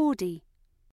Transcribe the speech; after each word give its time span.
Audi. 0.00 0.42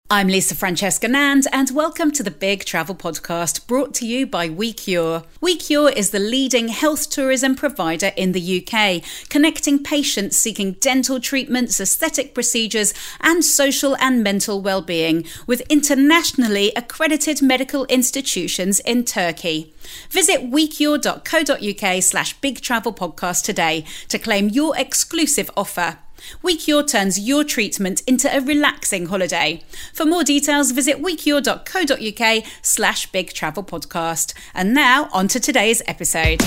I'm 0.10 0.28
Lisa 0.28 0.56
Francesca 0.56 1.06
Nand, 1.06 1.46
and 1.52 1.70
welcome 1.70 2.12
to 2.12 2.24
the 2.24 2.32
Big 2.32 2.66
Travel 2.66 2.96
Podcast 2.96 3.68
brought 3.68 3.94
to 3.96 4.08
you 4.08 4.26
by 4.26 4.50
WeCure. 4.50 5.26
WeCure 5.42 5.96
is 5.96 6.10
the 6.10 6.20
leading 6.20 6.70
health 6.70 7.12
tourism 7.12 7.56
provider 7.56 8.12
in 8.18 8.32
the 8.32 8.66
UK, 8.66 9.04
connecting 9.30 9.84
patients 9.84 10.38
seeking 10.38 10.74
dental 10.74 11.20
treatments, 11.20 11.80
aesthetic 11.80 12.34
procedures, 12.34 12.96
and 13.22 13.46
social 13.46 13.96
and 13.98 14.24
mental 14.24 14.60
well-being 14.60 15.24
with 15.46 15.62
internationally 15.70 16.72
accredited 16.76 17.44
medical 17.44 17.86
institutions 17.86 18.80
in 18.80 19.04
Turkey. 19.06 19.72
Visit 20.10 20.50
wecure.co.uk 20.50 22.04
slash 22.04 22.34
big 22.42 22.62
travel 22.62 22.94
podcast 22.94 23.44
today 23.44 23.86
to 24.08 24.18
claim 24.18 24.50
your 24.50 24.76
exclusive 24.76 25.52
offer. 25.56 26.00
WeCure 26.44 26.88
turns 26.88 27.20
your 27.20 27.44
treatment 27.44 28.02
into 28.08 28.34
a 28.36 28.42
relaxing 28.42 29.08
holiday. 29.08 29.64
For 29.94 30.06
more 30.06 30.24
details, 30.24 30.72
visit 30.72 31.02
wecure.co.uk 31.02 32.44
slash 32.62 33.12
big 33.12 33.34
travel 33.34 33.64
podcast. 33.64 34.34
And 34.54 34.74
now, 34.74 35.10
on 35.12 35.28
to 35.30 35.40
today's 35.40 35.82
episode. 35.88 36.42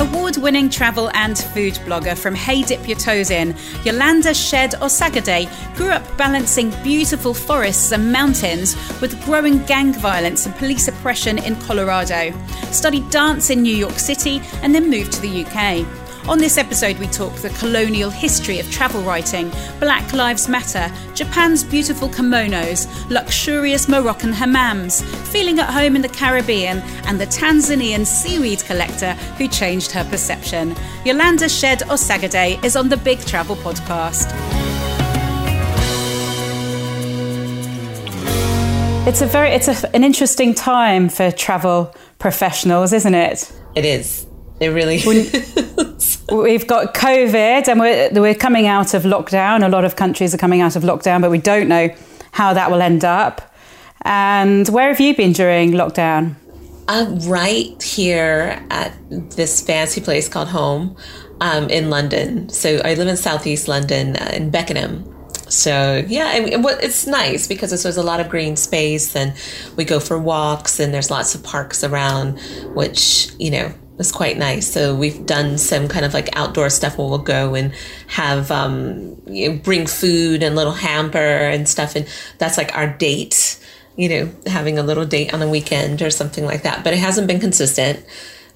Award 0.00 0.38
winning 0.38 0.70
travel 0.70 1.10
and 1.12 1.36
food 1.36 1.74
blogger 1.84 2.16
from 2.16 2.34
Hey 2.34 2.62
Dip 2.62 2.88
Your 2.88 2.96
Toes 2.96 3.30
In, 3.30 3.52
Eulanda 3.84 4.34
Shead 4.34 4.70
Osagiede 4.80 5.46
grew 5.76 5.90
up 5.90 6.16
balancing 6.16 6.70
beautiful 6.82 7.34
forests 7.34 7.92
and 7.92 8.10
mountains 8.10 8.76
with 9.02 9.22
growing 9.26 9.62
gang 9.66 9.92
violence 9.92 10.46
and 10.46 10.54
police 10.54 10.88
oppression 10.88 11.36
in 11.36 11.54
Colorado. 11.56 12.32
Studied 12.70 13.10
dance 13.10 13.50
in 13.50 13.60
New 13.60 13.76
York 13.76 13.98
City 13.98 14.40
and 14.62 14.74
then 14.74 14.88
moved 14.88 15.12
to 15.12 15.20
the 15.20 15.44
UK. 15.44 15.86
On 16.28 16.38
this 16.38 16.58
episode, 16.58 16.98
we 16.98 17.06
talk 17.06 17.32
the 17.36 17.48
colonial 17.50 18.10
history 18.10 18.60
of 18.60 18.70
travel 18.70 19.02
writing, 19.02 19.50
Black 19.80 20.12
Lives 20.12 20.48
Matter, 20.48 20.92
Japan's 21.14 21.64
beautiful 21.64 22.08
kimonos, 22.08 22.86
luxurious 23.10 23.88
Moroccan 23.88 24.32
hammams, 24.32 25.02
feeling 25.28 25.58
at 25.58 25.70
home 25.70 25.96
in 25.96 26.02
the 26.02 26.08
Caribbean, 26.08 26.78
and 27.06 27.20
the 27.20 27.26
Tanzanian 27.26 28.06
seaweed 28.06 28.62
collector 28.64 29.14
who 29.38 29.48
changed 29.48 29.90
her 29.92 30.04
perception. 30.04 30.74
Eulanda 31.04 31.48
Shead 31.48 31.80
Osagiede 31.88 32.62
is 32.64 32.76
on 32.76 32.88
the 32.88 32.96
Big 32.98 33.18
Travel 33.20 33.56
Podcast. 33.56 34.30
It's 39.08 39.22
a 39.22 39.26
very 39.26 39.50
it's 39.50 39.66
a, 39.66 39.96
an 39.96 40.04
interesting 40.04 40.54
time 40.54 41.08
for 41.08 41.32
travel 41.32 41.92
professionals, 42.18 42.92
isn't 42.92 43.14
it? 43.14 43.50
It 43.74 43.84
is. 43.86 44.26
It 44.60 44.68
really 44.68 44.96
is. 44.96 45.86
We've 46.30 46.66
got 46.66 46.94
COVID 46.94 47.68
and 47.68 47.80
we're, 47.80 48.10
we're 48.12 48.34
coming 48.34 48.66
out 48.66 48.94
of 48.94 49.02
lockdown. 49.02 49.66
A 49.66 49.68
lot 49.68 49.84
of 49.84 49.96
countries 49.96 50.34
are 50.34 50.38
coming 50.38 50.60
out 50.60 50.76
of 50.76 50.84
lockdown, 50.84 51.20
but 51.20 51.30
we 51.30 51.38
don't 51.38 51.68
know 51.68 51.94
how 52.32 52.54
that 52.54 52.70
will 52.70 52.82
end 52.82 53.04
up. 53.04 53.52
And 54.02 54.68
where 54.68 54.88
have 54.88 55.00
you 55.00 55.16
been 55.16 55.32
during 55.32 55.72
lockdown? 55.72 56.36
I'm 56.88 57.18
right 57.28 57.80
here 57.82 58.64
at 58.70 58.96
this 59.08 59.60
fancy 59.60 60.00
place 60.00 60.28
called 60.28 60.48
Home 60.48 60.96
um, 61.40 61.68
in 61.68 61.90
London. 61.90 62.48
So 62.48 62.80
I 62.84 62.94
live 62.94 63.08
in 63.08 63.16
southeast 63.16 63.68
London 63.68 64.16
uh, 64.16 64.30
in 64.32 64.50
Beckenham. 64.50 65.04
So 65.48 66.04
yeah, 66.06 66.30
it's 66.34 67.06
nice 67.08 67.48
because 67.48 67.70
there's 67.82 67.96
a 67.96 68.02
lot 68.04 68.20
of 68.20 68.28
green 68.28 68.54
space, 68.54 69.16
and 69.16 69.34
we 69.76 69.84
go 69.84 69.98
for 69.98 70.16
walks, 70.16 70.78
and 70.78 70.94
there's 70.94 71.10
lots 71.10 71.34
of 71.34 71.42
parks 71.42 71.82
around, 71.82 72.38
which 72.74 73.32
you 73.36 73.50
know 73.50 73.74
was 74.00 74.10
quite 74.10 74.38
nice. 74.38 74.66
So 74.66 74.94
we've 74.94 75.26
done 75.26 75.58
some 75.58 75.86
kind 75.86 76.06
of 76.06 76.14
like 76.14 76.34
outdoor 76.34 76.70
stuff 76.70 76.96
where 76.96 77.06
we'll 77.06 77.18
go 77.18 77.54
and 77.54 77.74
have 78.06 78.50
um, 78.50 79.20
you 79.26 79.50
know, 79.50 79.58
bring 79.58 79.86
food 79.86 80.42
and 80.42 80.56
little 80.56 80.72
hamper 80.72 81.18
and 81.18 81.68
stuff, 81.68 81.96
and 81.96 82.08
that's 82.38 82.56
like 82.56 82.74
our 82.74 82.86
date. 82.86 83.58
You 83.96 84.08
know, 84.08 84.32
having 84.46 84.78
a 84.78 84.82
little 84.82 85.04
date 85.04 85.34
on 85.34 85.40
the 85.40 85.48
weekend 85.48 86.00
or 86.00 86.08
something 86.08 86.46
like 86.46 86.62
that. 86.62 86.82
But 86.82 86.94
it 86.94 86.98
hasn't 86.98 87.26
been 87.26 87.40
consistent. 87.40 88.02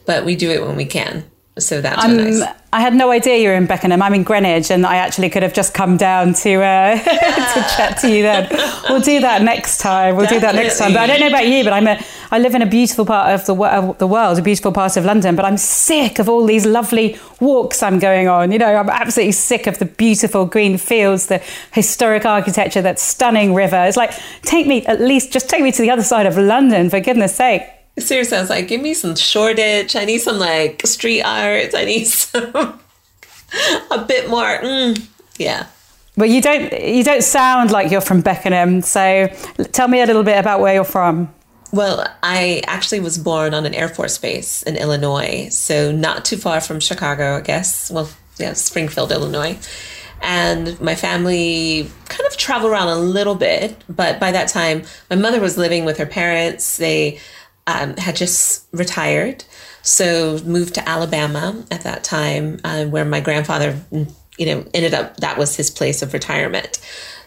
But 0.06 0.24
we 0.24 0.34
do 0.34 0.50
it 0.50 0.62
when 0.62 0.76
we 0.76 0.86
can. 0.86 1.30
So 1.56 1.80
that's 1.80 2.02
I'm, 2.02 2.16
nice. 2.16 2.42
I 2.72 2.80
had 2.80 2.94
no 2.94 3.12
idea 3.12 3.36
you 3.36 3.48
were 3.48 3.54
in 3.54 3.66
Beckenham. 3.66 4.02
I'm 4.02 4.12
in 4.14 4.24
Greenwich, 4.24 4.72
and 4.72 4.84
I 4.84 4.96
actually 4.96 5.30
could 5.30 5.44
have 5.44 5.52
just 5.52 5.72
come 5.72 5.96
down 5.96 6.34
to 6.34 6.54
uh, 6.60 6.98
to 6.98 7.76
chat 7.76 7.96
to 7.98 8.10
you 8.10 8.22
then. 8.22 8.48
We'll 8.88 9.00
do 9.00 9.20
that 9.20 9.42
next 9.42 9.78
time. 9.78 10.16
We'll 10.16 10.24
Definitely. 10.24 10.40
do 10.40 10.46
that 10.46 10.54
next 10.56 10.78
time. 10.78 10.92
But 10.92 11.02
I 11.02 11.06
don't 11.06 11.20
know 11.20 11.28
about 11.28 11.46
you, 11.46 11.62
but 11.62 11.72
I'm 11.72 11.86
a 11.86 12.04
I 12.32 12.40
live 12.40 12.56
in 12.56 12.62
a 12.62 12.66
beautiful 12.66 13.06
part 13.06 13.32
of 13.32 13.46
the 13.46 13.54
of 13.54 13.98
the 13.98 14.06
world, 14.08 14.36
a 14.40 14.42
beautiful 14.42 14.72
part 14.72 14.96
of 14.96 15.04
London. 15.04 15.36
But 15.36 15.44
I'm 15.44 15.56
sick 15.56 16.18
of 16.18 16.28
all 16.28 16.44
these 16.44 16.66
lovely 16.66 17.16
walks 17.38 17.84
I'm 17.84 18.00
going 18.00 18.26
on. 18.26 18.50
You 18.50 18.58
know, 18.58 18.74
I'm 18.74 18.90
absolutely 18.90 19.32
sick 19.32 19.68
of 19.68 19.78
the 19.78 19.84
beautiful 19.84 20.46
green 20.46 20.76
fields, 20.76 21.28
the 21.28 21.40
historic 21.70 22.26
architecture, 22.26 22.82
that 22.82 22.98
stunning 22.98 23.54
river. 23.54 23.84
It's 23.84 23.96
like 23.96 24.12
take 24.42 24.66
me 24.66 24.84
at 24.86 25.00
least 25.00 25.32
just 25.32 25.48
take 25.48 25.62
me 25.62 25.70
to 25.70 25.82
the 25.82 25.90
other 25.90 26.02
side 26.02 26.26
of 26.26 26.36
London 26.36 26.90
for 26.90 26.98
goodness 26.98 27.36
sake. 27.36 27.62
Seriously, 27.98 28.36
I 28.36 28.40
was 28.40 28.50
like, 28.50 28.66
give 28.66 28.80
me 28.80 28.92
some 28.94 29.14
Shoreditch. 29.14 29.94
I 29.94 30.04
need 30.04 30.18
some 30.18 30.38
like 30.38 30.84
street 30.86 31.22
art. 31.22 31.74
I 31.74 31.84
need 31.84 32.04
some 32.06 32.80
a 33.90 34.04
bit 34.06 34.28
more. 34.28 34.58
Mm, 34.58 35.06
yeah. 35.38 35.66
But 36.16 36.30
you 36.30 36.40
don't 36.40 36.72
you 36.72 37.04
don't 37.04 37.22
sound 37.22 37.70
like 37.70 37.90
you're 37.90 38.00
from 38.00 38.20
Beckenham. 38.20 38.82
So 38.82 39.28
tell 39.72 39.88
me 39.88 40.00
a 40.00 40.06
little 40.06 40.22
bit 40.22 40.38
about 40.38 40.60
where 40.60 40.74
you're 40.74 40.84
from. 40.84 41.32
Well, 41.72 42.06
I 42.22 42.62
actually 42.66 43.00
was 43.00 43.18
born 43.18 43.52
on 43.52 43.66
an 43.66 43.74
Air 43.74 43.88
Force 43.88 44.16
base 44.16 44.62
in 44.62 44.76
Illinois, 44.76 45.48
so 45.50 45.90
not 45.90 46.24
too 46.24 46.36
far 46.36 46.60
from 46.60 46.78
Chicago, 46.78 47.36
I 47.36 47.40
guess. 47.40 47.90
Well, 47.90 48.08
yeah, 48.38 48.52
Springfield, 48.52 49.10
Illinois. 49.10 49.58
And 50.22 50.80
my 50.80 50.94
family 50.94 51.90
kind 52.08 52.26
of 52.28 52.36
traveled 52.36 52.70
around 52.70 52.88
a 52.88 52.96
little 52.96 53.34
bit, 53.34 53.82
but 53.88 54.20
by 54.20 54.30
that 54.30 54.48
time, 54.48 54.84
my 55.10 55.16
mother 55.16 55.40
was 55.40 55.58
living 55.58 55.84
with 55.84 55.98
her 55.98 56.06
parents. 56.06 56.76
They 56.76 57.18
um, 57.66 57.96
had 57.96 58.16
just 58.16 58.66
retired, 58.72 59.44
so 59.82 60.38
moved 60.44 60.74
to 60.74 60.88
Alabama 60.88 61.64
at 61.70 61.82
that 61.82 62.04
time, 62.04 62.60
uh, 62.64 62.84
where 62.84 63.04
my 63.04 63.20
grandfather, 63.20 63.78
you 63.90 64.46
know, 64.46 64.64
ended 64.74 64.94
up 64.94 65.16
that 65.18 65.38
was 65.38 65.56
his 65.56 65.70
place 65.70 66.02
of 66.02 66.12
retirement. 66.12 66.78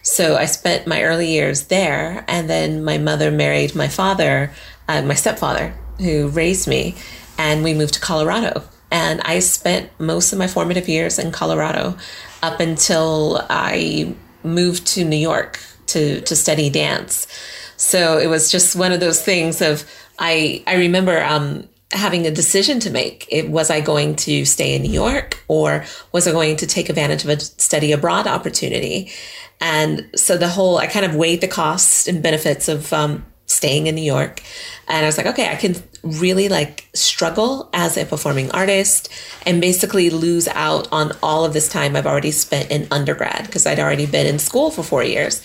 So 0.02 0.38
I 0.38 0.46
spent 0.46 0.88
my 0.88 1.04
early 1.04 1.30
years 1.32 1.66
there, 1.66 2.24
and 2.28 2.50
then 2.50 2.84
my 2.84 2.98
mother 2.98 3.32
married 3.32 3.76
my 3.76 3.88
father, 3.88 4.52
uh, 4.88 5.02
my 5.02 5.16
stepfather, 5.16 5.74
who 6.00 6.30
raised 6.30 6.68
me, 6.68 6.96
and 7.38 7.64
we 7.64 7.74
moved 7.74 7.96
to 7.96 8.00
Colorado. 8.00 8.64
And 8.90 9.22
I 9.22 9.40
spent 9.40 9.90
most 10.00 10.32
of 10.32 10.40
my 10.40 10.48
formative 10.48 10.88
years 10.88 11.20
in 11.20 11.32
Colorado 11.32 11.98
up 12.42 12.60
until 12.60 13.46
I 13.50 14.16
moved 14.44 14.88
to 14.88 15.04
New 15.04 15.18
York 15.18 15.60
to 15.88 16.22
to 16.22 16.36
study 16.36 16.70
dance. 16.70 17.28
So 17.76 18.18
it 18.18 18.28
was 18.28 18.52
just 18.52 18.76
one 18.76 18.92
of 18.92 19.00
those 19.00 19.22
things 19.22 19.62
of 19.62 19.84
I 20.20 20.64
I 20.68 20.76
remember 20.76 21.24
um, 21.24 21.68
having 21.92 22.26
a 22.26 22.32
decision 22.32 22.80
to 22.82 22.90
make. 22.90 23.26
It, 23.30 23.50
was 23.50 23.70
I 23.70 23.82
going 23.82 24.16
to 24.18 24.46
stay 24.46 24.76
in 24.76 24.82
New 24.82 24.92
York 24.92 25.44
or 25.48 25.86
was 26.12 26.28
I 26.28 26.32
going 26.32 26.58
to 26.58 26.68
take 26.68 26.90
advantage 26.90 27.24
of 27.24 27.30
a 27.30 27.40
study 27.40 27.92
abroad 27.92 28.28
opportunity? 28.28 29.12
And 29.60 30.10
so 30.16 30.38
the 30.38 30.50
whole 30.50 30.78
I 30.78 30.88
kind 30.88 31.06
of 31.06 31.16
weighed 31.16 31.42
the 31.42 31.48
costs 31.48 32.08
and 32.08 32.22
benefits 32.22 32.68
of 32.68 32.94
um, 32.94 33.26
staying 33.48 33.88
in 33.88 33.96
New 33.96 34.04
York, 34.04 34.42
and 34.88 35.04
I 35.04 35.08
was 35.08 35.18
like, 35.18 35.28
okay, 35.28 35.50
I 35.50 35.56
can 35.56 35.76
really 36.04 36.48
like 36.48 36.88
struggle 36.94 37.70
as 37.74 37.98
a 37.98 38.06
performing 38.06 38.52
artist 38.52 39.10
and 39.46 39.60
basically 39.60 40.10
lose 40.10 40.48
out 40.50 40.88
on 40.92 41.12
all 41.24 41.44
of 41.44 41.54
this 41.54 41.68
time 41.68 41.96
I've 41.96 42.06
already 42.06 42.32
spent 42.32 42.70
in 42.70 42.88
undergrad 42.92 43.46
because 43.48 43.66
I'd 43.66 43.80
already 43.80 44.06
been 44.06 44.28
in 44.28 44.40
school 44.40 44.70
for 44.70 44.84
four 44.84 45.04
years, 45.04 45.42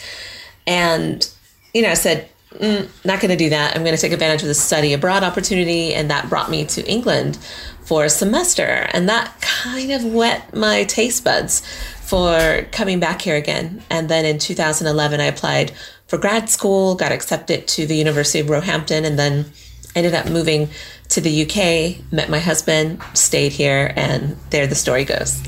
and 0.67 1.27
you 1.73 1.81
know, 1.83 1.91
I 1.91 1.95
said 1.95 2.29
mm, 2.55 2.89
not 3.05 3.21
going 3.21 3.31
to 3.31 3.37
do 3.37 3.51
that. 3.51 3.77
I'm 3.77 3.83
going 3.83 3.95
to 3.95 4.01
take 4.01 4.13
advantage 4.13 4.43
of 4.43 4.49
the 4.49 4.55
study 4.55 4.93
abroad 4.93 5.23
opportunity. 5.23 5.95
And 5.95 6.11
that 6.11 6.29
brought 6.29 6.51
me 6.51 6.65
to 6.67 6.89
England 6.89 7.37
for 7.85 8.05
a 8.05 8.11
semester. 8.11 8.89
And 8.93 9.09
that 9.09 9.41
kind 9.41 9.91
of 9.93 10.05
whet 10.05 10.55
my 10.55 10.85
taste 10.85 11.25
buds 11.25 11.61
for 12.03 12.67
coming 12.73 13.01
back 13.01 13.23
here 13.23 13.37
again. 13.37 13.83
And 13.91 14.09
then 14.09 14.25
in 14.25 14.39
2011, 14.39 15.21
I 15.21 15.25
applied 15.25 15.73
for 16.07 16.19
grad 16.19 16.51
school, 16.51 16.95
got 16.95 17.11
accepted 17.11 17.67
to 17.69 17.87
the 17.87 17.97
University 17.97 18.41
of 18.41 18.51
Roehampton, 18.51 19.05
and 19.05 19.19
then 19.19 19.47
ended 19.95 20.15
up 20.15 20.29
moving 20.29 20.69
to 21.09 21.21
the 21.21 21.43
UK, 21.43 22.13
met 22.13 22.29
my 22.29 22.39
husband, 22.39 23.03
stayed 23.15 23.53
here, 23.53 23.93
and 23.97 24.37
there 24.51 24.67
the 24.67 24.75
story 24.75 25.05
goes. 25.05 25.43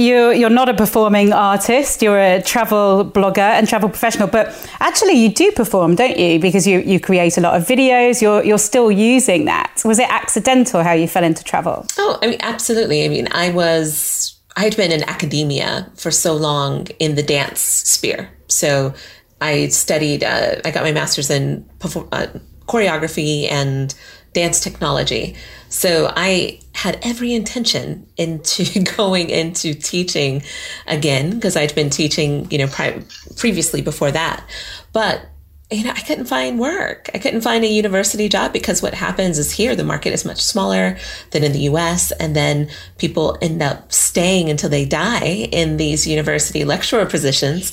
You, 0.00 0.30
you're 0.30 0.48
not 0.48 0.70
a 0.70 0.72
performing 0.72 1.30
artist, 1.34 2.00
you're 2.00 2.18
a 2.18 2.40
travel 2.40 3.04
blogger 3.04 3.50
and 3.56 3.68
travel 3.68 3.90
professional, 3.90 4.28
but 4.28 4.46
actually 4.80 5.12
you 5.12 5.28
do 5.28 5.52
perform, 5.52 5.94
don't 5.94 6.16
you? 6.16 6.40
Because 6.40 6.66
you, 6.66 6.80
you 6.80 6.98
create 6.98 7.36
a 7.36 7.42
lot 7.42 7.54
of 7.54 7.66
videos, 7.66 8.22
you're, 8.22 8.42
you're 8.42 8.56
still 8.56 8.90
using 8.90 9.44
that. 9.44 9.82
Was 9.84 9.98
it 9.98 10.08
accidental 10.08 10.82
how 10.82 10.94
you 10.94 11.06
fell 11.06 11.22
into 11.22 11.44
travel? 11.44 11.86
Oh, 11.98 12.18
I 12.22 12.28
mean, 12.28 12.38
absolutely. 12.40 13.04
I 13.04 13.08
mean, 13.08 13.28
I 13.32 13.50
was, 13.50 14.40
I 14.56 14.64
had 14.64 14.74
been 14.74 14.90
in 14.90 15.02
academia 15.04 15.92
for 15.96 16.10
so 16.10 16.34
long 16.34 16.86
in 16.98 17.14
the 17.16 17.22
dance 17.22 17.60
sphere. 17.60 18.30
So 18.48 18.94
I 19.42 19.68
studied, 19.68 20.24
uh, 20.24 20.62
I 20.64 20.70
got 20.70 20.82
my 20.82 20.92
master's 20.92 21.28
in 21.28 21.68
perform, 21.78 22.08
uh, 22.10 22.28
choreography 22.66 23.50
and 23.50 23.94
dance 24.32 24.60
technology. 24.60 25.36
So 25.68 26.12
I 26.14 26.60
had 26.74 26.98
every 27.02 27.34
intention 27.34 28.06
into 28.16 28.82
going 28.96 29.30
into 29.30 29.74
teaching 29.74 30.42
again 30.86 31.34
because 31.34 31.56
I'd 31.56 31.74
been 31.74 31.90
teaching, 31.90 32.50
you 32.50 32.58
know, 32.58 32.66
pri- 32.66 33.02
previously 33.36 33.82
before 33.82 34.10
that. 34.10 34.44
But 34.92 35.26
you 35.72 35.84
know, 35.84 35.90
I 35.90 36.00
couldn't 36.00 36.24
find 36.24 36.58
work. 36.58 37.10
I 37.14 37.18
couldn't 37.18 37.42
find 37.42 37.62
a 37.62 37.68
university 37.68 38.28
job 38.28 38.52
because 38.52 38.82
what 38.82 38.92
happens 38.92 39.38
is 39.38 39.52
here 39.52 39.76
the 39.76 39.84
market 39.84 40.12
is 40.12 40.24
much 40.24 40.42
smaller 40.42 40.98
than 41.30 41.44
in 41.44 41.52
the 41.52 41.60
US. 41.60 42.10
And 42.12 42.34
then 42.34 42.68
people 42.98 43.38
end 43.40 43.62
up 43.62 43.92
staying 43.92 44.50
until 44.50 44.68
they 44.68 44.84
die 44.84 45.48
in 45.52 45.76
these 45.76 46.08
university 46.08 46.64
lecturer 46.64 47.06
positions. 47.06 47.72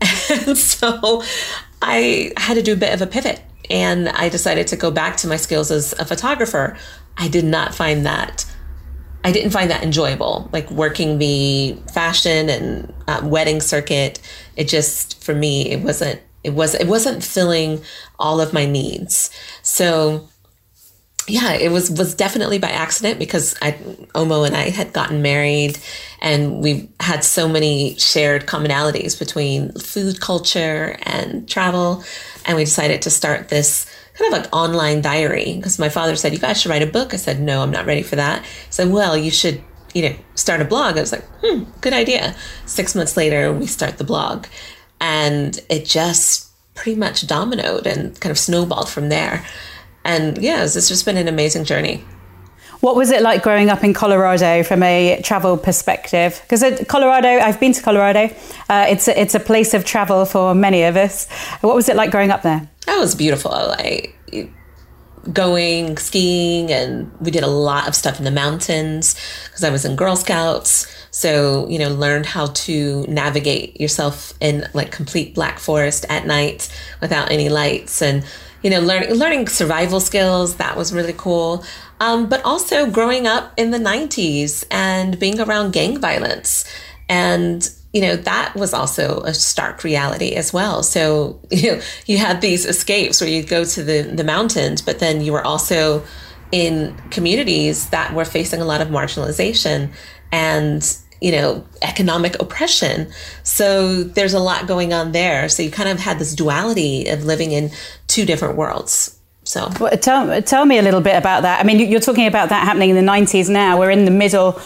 And 0.30 0.56
so 0.56 1.22
I 1.82 2.32
had 2.36 2.54
to 2.54 2.62
do 2.62 2.72
a 2.72 2.76
bit 2.76 2.94
of 2.94 3.02
a 3.02 3.06
pivot 3.06 3.42
and 3.70 4.08
I 4.08 4.28
decided 4.28 4.66
to 4.68 4.76
go 4.76 4.90
back 4.90 5.16
to 5.18 5.28
my 5.28 5.36
skills 5.36 5.70
as 5.70 5.92
a 5.98 6.04
photographer. 6.04 6.76
I 7.16 7.28
did 7.28 7.44
not 7.44 7.74
find 7.74 8.06
that. 8.06 8.44
I 9.24 9.30
didn't 9.30 9.52
find 9.52 9.70
that 9.70 9.84
enjoyable, 9.84 10.48
like 10.52 10.70
working 10.70 11.18
the 11.18 11.78
fashion 11.92 12.48
and 12.48 12.92
uh, 13.06 13.20
wedding 13.22 13.60
circuit. 13.60 14.18
It 14.56 14.68
just, 14.68 15.22
for 15.22 15.34
me, 15.34 15.70
it 15.70 15.80
wasn't 15.82 16.20
it 16.44 16.54
was 16.54 16.74
it 16.74 16.88
wasn't 16.88 17.22
filling 17.22 17.82
all 18.18 18.40
of 18.40 18.52
my 18.52 18.66
needs. 18.66 19.30
So 19.62 20.28
yeah, 21.28 21.52
it 21.52 21.70
was 21.70 21.90
was 21.90 22.14
definitely 22.14 22.58
by 22.58 22.70
accident 22.70 23.18
because 23.18 23.54
I 23.62 23.72
Omo 24.14 24.46
and 24.46 24.56
I 24.56 24.70
had 24.70 24.92
gotten 24.92 25.22
married 25.22 25.78
and 26.20 26.60
we 26.60 26.88
had 27.00 27.24
so 27.24 27.48
many 27.48 27.96
shared 27.98 28.46
commonalities 28.46 29.18
between 29.18 29.72
food 29.72 30.20
culture 30.20 30.96
and 31.02 31.48
travel 31.48 32.04
and 32.44 32.56
we 32.56 32.64
decided 32.64 33.02
to 33.02 33.10
start 33.10 33.48
this 33.48 33.86
kind 34.14 34.34
of 34.34 34.40
like 34.42 34.52
online 34.52 35.00
diary 35.00 35.54
because 35.56 35.78
my 35.78 35.88
father 35.88 36.16
said 36.16 36.32
you 36.32 36.38
guys 36.38 36.60
should 36.60 36.70
write 36.70 36.82
a 36.82 36.86
book. 36.86 37.14
I 37.14 37.18
said 37.18 37.40
no, 37.40 37.62
I'm 37.62 37.70
not 37.70 37.86
ready 37.86 38.02
for 38.02 38.16
that. 38.16 38.44
He 38.44 38.72
said, 38.72 38.90
"Well, 38.90 39.16
you 39.16 39.30
should 39.30 39.62
you 39.94 40.08
know, 40.08 40.16
start 40.34 40.60
a 40.60 40.64
blog. 40.64 40.96
I 40.96 41.00
was 41.00 41.12
like, 41.12 41.24
hmm, 41.42 41.64
good 41.80 41.92
idea. 41.92 42.34
Six 42.66 42.94
months 42.94 43.16
later, 43.16 43.52
we 43.52 43.66
start 43.66 43.98
the 43.98 44.04
blog 44.04 44.46
and 45.00 45.60
it 45.68 45.84
just 45.84 46.48
pretty 46.74 46.94
much 46.94 47.26
dominoed 47.26 47.86
and 47.86 48.18
kind 48.20 48.30
of 48.30 48.38
snowballed 48.38 48.88
from 48.88 49.08
there. 49.08 49.44
And 50.04 50.38
yeah, 50.38 50.64
it's 50.64 50.74
just 50.88 51.04
been 51.04 51.16
an 51.16 51.28
amazing 51.28 51.64
journey. 51.64 52.04
What 52.80 52.96
was 52.96 53.12
it 53.12 53.22
like 53.22 53.44
growing 53.44 53.70
up 53.70 53.84
in 53.84 53.94
Colorado 53.94 54.64
from 54.64 54.82
a 54.82 55.20
travel 55.22 55.56
perspective? 55.56 56.40
Because 56.42 56.64
Colorado, 56.88 57.28
I've 57.28 57.60
been 57.60 57.72
to 57.74 57.80
Colorado. 57.80 58.34
Uh, 58.68 58.86
it's 58.88 59.06
a, 59.06 59.20
it's 59.20 59.36
a 59.36 59.40
place 59.40 59.72
of 59.72 59.84
travel 59.84 60.24
for 60.24 60.52
many 60.52 60.82
of 60.82 60.96
us. 60.96 61.30
What 61.60 61.76
was 61.76 61.88
it 61.88 61.94
like 61.94 62.10
growing 62.10 62.32
up 62.32 62.42
there? 62.42 62.68
That 62.86 62.98
was 62.98 63.14
beautiful. 63.14 63.52
Like 63.52 64.16
going 65.32 65.96
skiing, 65.96 66.72
and 66.72 67.12
we 67.20 67.30
did 67.30 67.44
a 67.44 67.48
lot 67.48 67.86
of 67.86 67.94
stuff 67.94 68.18
in 68.18 68.24
the 68.24 68.32
mountains 68.32 69.14
because 69.44 69.62
I 69.62 69.70
was 69.70 69.84
in 69.84 69.94
Girl 69.94 70.16
Scouts. 70.16 70.92
So, 71.12 71.68
you 71.68 71.78
know, 71.78 71.90
learned 71.90 72.26
how 72.26 72.46
to 72.46 73.06
navigate 73.06 73.80
yourself 73.80 74.32
in 74.40 74.66
like 74.72 74.90
complete 74.90 75.36
black 75.36 75.60
forest 75.60 76.04
at 76.08 76.26
night 76.26 76.68
without 77.00 77.30
any 77.30 77.48
lights 77.48 78.02
and, 78.02 78.24
you 78.62 78.70
know, 78.70 78.80
learning 78.80 79.14
learning 79.14 79.48
survival 79.48 80.00
skills. 80.00 80.56
That 80.56 80.76
was 80.76 80.92
really 80.92 81.14
cool. 81.14 81.64
Um, 82.00 82.28
but 82.28 82.42
also 82.44 82.90
growing 82.90 83.26
up 83.26 83.52
in 83.56 83.70
the 83.70 83.78
90s 83.78 84.64
and 84.70 85.18
being 85.20 85.38
around 85.40 85.72
gang 85.72 86.00
violence. 86.00 86.64
And, 87.08 87.68
you 87.92 88.00
know, 88.00 88.16
that 88.16 88.56
was 88.56 88.74
also 88.74 89.20
a 89.20 89.32
stark 89.32 89.84
reality 89.84 90.32
as 90.32 90.52
well. 90.52 90.82
So, 90.82 91.40
you 91.50 91.72
know, 91.72 91.82
you 92.06 92.18
had 92.18 92.40
these 92.40 92.66
escapes 92.66 93.20
where 93.20 93.30
you'd 93.30 93.48
go 93.48 93.64
to 93.64 93.82
the, 93.84 94.02
the 94.02 94.24
mountains, 94.24 94.82
but 94.82 94.98
then 94.98 95.20
you 95.20 95.32
were 95.32 95.44
also 95.44 96.04
in 96.50 96.96
communities 97.10 97.88
that 97.90 98.12
were 98.12 98.24
facing 98.24 98.60
a 98.60 98.64
lot 98.64 98.80
of 98.80 98.88
marginalization 98.88 99.90
and 100.32 100.96
you 101.22 101.32
know 101.32 101.64
economic 101.82 102.40
oppression. 102.40 103.10
So 103.44 104.02
there's 104.02 104.34
a 104.34 104.40
lot 104.40 104.66
going 104.66 104.92
on 104.92 105.12
there. 105.12 105.48
So 105.48 105.62
you 105.62 105.70
kind 105.70 105.88
of 105.88 106.00
had 106.00 106.18
this 106.18 106.34
duality 106.34 107.08
of 107.08 107.24
living 107.24 107.52
in 107.52 107.70
two 108.08 108.26
different 108.26 108.56
worlds. 108.56 109.18
So. 109.44 109.70
Well, 109.80 109.96
tell, 109.96 110.40
tell 110.42 110.64
me 110.64 110.78
a 110.78 110.82
little 110.82 111.00
bit 111.00 111.16
about 111.16 111.42
that. 111.42 111.60
I 111.60 111.64
mean 111.64 111.78
you're 111.90 112.00
talking 112.00 112.26
about 112.26 112.48
that 112.50 112.64
happening 112.64 112.90
in 112.90 112.96
the 112.96 113.12
90s 113.12 113.48
now. 113.48 113.78
We're 113.78 113.90
in 113.90 114.04
the 114.04 114.10
middle 114.10 114.60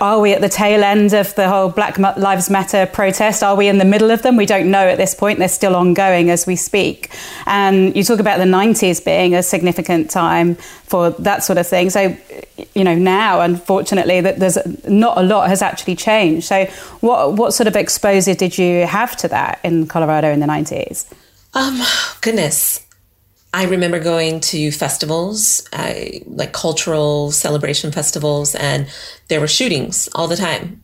are 0.00 0.20
we 0.20 0.32
at 0.32 0.40
the 0.40 0.48
tail 0.48 0.82
end 0.82 1.12
of 1.12 1.34
the 1.36 1.48
whole 1.48 1.68
Black 1.68 1.98
Lives 1.98 2.50
Matter 2.50 2.86
protest? 2.86 3.42
Are 3.42 3.54
we 3.54 3.68
in 3.68 3.78
the 3.78 3.84
middle 3.84 4.10
of 4.10 4.22
them? 4.22 4.36
We 4.36 4.46
don't 4.46 4.70
know 4.70 4.86
at 4.86 4.98
this 4.98 5.14
point. 5.14 5.38
They're 5.38 5.48
still 5.48 5.76
ongoing 5.76 6.30
as 6.30 6.46
we 6.46 6.56
speak. 6.56 7.10
And 7.46 7.94
you 7.94 8.02
talk 8.02 8.18
about 8.18 8.38
the 8.38 8.44
90s 8.44 9.04
being 9.04 9.34
a 9.34 9.42
significant 9.42 10.10
time 10.10 10.56
for 10.56 11.10
that 11.10 11.44
sort 11.44 11.58
of 11.58 11.66
thing. 11.66 11.90
So, 11.90 12.16
you 12.74 12.82
know, 12.82 12.96
now, 12.96 13.40
unfortunately, 13.40 14.20
that 14.20 14.40
there's 14.40 14.58
not 14.88 15.16
a 15.18 15.22
lot 15.22 15.48
has 15.48 15.62
actually 15.62 15.96
changed. 15.96 16.46
So, 16.46 16.66
what 17.00 17.34
what 17.34 17.54
sort 17.54 17.68
of 17.68 17.76
exposure 17.76 18.34
did 18.34 18.58
you 18.58 18.86
have 18.86 19.16
to 19.18 19.28
that 19.28 19.60
in 19.62 19.86
Colorado 19.86 20.32
in 20.32 20.40
the 20.40 20.46
90s? 20.46 21.12
Um, 21.54 21.80
goodness. 22.20 22.84
I 23.54 23.64
remember 23.64 24.00
going 24.00 24.40
to 24.40 24.72
festivals, 24.72 25.68
uh, 25.72 25.94
like 26.26 26.52
cultural 26.52 27.30
celebration 27.32 27.92
festivals, 27.92 28.54
and 28.54 28.88
there 29.28 29.40
were 29.40 29.48
shootings 29.48 30.08
all 30.14 30.26
the 30.26 30.36
time. 30.36 30.82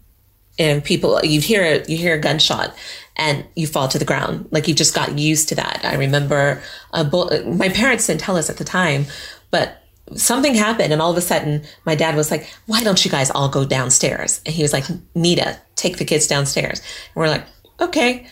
And 0.59 0.85
people, 0.85 1.25
you 1.25 1.41
hear 1.41 1.83
you 1.89 1.97
hear 1.97 2.15
a 2.15 2.21
gunshot, 2.21 2.75
and 3.17 3.45
you 3.55 3.67
fall 3.67 3.89
to 3.89 3.99
the 3.99 4.05
ground. 4.05 4.49
Like 4.51 4.69
you 4.69 4.75
just 4.75 4.95
got 4.95 5.19
used 5.19 5.49
to 5.49 5.55
that. 5.55 5.81
I 5.85 5.95
remember 5.95 6.63
a 6.93 7.05
my 7.45 7.69
parents 7.69 8.07
didn't 8.07 8.21
tell 8.21 8.37
us 8.37 8.51
at 8.51 8.59
the 8.59 8.65
time, 8.65 9.07
but 9.51 9.83
something 10.15 10.55
happened, 10.55 10.93
and 10.93 11.01
all 11.01 11.11
of 11.11 11.17
a 11.17 11.23
sudden, 11.23 11.65
my 11.87 11.95
dad 11.95 12.17
was 12.17 12.31
like, 12.31 12.53
"Why 12.67 12.83
don't 12.83 13.03
you 13.03 13.11
guys 13.11 13.31
all 13.31 13.49
go 13.49 13.65
downstairs?" 13.65 14.41
And 14.45 14.55
he 14.55 14.63
was 14.63 14.73
like, 14.73 14.85
"Nita, 15.15 15.59
take 15.77 15.97
the 15.97 16.05
kids 16.05 16.27
downstairs." 16.27 16.81
And 16.81 17.17
we're 17.17 17.29
like, 17.29 17.47
"Okay." 17.81 18.27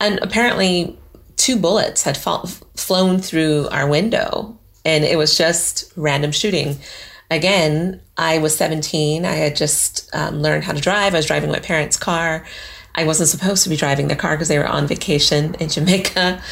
And 0.00 0.18
apparently, 0.22 0.98
two 1.40 1.56
bullets 1.56 2.02
had 2.02 2.18
fall, 2.18 2.46
flown 2.76 3.18
through 3.18 3.66
our 3.70 3.88
window 3.88 4.58
and 4.84 5.04
it 5.04 5.16
was 5.16 5.36
just 5.36 5.90
random 5.96 6.32
shooting. 6.32 6.78
Again, 7.30 8.02
I 8.16 8.38
was 8.38 8.56
17. 8.56 9.24
I 9.24 9.32
had 9.32 9.56
just 9.56 10.14
um, 10.14 10.42
learned 10.42 10.64
how 10.64 10.72
to 10.72 10.80
drive. 10.80 11.14
I 11.14 11.18
was 11.18 11.26
driving 11.26 11.50
my 11.50 11.60
parents' 11.60 11.96
car. 11.96 12.44
I 12.94 13.04
wasn't 13.04 13.30
supposed 13.30 13.62
to 13.62 13.70
be 13.70 13.76
driving 13.76 14.08
the 14.08 14.16
car 14.16 14.32
because 14.32 14.48
they 14.48 14.58
were 14.58 14.66
on 14.66 14.86
vacation 14.86 15.54
in 15.54 15.68
Jamaica. 15.76 16.42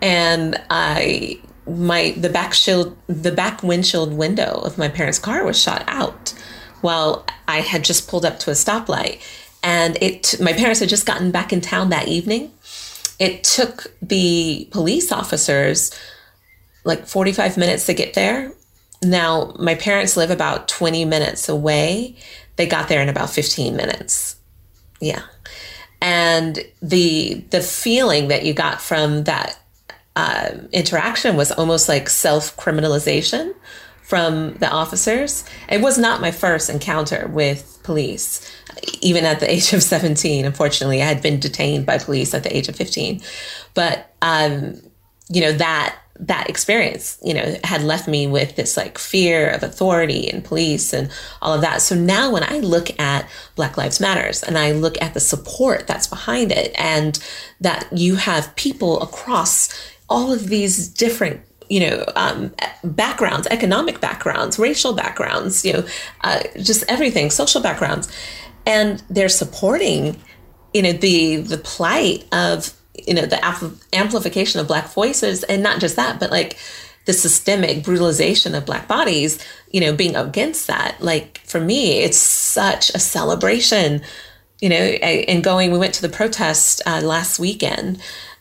And 0.00 0.60
I 0.70 1.38
my 1.66 2.14
the 2.16 2.30
back 2.30 2.54
shield 2.54 2.96
the 3.06 3.30
back 3.30 3.62
windshield 3.62 4.14
window 4.14 4.60
of 4.64 4.78
my 4.78 4.88
parents' 4.88 5.18
car 5.18 5.44
was 5.44 5.60
shot 5.60 5.84
out 5.86 6.32
while 6.80 7.26
I 7.46 7.60
had 7.60 7.84
just 7.84 8.08
pulled 8.08 8.24
up 8.24 8.38
to 8.40 8.50
a 8.50 8.54
stoplight. 8.54 9.20
And 9.62 9.98
it 10.00 10.36
my 10.40 10.54
parents 10.54 10.80
had 10.80 10.88
just 10.88 11.04
gotten 11.04 11.30
back 11.30 11.52
in 11.52 11.60
town 11.60 11.90
that 11.90 12.08
evening 12.08 12.52
it 13.20 13.44
took 13.44 13.86
the 14.00 14.66
police 14.72 15.12
officers 15.12 15.94
like 16.84 17.06
45 17.06 17.58
minutes 17.58 17.86
to 17.86 17.94
get 17.94 18.14
there. 18.14 18.52
Now, 19.02 19.54
my 19.58 19.74
parents 19.74 20.16
live 20.16 20.30
about 20.30 20.66
20 20.68 21.04
minutes 21.04 21.48
away. 21.48 22.16
They 22.56 22.66
got 22.66 22.88
there 22.88 23.02
in 23.02 23.10
about 23.10 23.30
15 23.30 23.76
minutes. 23.76 24.36
Yeah. 25.00 25.22
And 26.02 26.58
the 26.80 27.44
the 27.50 27.60
feeling 27.60 28.28
that 28.28 28.44
you 28.44 28.54
got 28.54 28.80
from 28.80 29.24
that 29.24 29.58
uh, 30.16 30.52
interaction 30.72 31.36
was 31.36 31.52
almost 31.52 31.90
like 31.90 32.08
self 32.08 32.56
criminalization 32.56 33.54
from 34.02 34.54
the 34.54 34.70
officers. 34.70 35.44
It 35.68 35.82
was 35.82 35.98
not 35.98 36.22
my 36.22 36.30
first 36.30 36.70
encounter 36.70 37.28
with 37.28 37.79
police 37.90 38.40
even 39.00 39.24
at 39.24 39.40
the 39.40 39.50
age 39.50 39.72
of 39.72 39.82
17 39.82 40.44
unfortunately 40.44 41.02
i 41.02 41.06
had 41.06 41.20
been 41.22 41.40
detained 41.40 41.84
by 41.84 41.98
police 41.98 42.32
at 42.34 42.44
the 42.44 42.56
age 42.56 42.68
of 42.68 42.76
15 42.76 43.20
but 43.74 44.14
um, 44.22 44.80
you 45.28 45.40
know 45.40 45.52
that 45.52 45.96
that 46.20 46.50
experience 46.50 47.18
you 47.24 47.32
know 47.32 47.56
had 47.64 47.82
left 47.82 48.06
me 48.06 48.26
with 48.26 48.54
this 48.56 48.76
like 48.76 48.98
fear 48.98 49.48
of 49.48 49.62
authority 49.62 50.28
and 50.28 50.44
police 50.44 50.92
and 50.92 51.10
all 51.40 51.54
of 51.54 51.62
that. 51.62 51.80
So 51.80 51.94
now 51.94 52.30
when 52.30 52.42
i 52.42 52.58
look 52.58 52.88
at 53.00 53.28
black 53.56 53.78
lives 53.78 54.00
matters 54.00 54.42
and 54.42 54.58
i 54.58 54.72
look 54.72 55.00
at 55.00 55.14
the 55.14 55.20
support 55.20 55.86
that's 55.86 56.06
behind 56.06 56.52
it 56.52 56.72
and 56.78 57.18
that 57.60 57.88
you 57.90 58.16
have 58.16 58.54
people 58.56 59.00
across 59.00 59.70
all 60.08 60.32
of 60.32 60.48
these 60.48 60.88
different 60.88 61.40
you 61.70 61.80
know, 61.80 62.04
um, 62.16 62.52
backgrounds, 62.84 63.46
economic 63.46 64.00
backgrounds, 64.00 64.58
racial 64.58 64.92
backgrounds, 64.92 65.64
you 65.64 65.72
know, 65.72 65.86
uh, 66.22 66.42
just 66.56 66.84
everything, 66.88 67.30
social 67.30 67.62
backgrounds. 67.62 68.12
And 68.66 69.02
they're 69.08 69.30
supporting 69.30 70.20
you 70.74 70.82
know 70.82 70.92
the 70.92 71.36
the 71.36 71.58
plight 71.58 72.26
of 72.32 72.72
you 72.94 73.14
know 73.14 73.26
the 73.26 73.36
ampl- 73.36 73.82
amplification 73.92 74.60
of 74.60 74.66
black 74.68 74.88
voices 74.92 75.42
and 75.44 75.62
not 75.62 75.80
just 75.80 75.96
that 75.96 76.20
but 76.20 76.30
like 76.30 76.56
the 77.06 77.12
systemic 77.12 77.82
brutalization 77.82 78.54
of 78.54 78.66
black 78.66 78.86
bodies 78.86 79.38
you 79.70 79.80
know 79.80 79.94
being 79.94 80.16
against 80.16 80.66
that. 80.66 81.00
Like 81.00 81.38
for 81.44 81.60
me 81.60 82.00
it's 82.00 82.18
such 82.18 82.90
a 82.90 82.98
celebration 82.98 84.02
you 84.60 84.68
know 84.68 84.76
and 84.76 85.42
going 85.42 85.72
we 85.72 85.78
went 85.78 85.94
to 85.94 86.02
the 86.02 86.08
protest 86.08 86.82
uh, 86.86 87.00
last 87.02 87.38
weekend 87.38 88.00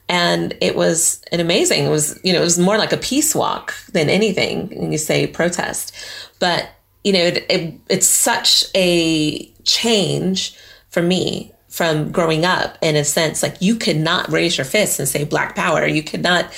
and 0.10 0.58
it 0.60 0.76
was 0.76 1.22
an 1.32 1.40
amazing. 1.40 1.86
It 1.86 1.90
was 1.90 2.20
you 2.24 2.34
know 2.34 2.42
it 2.42 2.44
was 2.44 2.60
more 2.60 2.78
like 2.78 2.92
a 2.92 2.98
peace 2.98 3.34
walk 3.34 3.74
than 3.94 4.10
anything. 4.10 4.74
And 4.74 4.92
you 4.92 4.98
say 4.98 5.28
protest, 5.28 5.96
but 6.40 6.70
you 7.04 7.14
know 7.14 7.20
it, 7.20 7.46
it, 7.50 7.80
it's 7.88 8.08
such 8.08 8.66
a 8.76 9.46
change 9.64 10.58
for 10.90 11.02
me 11.02 11.54
from 11.68 12.12
growing 12.12 12.46
up 12.46 12.78
in 12.82 12.96
a 12.96 13.04
sense 13.04 13.44
like 13.44 13.62
you 13.62 13.76
could 13.76 13.96
not 13.96 14.30
raise 14.30 14.58
your 14.58 14.66
fist 14.66 15.00
and 15.00 15.08
say 15.08 15.24
black 15.24 15.56
power 15.56 15.86
you 15.86 16.02
could 16.02 16.24
not 16.24 16.52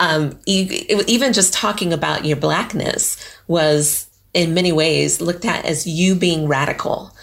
um, 0.00 0.38
you, 0.46 0.66
it, 0.70 1.08
even 1.08 1.32
just 1.32 1.52
talking 1.52 1.92
about 1.92 2.24
your 2.24 2.36
blackness 2.36 3.16
was 3.46 4.08
in 4.32 4.54
many 4.54 4.72
ways 4.72 5.20
looked 5.20 5.44
at 5.44 5.64
as 5.64 5.86
you 5.86 6.14
being 6.14 6.48
radical 6.48 7.14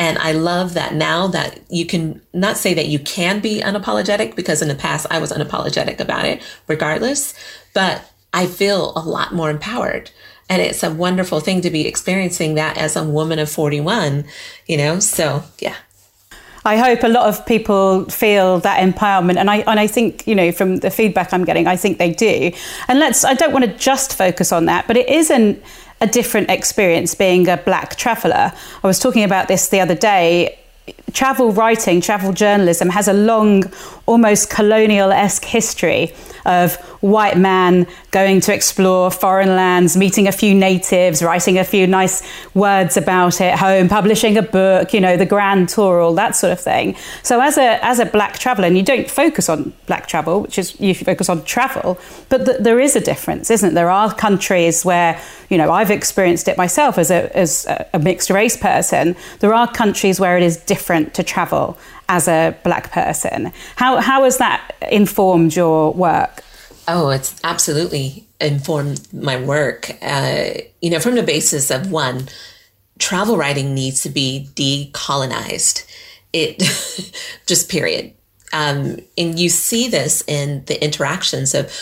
and 0.00 0.16
I 0.16 0.32
love 0.32 0.72
that 0.74 0.94
now 0.94 1.26
that 1.26 1.60
you 1.68 1.84
can 1.84 2.22
not 2.32 2.56
say 2.56 2.72
that 2.72 2.88
you 2.88 2.98
can 2.98 3.38
be 3.40 3.60
unapologetic 3.60 4.34
because 4.34 4.62
in 4.62 4.68
the 4.68 4.74
past 4.74 5.06
I 5.10 5.18
was 5.18 5.30
unapologetic 5.30 6.00
about 6.00 6.24
it 6.24 6.42
regardless, 6.66 7.34
but 7.74 8.10
I 8.32 8.46
feel 8.46 8.94
a 8.96 9.00
lot 9.00 9.34
more 9.34 9.50
empowered. 9.50 10.10
And 10.48 10.62
it's 10.62 10.82
a 10.82 10.90
wonderful 10.90 11.40
thing 11.40 11.60
to 11.60 11.70
be 11.70 11.86
experiencing 11.86 12.54
that 12.54 12.78
as 12.78 12.96
a 12.96 13.04
woman 13.04 13.38
of 13.38 13.50
41, 13.50 14.24
you 14.66 14.78
know? 14.78 15.00
So, 15.00 15.44
yeah. 15.58 15.76
I 16.64 16.78
hope 16.78 17.02
a 17.02 17.08
lot 17.08 17.28
of 17.28 17.44
people 17.44 18.06
feel 18.06 18.58
that 18.60 18.80
empowerment, 18.80 19.36
and 19.36 19.50
I 19.50 19.58
and 19.60 19.80
I 19.80 19.86
think 19.86 20.26
you 20.26 20.34
know 20.34 20.52
from 20.52 20.76
the 20.76 20.90
feedback 20.90 21.32
I'm 21.32 21.46
getting, 21.46 21.66
I 21.66 21.76
think 21.76 21.96
they 21.96 22.12
do. 22.12 22.52
And 22.86 22.98
let's 22.98 23.24
I 23.24 23.32
don't 23.32 23.54
want 23.54 23.64
to 23.64 23.72
just 23.78 24.14
focus 24.14 24.52
on 24.52 24.66
that, 24.66 24.86
but 24.86 24.98
it 24.98 25.08
isn't 25.08 25.62
a 26.00 26.06
different 26.06 26.50
experience 26.50 27.14
being 27.14 27.48
a 27.48 27.56
black 27.58 27.96
traveller. 27.96 28.52
I 28.82 28.86
was 28.86 28.98
talking 28.98 29.24
about 29.24 29.48
this 29.48 29.68
the 29.68 29.80
other 29.80 29.94
day. 29.94 30.58
Travel 31.12 31.52
writing, 31.52 32.00
travel 32.00 32.32
journalism 32.32 32.90
has 32.90 33.08
a 33.08 33.12
long, 33.12 33.64
almost 34.06 34.50
colonial 34.50 35.12
esque 35.12 35.44
history 35.44 36.12
of 36.44 36.76
white 37.00 37.36
man 37.36 37.86
going 38.10 38.40
to 38.40 38.54
explore 38.54 39.10
foreign 39.10 39.50
lands, 39.50 39.96
meeting 39.96 40.26
a 40.26 40.32
few 40.32 40.54
natives, 40.54 41.22
writing 41.22 41.58
a 41.58 41.64
few 41.64 41.86
nice 41.86 42.22
words 42.54 42.96
about 42.96 43.40
it 43.40 43.58
home, 43.58 43.88
publishing 43.88 44.36
a 44.36 44.42
book, 44.42 44.92
you 44.92 45.00
know, 45.00 45.16
the 45.16 45.26
grand 45.26 45.68
tour, 45.68 46.00
all 46.00 46.14
that 46.14 46.36
sort 46.36 46.52
of 46.52 46.60
thing. 46.60 46.96
So 47.22 47.40
as 47.40 47.56
a 47.56 47.84
as 47.84 47.98
a 47.98 48.06
black 48.06 48.38
traveller, 48.38 48.66
and 48.66 48.76
you 48.76 48.82
don't 48.82 49.10
focus 49.10 49.48
on 49.48 49.72
black 49.86 50.06
travel, 50.06 50.42
which 50.42 50.58
is 50.58 50.78
you 50.80 50.94
focus 50.94 51.28
on 51.28 51.44
travel, 51.44 51.98
but 52.28 52.44
th- 52.44 52.58
there 52.60 52.80
is 52.80 52.96
a 52.96 53.00
difference, 53.00 53.50
isn't 53.50 53.70
it? 53.70 53.74
There 53.74 53.90
are 53.90 54.14
countries 54.14 54.84
where, 54.84 55.20
you 55.48 55.58
know, 55.58 55.72
I've 55.72 55.90
experienced 55.90 56.48
it 56.48 56.56
myself 56.56 56.98
as 56.98 57.10
a 57.10 57.34
as 57.36 57.66
a 57.94 57.98
mixed 57.98 58.30
race 58.30 58.56
person. 58.56 59.16
There 59.40 59.54
are 59.54 59.70
countries 59.70 60.20
where 60.20 60.36
it 60.36 60.42
is 60.42 60.56
different 60.56 60.99
to 61.06 61.22
travel 61.22 61.78
as 62.08 62.28
a 62.28 62.56
black 62.64 62.90
person. 62.92 63.52
How 63.76 64.00
how 64.00 64.24
has 64.24 64.38
that 64.38 64.74
informed 64.90 65.54
your 65.54 65.92
work? 65.92 66.42
Oh, 66.88 67.10
it's 67.10 67.40
absolutely 67.44 68.26
informed 68.40 69.12
my 69.12 69.40
work. 69.40 69.96
Uh, 70.02 70.54
you 70.80 70.90
know, 70.90 70.98
from 70.98 71.14
the 71.14 71.22
basis 71.22 71.70
of 71.70 71.90
one, 71.90 72.28
travel 72.98 73.36
writing 73.36 73.74
needs 73.74 74.02
to 74.02 74.08
be 74.08 74.48
decolonized. 74.54 75.86
It 76.32 76.58
just 77.46 77.70
period. 77.70 78.14
Um, 78.52 78.98
and 79.16 79.38
you 79.38 79.48
see 79.48 79.88
this 79.88 80.24
in 80.26 80.64
the 80.64 80.82
interactions 80.82 81.54
of 81.54 81.72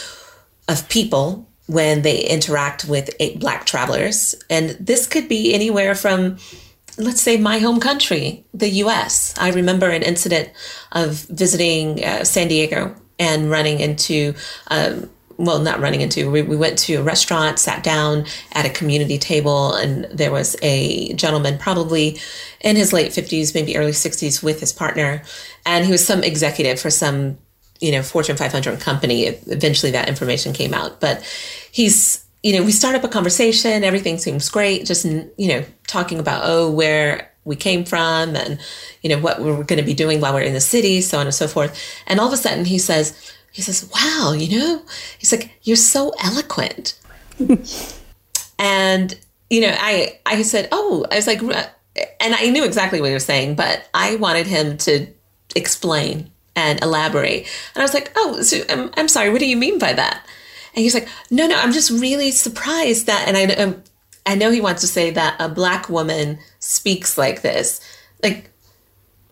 of 0.69 0.87
people 0.91 1.49
when 1.67 2.03
they 2.03 2.21
interact 2.21 2.87
with 2.87 3.11
black 3.37 3.67
travelers, 3.67 4.35
and 4.51 4.71
this 4.81 5.07
could 5.07 5.29
be 5.29 5.55
anywhere 5.55 5.95
from 5.95 6.39
let's 6.99 7.21
say 7.21 7.37
my 7.37 7.59
home 7.59 7.81
country, 7.81 8.45
the 8.53 8.69
US. 8.69 9.35
I 9.39 9.51
remember 9.51 9.89
an 9.89 10.03
incident 10.03 10.51
of 10.93 11.15
visiting 11.31 12.05
uh, 12.05 12.25
San 12.25 12.49
Diego 12.49 12.95
and 13.19 13.51
running 13.51 13.81
into 13.81 14.35
um, 14.69 15.09
well, 15.39 15.61
not 15.61 15.79
running 15.79 16.01
into, 16.01 16.31
we, 16.31 16.43
we 16.43 16.57
went 16.57 16.77
to 16.79 16.97
a 16.97 17.03
restaurant, 17.03 17.61
sat 17.61 17.85
down 17.85 18.27
at 18.53 18.67
a 18.67 18.71
community 18.71 19.19
table, 19.19 19.73
and 19.75 20.05
there 20.07 20.33
was 20.33 20.57
a 20.63 21.13
gentleman, 21.15 21.59
probably 21.59 22.19
in 22.61 22.75
his 22.75 22.93
late 22.93 23.13
50s, 23.13 23.55
maybe 23.55 23.77
early 23.77 23.93
60s, 23.93 24.43
with 24.43 24.59
his 24.59 24.73
partner. 24.73 25.23
And 25.65 25.85
he 25.85 25.93
was 25.93 26.05
some 26.05 26.25
executive 26.25 26.81
for 26.81 26.91
some, 26.91 27.39
you 27.81 27.93
know, 27.93 28.03
Fortune 28.03 28.37
500 28.37 28.81
company. 28.81 29.27
Eventually 29.27 29.93
that 29.93 30.09
information 30.09 30.53
came 30.53 30.75
out. 30.75 31.01
But 31.01 31.23
he's, 31.71 32.25
you 32.43 32.55
know, 32.55 32.65
we 32.65 32.73
start 32.73 32.97
up 32.97 33.05
a 33.05 33.09
conversation, 33.09 33.85
everything 33.85 34.19
seems 34.19 34.49
great, 34.49 34.87
just, 34.87 35.05
you 35.05 35.49
know, 35.49 35.65
talking 35.89 36.21
about, 36.21 36.43
oh, 36.45 36.71
where 36.71 37.33
we 37.45 37.57
came 37.57 37.85
from 37.85 38.37
and, 38.37 38.61
you 39.03 39.09
know, 39.11 39.19
what 39.19 39.41
we're 39.41 39.65
going 39.65 39.81
to 39.81 39.83
be 39.83 39.95
doing 39.95 40.21
while 40.21 40.35
we're 40.35 40.43
in 40.43 40.53
the 40.53 40.61
city, 40.61 41.01
so 41.01 41.19
on 41.19 41.27
and 41.27 41.35
so 41.35 41.49
forth. 41.49 41.77
And 42.07 42.21
all 42.21 42.29
of 42.29 42.33
a 42.33 42.37
sudden 42.37 42.67
he 42.67 42.79
says, 42.79 43.35
he 43.51 43.63
says, 43.63 43.91
Wow, 43.93 44.35
you 44.37 44.59
know, 44.59 44.83
he's 45.19 45.33
like, 45.33 45.51
You're 45.63 45.77
so 45.77 46.13
eloquent. 46.23 46.99
and, 48.59 49.19
you 49.51 49.61
know, 49.63 49.75
I, 49.77 50.21
I 50.27 50.43
said, 50.43 50.69
Oh, 50.71 51.07
I 51.11 51.17
was 51.17 51.27
like, 51.27 51.41
and 51.43 52.35
I 52.35 52.51
knew 52.51 52.65
exactly 52.65 53.01
what 53.01 53.09
he 53.09 53.15
was 53.15 53.25
saying, 53.25 53.57
but 53.57 53.89
I 53.95 54.17
wanted 54.17 54.47
him 54.47 54.77
to 54.79 55.09
explain 55.57 56.31
and 56.55 56.81
elaborate. 56.83 57.49
And 57.75 57.83
I 57.83 57.85
was 57.85 57.95
like, 57.95 58.13
Oh, 58.15 58.43
so 58.43 58.63
I'm, 58.69 58.91
I'm 58.97 59.09
sorry, 59.09 59.31
what 59.31 59.41
do 59.41 59.47
you 59.47 59.57
mean 59.57 59.79
by 59.79 59.93
that? 59.95 60.25
And 60.75 60.83
he's 60.83 60.95
like, 60.95 61.09
No, 61.31 61.47
no, 61.47 61.57
I'm 61.57 61.73
just 61.73 61.91
really 61.91 62.31
surprised 62.31 63.07
that, 63.07 63.27
and 63.27 63.37
I, 63.37 63.45
um, 63.55 63.83
I 64.29 64.35
know 64.35 64.51
he 64.51 64.61
wants 64.61 64.83
to 64.83 64.87
say 64.87 65.11
that 65.11 65.37
a 65.41 65.49
black 65.49 65.89
woman 65.89 66.39
speaks 66.59 67.17
like 67.17 67.41
this. 67.41 67.81
Like, 68.23 68.51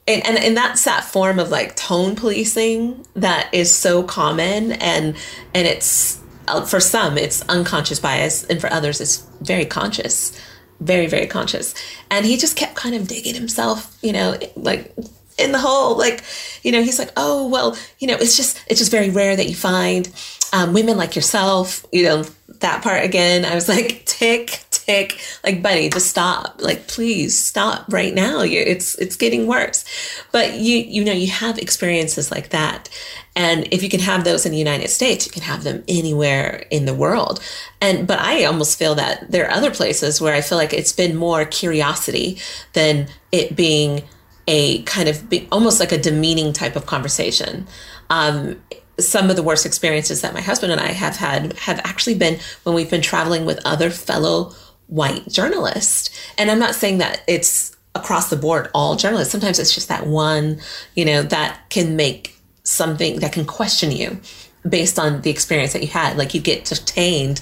and, 0.08 0.24
and, 0.24 0.38
and 0.38 0.56
that's 0.56 0.84
that 0.84 1.04
form 1.04 1.38
of 1.38 1.50
like 1.50 1.76
tone 1.76 2.16
policing 2.16 3.06
that 3.14 3.52
is 3.52 3.74
so 3.74 4.02
common 4.02 4.72
and 4.72 5.16
and 5.52 5.66
it's 5.66 6.20
uh, 6.48 6.64
for 6.64 6.78
some 6.78 7.18
it's 7.18 7.42
unconscious 7.48 7.98
bias 7.98 8.44
and 8.44 8.60
for 8.60 8.72
others 8.72 9.00
it's 9.00 9.18
very 9.40 9.64
conscious 9.64 10.40
very 10.78 11.08
very 11.08 11.26
conscious 11.26 11.74
and 12.08 12.24
he 12.24 12.36
just 12.36 12.56
kept 12.56 12.76
kind 12.76 12.94
of 12.94 13.08
digging 13.08 13.34
himself 13.34 13.98
you 14.00 14.12
know 14.12 14.38
like 14.54 14.94
in 15.38 15.50
the 15.50 15.58
hole 15.58 15.98
like 15.98 16.22
you 16.62 16.70
know 16.70 16.82
he's 16.82 17.00
like 17.00 17.10
oh 17.16 17.48
well 17.48 17.76
you 17.98 18.06
know 18.06 18.14
it's 18.14 18.36
just 18.36 18.62
it's 18.68 18.78
just 18.78 18.92
very 18.92 19.10
rare 19.10 19.34
that 19.34 19.48
you 19.48 19.56
find 19.56 20.08
um, 20.52 20.72
women 20.72 20.96
like 20.96 21.16
yourself 21.16 21.84
you 21.92 22.04
know 22.04 22.22
that 22.60 22.80
part 22.82 23.04
again 23.04 23.44
i 23.44 23.56
was 23.56 23.68
like 23.68 24.04
tick 24.06 24.65
tick 24.86 25.20
like 25.44 25.62
buddy 25.62 25.88
just 25.88 26.08
stop. 26.08 26.60
Like 26.60 26.88
please 26.88 27.38
stop 27.38 27.84
right 27.92 28.14
now. 28.14 28.42
You 28.42 28.60
it's 28.60 28.94
it's 28.96 29.16
getting 29.16 29.46
worse. 29.46 29.84
But 30.32 30.54
you 30.54 30.76
you 30.78 31.04
know 31.04 31.12
you 31.12 31.28
have 31.28 31.58
experiences 31.58 32.30
like 32.30 32.50
that. 32.50 32.88
And 33.34 33.68
if 33.70 33.82
you 33.82 33.90
can 33.90 34.00
have 34.00 34.24
those 34.24 34.46
in 34.46 34.52
the 34.52 34.58
united 34.58 34.88
states 34.88 35.26
you 35.26 35.32
can 35.32 35.42
have 35.42 35.64
them 35.64 35.84
anywhere 35.88 36.64
in 36.70 36.86
the 36.86 36.94
world. 36.94 37.40
And 37.80 38.06
but 38.06 38.18
i 38.18 38.44
almost 38.44 38.78
feel 38.78 38.94
that 38.94 39.30
there 39.30 39.46
are 39.46 39.52
other 39.52 39.70
places 39.70 40.20
where 40.20 40.34
i 40.34 40.40
feel 40.40 40.58
like 40.58 40.72
it's 40.72 40.92
been 40.92 41.16
more 41.16 41.44
curiosity 41.44 42.38
than 42.72 43.08
it 43.32 43.56
being 43.56 44.02
a 44.48 44.82
kind 44.82 45.08
of 45.08 45.28
be, 45.28 45.48
almost 45.50 45.80
like 45.80 45.92
a 45.92 45.98
demeaning 45.98 46.52
type 46.52 46.76
of 46.76 46.86
conversation. 46.86 47.66
Um, 48.10 48.60
some 48.98 49.28
of 49.28 49.36
the 49.36 49.42
worst 49.42 49.66
experiences 49.66 50.22
that 50.22 50.32
my 50.32 50.40
husband 50.40 50.72
and 50.72 50.80
I 50.80 50.88
have 50.88 51.16
had 51.16 51.52
have 51.58 51.80
actually 51.80 52.14
been 52.14 52.38
when 52.62 52.74
we've 52.74 52.90
been 52.90 53.02
traveling 53.02 53.44
with 53.44 53.60
other 53.64 53.90
fellow 53.90 54.54
white 54.88 55.28
journalist. 55.28 56.14
And 56.38 56.50
I'm 56.50 56.58
not 56.58 56.74
saying 56.74 56.98
that 56.98 57.22
it's 57.26 57.76
across 57.94 58.30
the 58.30 58.36
board 58.36 58.68
all 58.74 58.96
journalists. 58.96 59.32
Sometimes 59.32 59.58
it's 59.58 59.74
just 59.74 59.88
that 59.88 60.06
one, 60.06 60.60
you 60.94 61.04
know, 61.04 61.22
that 61.22 61.70
can 61.70 61.96
make 61.96 62.36
something 62.62 63.20
that 63.20 63.32
can 63.32 63.46
question 63.46 63.90
you 63.90 64.20
based 64.68 64.98
on 64.98 65.22
the 65.22 65.30
experience 65.30 65.72
that 65.72 65.82
you 65.82 65.88
had. 65.88 66.16
Like 66.16 66.34
you 66.34 66.40
get 66.40 66.64
detained, 66.64 67.40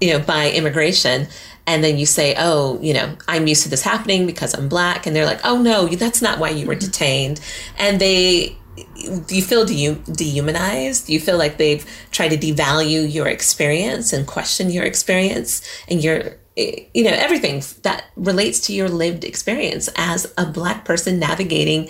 you 0.00 0.12
know, 0.12 0.18
by 0.18 0.50
immigration 0.50 1.28
and 1.66 1.84
then 1.84 1.98
you 1.98 2.06
say, 2.06 2.34
"Oh, 2.38 2.80
you 2.80 2.94
know, 2.94 3.14
I'm 3.28 3.46
used 3.46 3.62
to 3.64 3.68
this 3.68 3.82
happening 3.82 4.26
because 4.26 4.54
I'm 4.54 4.70
black," 4.70 5.06
and 5.06 5.14
they're 5.14 5.26
like, 5.26 5.40
"Oh 5.44 5.60
no, 5.60 5.86
that's 5.86 6.22
not 6.22 6.38
why 6.38 6.48
you 6.48 6.66
were 6.66 6.74
mm-hmm. 6.74 6.90
detained," 6.90 7.40
and 7.76 8.00
they 8.00 8.56
you 8.96 9.42
feel 9.42 9.64
de- 9.64 9.94
dehumanized? 10.12 11.06
Do 11.06 11.12
you 11.12 11.20
feel 11.20 11.36
like 11.36 11.56
they've 11.56 11.84
tried 12.10 12.28
to 12.28 12.36
devalue 12.36 13.12
your 13.12 13.26
experience 13.26 14.12
and 14.12 14.26
question 14.26 14.70
your 14.70 14.84
experience 14.84 15.62
and 15.88 16.02
your, 16.02 16.36
you 16.58 17.04
know, 17.04 17.12
everything 17.12 17.62
that 17.82 18.04
relates 18.16 18.60
to 18.60 18.72
your 18.72 18.88
lived 18.88 19.24
experience 19.24 19.88
as 19.96 20.32
a 20.36 20.46
Black 20.46 20.84
person 20.84 21.18
navigating, 21.18 21.88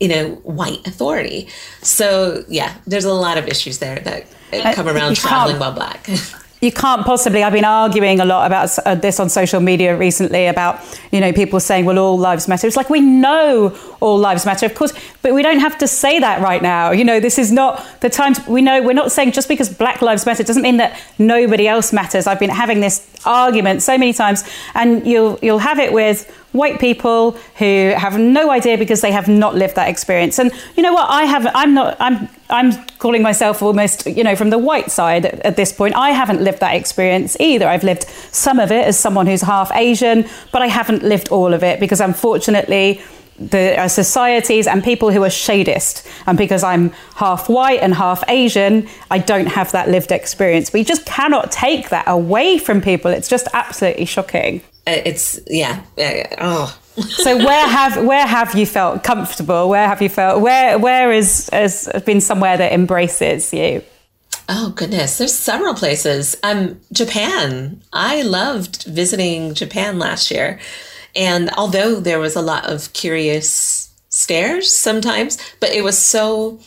you 0.00 0.08
know, 0.08 0.34
white 0.42 0.86
authority? 0.86 1.48
So, 1.82 2.44
yeah, 2.48 2.74
there's 2.86 3.04
a 3.04 3.12
lot 3.12 3.38
of 3.38 3.46
issues 3.46 3.78
there 3.78 4.00
that 4.00 4.26
come 4.74 4.88
around 4.88 5.16
traveling 5.16 5.58
while 5.58 5.72
Black. 5.72 6.08
you 6.60 6.72
can't 6.72 7.04
possibly 7.04 7.42
i've 7.42 7.52
been 7.52 7.64
arguing 7.64 8.20
a 8.20 8.24
lot 8.24 8.46
about 8.46 8.70
uh, 8.86 8.94
this 8.94 9.20
on 9.20 9.28
social 9.28 9.60
media 9.60 9.96
recently 9.96 10.46
about 10.46 10.80
you 11.12 11.20
know 11.20 11.32
people 11.32 11.60
saying 11.60 11.84
well 11.84 11.98
all 11.98 12.18
lives 12.18 12.48
matter. 12.48 12.66
It's 12.66 12.76
like 12.76 12.90
we 12.90 13.00
know 13.00 13.76
all 14.00 14.18
lives 14.18 14.44
matter 14.44 14.66
of 14.66 14.74
course 14.74 14.92
but 15.22 15.34
we 15.34 15.42
don't 15.42 15.60
have 15.60 15.78
to 15.78 15.88
say 15.88 16.18
that 16.20 16.40
right 16.40 16.62
now. 16.62 16.90
You 16.90 17.04
know 17.04 17.20
this 17.20 17.38
is 17.38 17.50
not 17.52 17.84
the 18.00 18.10
time 18.10 18.34
to, 18.34 18.50
we 18.50 18.62
know 18.62 18.82
we're 18.82 18.92
not 18.92 19.12
saying 19.12 19.32
just 19.32 19.48
because 19.48 19.68
black 19.68 20.02
lives 20.02 20.26
matter 20.26 20.42
doesn't 20.42 20.62
mean 20.62 20.78
that 20.78 21.00
nobody 21.18 21.66
else 21.66 21.92
matters. 21.92 22.26
I've 22.26 22.40
been 22.40 22.50
having 22.50 22.80
this 22.80 23.06
argument 23.24 23.82
so 23.82 23.98
many 23.98 24.12
times 24.12 24.44
and 24.74 25.06
you'll 25.06 25.38
you'll 25.42 25.58
have 25.58 25.78
it 25.78 25.92
with 25.92 26.30
white 26.52 26.80
people 26.80 27.32
who 27.58 27.92
have 27.96 28.18
no 28.18 28.50
idea 28.50 28.78
because 28.78 29.00
they 29.00 29.12
have 29.12 29.28
not 29.28 29.54
lived 29.54 29.74
that 29.76 29.88
experience. 29.88 30.38
And 30.38 30.50
you 30.76 30.82
know 30.82 30.92
what? 30.92 31.08
I 31.08 31.24
have. 31.24 31.46
I'm 31.54 31.74
not. 31.74 31.96
I'm. 32.00 32.28
I'm 32.50 32.72
calling 32.98 33.20
myself 33.22 33.60
almost, 33.60 34.06
you 34.06 34.24
know, 34.24 34.34
from 34.34 34.48
the 34.48 34.56
white 34.56 34.90
side 34.90 35.26
at, 35.26 35.56
this 35.56 35.70
point. 35.70 35.94
I 35.94 36.12
haven't 36.12 36.40
lived 36.40 36.60
that 36.60 36.74
experience 36.74 37.36
either. 37.38 37.68
I've 37.68 37.84
lived 37.84 38.04
some 38.32 38.58
of 38.58 38.72
it 38.72 38.86
as 38.86 38.98
someone 38.98 39.26
who's 39.26 39.42
half 39.42 39.70
Asian, 39.74 40.24
but 40.50 40.62
I 40.62 40.66
haven't 40.68 41.02
lived 41.02 41.28
all 41.28 41.52
of 41.52 41.62
it 41.62 41.78
because 41.78 42.00
unfortunately 42.00 43.02
the 43.38 43.78
uh, 43.78 43.88
societies 43.88 44.66
and 44.66 44.82
people 44.82 45.10
who 45.10 45.22
are 45.22 45.28
shadist. 45.28 46.06
And 46.26 46.36
because 46.36 46.62
I'm 46.62 46.90
half 47.14 47.48
white 47.48 47.80
and 47.80 47.94
half 47.94 48.22
Asian, 48.28 48.88
I 49.10 49.18
don't 49.18 49.46
have 49.46 49.72
that 49.72 49.88
lived 49.88 50.12
experience. 50.12 50.72
We 50.72 50.84
just 50.84 51.06
cannot 51.06 51.52
take 51.52 51.88
that 51.90 52.06
away 52.06 52.58
from 52.58 52.80
people. 52.80 53.10
It's 53.10 53.28
just 53.28 53.48
absolutely 53.52 54.04
shocking. 54.04 54.60
Uh, 54.86 55.02
it's 55.04 55.38
yeah. 55.46 55.82
Uh, 55.98 56.36
oh. 56.38 56.78
so 57.08 57.36
where 57.36 57.68
have 57.68 58.04
where 58.04 58.26
have 58.26 58.54
you 58.54 58.66
felt 58.66 59.04
comfortable? 59.04 59.68
Where 59.68 59.86
have 59.86 60.02
you 60.02 60.08
felt 60.08 60.40
where 60.40 60.78
where 60.78 61.12
is 61.12 61.48
has 61.52 61.88
been 62.04 62.20
somewhere 62.20 62.56
that 62.56 62.72
embraces 62.72 63.52
you? 63.52 63.82
Oh 64.48 64.70
goodness, 64.74 65.18
there's 65.18 65.34
several 65.34 65.74
places. 65.74 66.36
Um, 66.42 66.80
Japan. 66.90 67.82
I 67.92 68.22
loved 68.22 68.84
visiting 68.84 69.52
Japan 69.52 69.98
last 69.98 70.30
year. 70.30 70.58
And 71.18 71.50
although 71.56 72.00
there 72.00 72.20
was 72.20 72.36
a 72.36 72.40
lot 72.40 72.64
of 72.66 72.92
curious 72.94 73.92
stares 74.08 74.72
sometimes, 74.72 75.36
but 75.60 75.70
it 75.70 75.82
was 75.82 75.98
so 75.98 76.58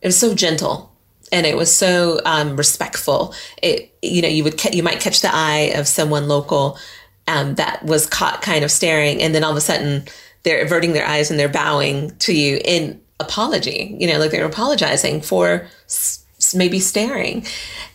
it 0.00 0.08
was 0.08 0.18
so 0.18 0.34
gentle 0.34 0.92
and 1.32 1.46
it 1.46 1.56
was 1.56 1.74
so 1.74 2.20
um, 2.24 2.56
respectful. 2.56 3.34
It 3.62 3.96
you 4.02 4.22
know 4.22 4.28
you 4.28 4.42
would 4.44 4.58
ca- 4.58 4.70
you 4.72 4.82
might 4.82 5.00
catch 5.00 5.20
the 5.20 5.30
eye 5.32 5.72
of 5.76 5.86
someone 5.86 6.26
local 6.26 6.78
um, 7.28 7.56
that 7.56 7.84
was 7.84 8.06
caught 8.06 8.42
kind 8.42 8.64
of 8.64 8.70
staring, 8.70 9.22
and 9.22 9.34
then 9.34 9.44
all 9.44 9.50
of 9.50 9.56
a 9.56 9.60
sudden 9.60 10.04
they're 10.42 10.62
averting 10.64 10.92
their 10.92 11.06
eyes 11.06 11.30
and 11.30 11.38
they're 11.38 11.48
bowing 11.48 12.16
to 12.18 12.32
you 12.32 12.60
in 12.64 13.00
apology. 13.20 13.96
You 13.98 14.06
know, 14.06 14.18
like 14.18 14.30
they're 14.30 14.46
apologizing 14.46 15.20
for 15.20 15.66
s- 15.86 16.24
maybe 16.54 16.80
staring, 16.80 17.44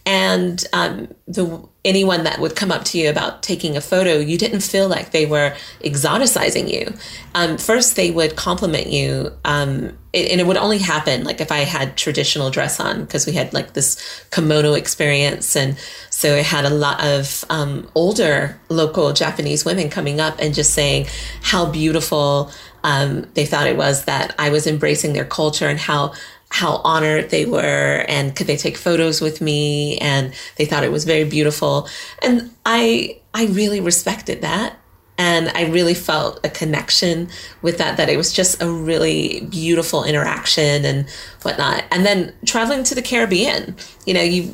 and 0.06 0.64
um, 0.74 1.08
the 1.28 1.66
anyone 1.84 2.24
that 2.26 2.40
would 2.40 2.56
come 2.56 2.72
up 2.72 2.84
to 2.86 2.98
you 2.98 3.10
about 3.10 3.42
taking 3.42 3.76
a 3.76 3.82
photo, 3.82 4.20
you 4.20 4.38
didn't 4.38 4.62
feel 4.62 4.88
like 4.88 5.12
they 5.12 5.26
were 5.26 5.56
exoticizing 5.84 6.72
you. 6.72 6.94
Um, 7.34 7.58
first, 7.58 7.96
they 7.96 8.12
would 8.12 8.36
compliment 8.36 8.88
you, 8.88 9.32
um, 9.46 9.98
it, 10.14 10.32
and 10.32 10.40
it 10.40 10.46
would 10.46 10.58
only 10.58 10.78
happen 10.78 11.24
like 11.24 11.42
if 11.42 11.52
I 11.52 11.60
had 11.60 11.98
traditional 11.98 12.52
dress 12.52 12.80
on 12.80 13.02
because 13.02 13.26
we 13.26 13.34
had 13.34 13.54
like 13.54 13.74
this 13.74 14.26
kimono 14.30 14.74
experience, 14.74 15.56
and 15.56 15.78
so 16.10 16.36
I 16.36 16.42
had 16.42 16.66
a 16.66 16.70
lot 16.70 17.04
of 17.04 17.44
um, 17.50 17.90
older 17.96 18.60
local 18.70 19.14
Japanese 19.14 19.66
women 19.66 19.90
coming 19.90 20.20
up 20.20 20.36
and 20.40 20.54
just 20.54 20.74
saying 20.74 21.08
how 21.42 21.66
beautiful 21.66 22.52
um, 22.84 23.26
they 23.34 23.46
thought 23.46 23.68
it 23.68 23.78
was 23.78 24.06
that 24.06 24.36
I 24.38 24.50
was 24.50 24.68
embracing 24.68 25.14
their 25.14 25.26
culture 25.26 25.68
and 25.68 25.80
how 25.80 26.14
how 26.52 26.82
honored 26.84 27.30
they 27.30 27.46
were 27.46 28.06
and 28.10 28.36
could 28.36 28.46
they 28.46 28.58
take 28.58 28.76
photos 28.76 29.22
with 29.22 29.40
me 29.40 29.98
and 30.00 30.34
they 30.58 30.66
thought 30.66 30.84
it 30.84 30.92
was 30.92 31.06
very 31.06 31.24
beautiful. 31.24 31.88
And 32.22 32.52
i 32.66 33.18
i 33.34 33.46
really 33.46 33.80
respected 33.80 34.42
that. 34.42 34.78
And 35.18 35.50
i 35.56 35.66
really 35.66 35.94
felt 35.94 36.46
a 36.46 36.50
connection 36.50 37.30
with 37.62 37.78
that 37.78 37.96
that 37.96 38.10
it 38.10 38.18
was 38.18 38.34
just 38.34 38.62
a 38.62 38.70
really 38.70 39.48
beautiful 39.50 40.04
interaction 40.04 40.84
and 40.84 41.10
whatnot. 41.44 41.86
And 41.90 42.06
then 42.06 42.34
traveling 42.46 42.84
to 42.84 42.96
the 42.96 43.02
caribbean 43.02 43.76
you 44.06 44.14
know 44.14 44.22
you 44.22 44.54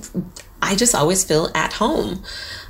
i 0.62 0.76
just 0.76 0.94
always 0.96 1.24
feel 1.24 1.50
at 1.56 1.74
home. 1.74 2.24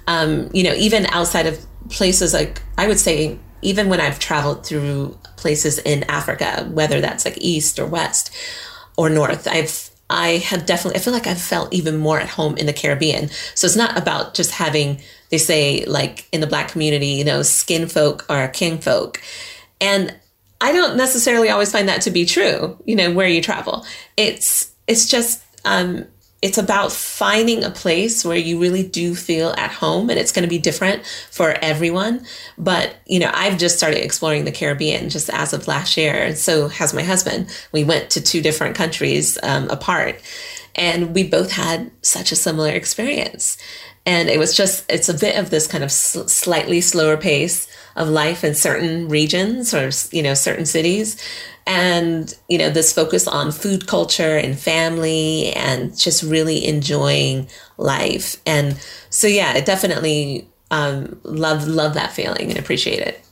Um, 0.08 0.50
you 0.54 0.64
know 0.64 0.74
even 0.74 1.06
outside 1.08 1.48
of 1.48 1.60
places 1.90 2.34
like 2.34 2.62
i 2.78 2.88
would 2.88 3.00
say 3.00 3.38
even 3.62 3.90
when 3.90 4.00
i've 4.00 4.20
traveled 4.20 4.66
through 4.66 5.18
places 5.36 5.80
in 5.80 6.04
africa 6.04 6.68
whether 6.72 7.02
that's 7.02 7.26
like 7.26 7.38
east 7.40 7.78
or 7.80 7.86
west 7.86 8.34
or 8.98 9.10
north. 9.10 9.48
I've 9.48 9.90
I 10.10 10.38
have 10.38 10.66
definitely 10.66 11.00
I 11.00 11.04
feel 11.04 11.14
like 11.14 11.28
I've 11.28 11.42
felt 11.42 11.74
even 11.74 11.98
more 11.98 12.20
at 12.20 12.30
home 12.30 12.58
in 12.58 12.66
the 12.66 12.74
Caribbean. 12.74 13.30
So 13.56 13.68
it's 13.68 13.76
not 13.76 13.98
about 13.98 14.34
just 14.34 14.52
having 14.52 15.02
they 15.30 15.38
say 15.38 15.86
like 15.86 16.28
in 16.32 16.42
the 16.42 16.48
black 16.48 16.72
community, 16.72 17.08
you 17.08 17.24
know, 17.26 17.42
skin 17.42 17.88
folk 17.88 18.26
or 18.30 18.48
kin 18.50 18.80
folk. 18.80 19.22
And 19.80 20.16
I 20.60 20.72
don't 20.72 20.98
necessarily 20.98 21.50
always 21.50 21.72
find 21.72 21.88
that 21.90 22.02
to 22.02 22.12
be 22.12 22.26
true, 22.26 22.78
you 22.86 22.96
know, 22.96 23.14
where 23.14 23.28
you 23.28 23.42
travel. 23.42 23.86
It's 24.16 24.74
it's 24.88 25.08
just 25.08 25.44
um 25.66 26.06
it's 26.42 26.58
about 26.58 26.92
finding 26.92 27.64
a 27.64 27.72
place 27.72 28.24
where 28.24 28.38
you 28.38 28.60
really 28.60 28.84
do 28.84 29.16
feel 29.16 29.56
at 29.58 29.72
home 29.72 30.10
and 30.10 30.20
it's 30.20 30.32
going 30.32 30.44
to 30.44 30.50
be 30.50 30.60
different 30.60 31.04
for 31.32 31.52
everyone. 31.62 32.26
But 32.58 32.96
you 33.06 33.20
know 33.20 33.32
i've 33.34 33.58
just 33.58 33.78
started 33.78 34.04
exploring 34.04 34.46
the 34.46 34.52
caribbean 34.52 35.10
just 35.10 35.30
as 35.30 35.54
of 35.54 35.68
last 35.68 35.98
year 35.98 36.14
and 36.14 36.38
so 36.38 36.68
has 36.68 36.94
my 36.94 37.04
husband. 37.04 37.48
We 37.72 37.84
went 37.84 38.10
to 38.12 38.22
two 38.22 38.42
different 38.42 38.76
countries 38.76 39.38
um, 39.44 39.70
apart 39.70 40.22
and 40.76 41.16
we 41.16 41.24
both 41.24 41.52
had 41.52 41.92
such 42.02 42.32
a 42.32 42.36
similar 42.36 42.70
experience. 42.70 43.58
And 44.06 44.30
it 44.30 44.40
was 44.40 44.56
just 44.56 44.90
it's 44.90 45.10
a 45.10 45.14
bit 45.14 45.38
of 45.38 45.50
this 45.50 45.68
kind 45.68 45.84
of 45.84 45.92
sl- 45.92 46.28
slightly 46.28 46.82
slower 46.82 47.18
pace 47.18 47.68
of 47.96 48.08
life 48.08 48.44
in 48.44 48.54
certain 48.54 49.10
regions 49.10 49.74
or 49.74 49.90
you 50.16 50.22
know 50.22 50.36
certain 50.36 50.66
cities 50.66 51.22
and 51.68 52.34
you 52.48 52.58
know 52.58 52.70
this 52.70 52.94
focus 52.94 53.28
on 53.28 53.52
food 53.52 53.86
culture 53.86 54.38
and 54.38 54.58
family 54.58 55.52
and 55.54 55.96
just 55.98 56.24
really 56.24 56.66
enjoying 56.66 57.48
life 57.78 58.38
and 58.46 58.80
so 59.10 59.28
yeah 59.28 59.52
i 59.54 59.60
definitely 59.62 60.48
um, 60.72 61.20
love 61.24 61.68
love 61.68 61.94
that 61.94 62.12
feeling 62.12 62.50
and 62.50 62.58
appreciate 62.58 63.00
it 63.00 63.24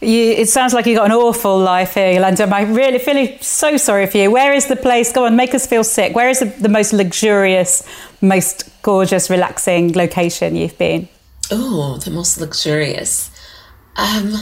you, 0.00 0.32
it 0.32 0.48
sounds 0.48 0.74
like 0.74 0.86
you 0.86 0.94
got 0.94 1.06
an 1.06 1.12
awful 1.12 1.58
life 1.58 1.94
here, 1.94 2.20
Eulanda. 2.20 2.52
I'm 2.52 2.74
really 2.74 2.98
feeling 2.98 3.38
so 3.40 3.78
sorry 3.78 4.06
for 4.06 4.18
you. 4.18 4.30
Where 4.30 4.52
is 4.52 4.66
the 4.66 4.76
place? 4.76 5.10
Go 5.10 5.24
on, 5.24 5.36
make 5.36 5.54
us 5.54 5.66
feel 5.66 5.84
sick. 5.84 6.14
Where 6.14 6.28
is 6.28 6.40
the, 6.40 6.44
the 6.60 6.68
most 6.68 6.92
luxurious, 6.92 7.82
most 8.20 8.68
gorgeous, 8.82 9.30
relaxing 9.30 9.94
location 9.94 10.54
you've 10.54 10.76
been? 10.76 11.08
Oh, 11.50 11.96
the 11.96 12.10
most 12.10 12.38
luxurious. 12.38 13.30
Um, 13.96 14.34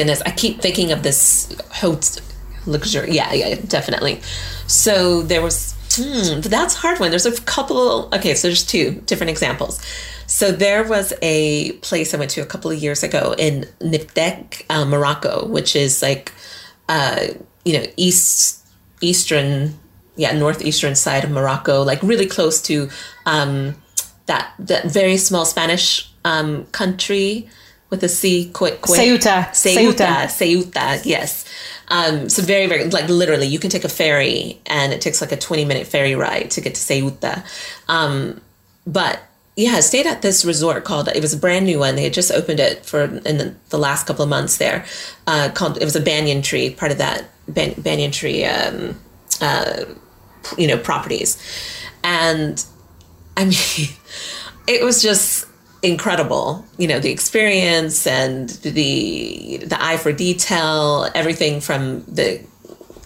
goodness, 0.00 0.22
I 0.24 0.30
keep 0.30 0.62
thinking 0.62 0.92
of 0.92 1.02
this 1.02 1.54
host 1.70 2.22
luxury. 2.64 3.10
Yeah, 3.12 3.34
yeah, 3.34 3.56
definitely. 3.66 4.20
So 4.66 5.20
there 5.20 5.42
was. 5.42 5.74
Hmm, 5.92 6.40
that's 6.40 6.74
hard 6.74 7.00
one. 7.00 7.10
There's 7.10 7.26
a 7.26 7.38
couple. 7.42 8.08
Okay, 8.14 8.34
so 8.34 8.48
there's 8.48 8.64
two 8.64 9.02
different 9.04 9.28
examples. 9.28 9.84
So 10.26 10.52
there 10.52 10.84
was 10.84 11.12
a 11.20 11.72
place 11.82 12.14
I 12.14 12.18
went 12.18 12.30
to 12.30 12.40
a 12.40 12.46
couple 12.46 12.70
of 12.70 12.78
years 12.78 13.02
ago 13.02 13.34
in 13.36 13.66
Niptek, 13.80 14.64
uh, 14.70 14.86
Morocco, 14.86 15.46
which 15.46 15.76
is 15.76 16.00
like, 16.00 16.32
uh, 16.88 17.26
you 17.66 17.78
know, 17.78 17.84
east 17.98 18.64
eastern, 19.02 19.78
yeah, 20.16 20.32
northeastern 20.32 20.94
side 20.94 21.24
of 21.24 21.30
Morocco, 21.30 21.82
like 21.82 22.02
really 22.02 22.26
close 22.26 22.62
to 22.62 22.88
um, 23.26 23.74
that 24.26 24.54
that 24.60 24.86
very 24.86 25.18
small 25.18 25.44
Spanish 25.44 26.10
um, 26.24 26.64
country 26.66 27.50
with 27.90 28.02
a 28.04 28.08
C. 28.08 28.50
Quick, 28.52 28.80
quick. 28.80 29.00
Ceuta. 29.00 29.48
Ceuta. 29.50 30.26
Ceuta. 30.26 31.04
Yes. 31.04 31.44
Um, 31.88 32.28
so 32.28 32.42
very, 32.42 32.66
very 32.66 32.84
like 32.84 33.08
literally, 33.08 33.46
you 33.46 33.58
can 33.58 33.68
take 33.68 33.84
a 33.84 33.88
ferry, 33.88 34.60
and 34.66 34.92
it 34.92 35.00
takes 35.00 35.20
like 35.20 35.32
a 35.32 35.36
twenty 35.36 35.64
minute 35.64 35.86
ferry 35.86 36.14
ride 36.14 36.50
to 36.52 36.60
get 36.60 36.76
to 36.76 36.80
Ceuta. 36.80 37.44
Um, 37.88 38.40
but 38.86 39.20
yeah, 39.56 39.72
I 39.72 39.80
stayed 39.80 40.06
at 40.06 40.22
this 40.22 40.44
resort 40.44 40.84
called. 40.84 41.08
It 41.08 41.20
was 41.20 41.34
a 41.34 41.36
brand 41.36 41.66
new 41.66 41.80
one. 41.80 41.96
They 41.96 42.04
had 42.04 42.14
just 42.14 42.30
opened 42.30 42.60
it 42.60 42.86
for 42.86 43.02
in 43.02 43.38
the, 43.38 43.54
the 43.70 43.78
last 43.78 44.06
couple 44.06 44.22
of 44.22 44.28
months 44.28 44.56
there. 44.58 44.86
Uh, 45.26 45.50
called 45.52 45.78
it 45.78 45.84
was 45.84 45.96
a 45.96 46.00
banyan 46.00 46.42
tree, 46.42 46.70
part 46.70 46.92
of 46.92 46.98
that 46.98 47.24
ban, 47.48 47.74
banyan 47.76 48.12
tree, 48.12 48.44
um, 48.44 48.98
uh, 49.40 49.84
you 50.56 50.68
know, 50.68 50.78
properties, 50.78 51.36
and 52.04 52.64
I 53.36 53.44
mean, 53.46 53.88
it 54.68 54.84
was 54.84 55.02
just 55.02 55.46
incredible 55.82 56.64
you 56.76 56.86
know 56.86 57.00
the 57.00 57.10
experience 57.10 58.06
and 58.06 58.50
the 58.50 59.58
the 59.58 59.82
eye 59.82 59.96
for 59.96 60.12
detail 60.12 61.08
everything 61.14 61.60
from 61.60 62.02
the 62.04 62.40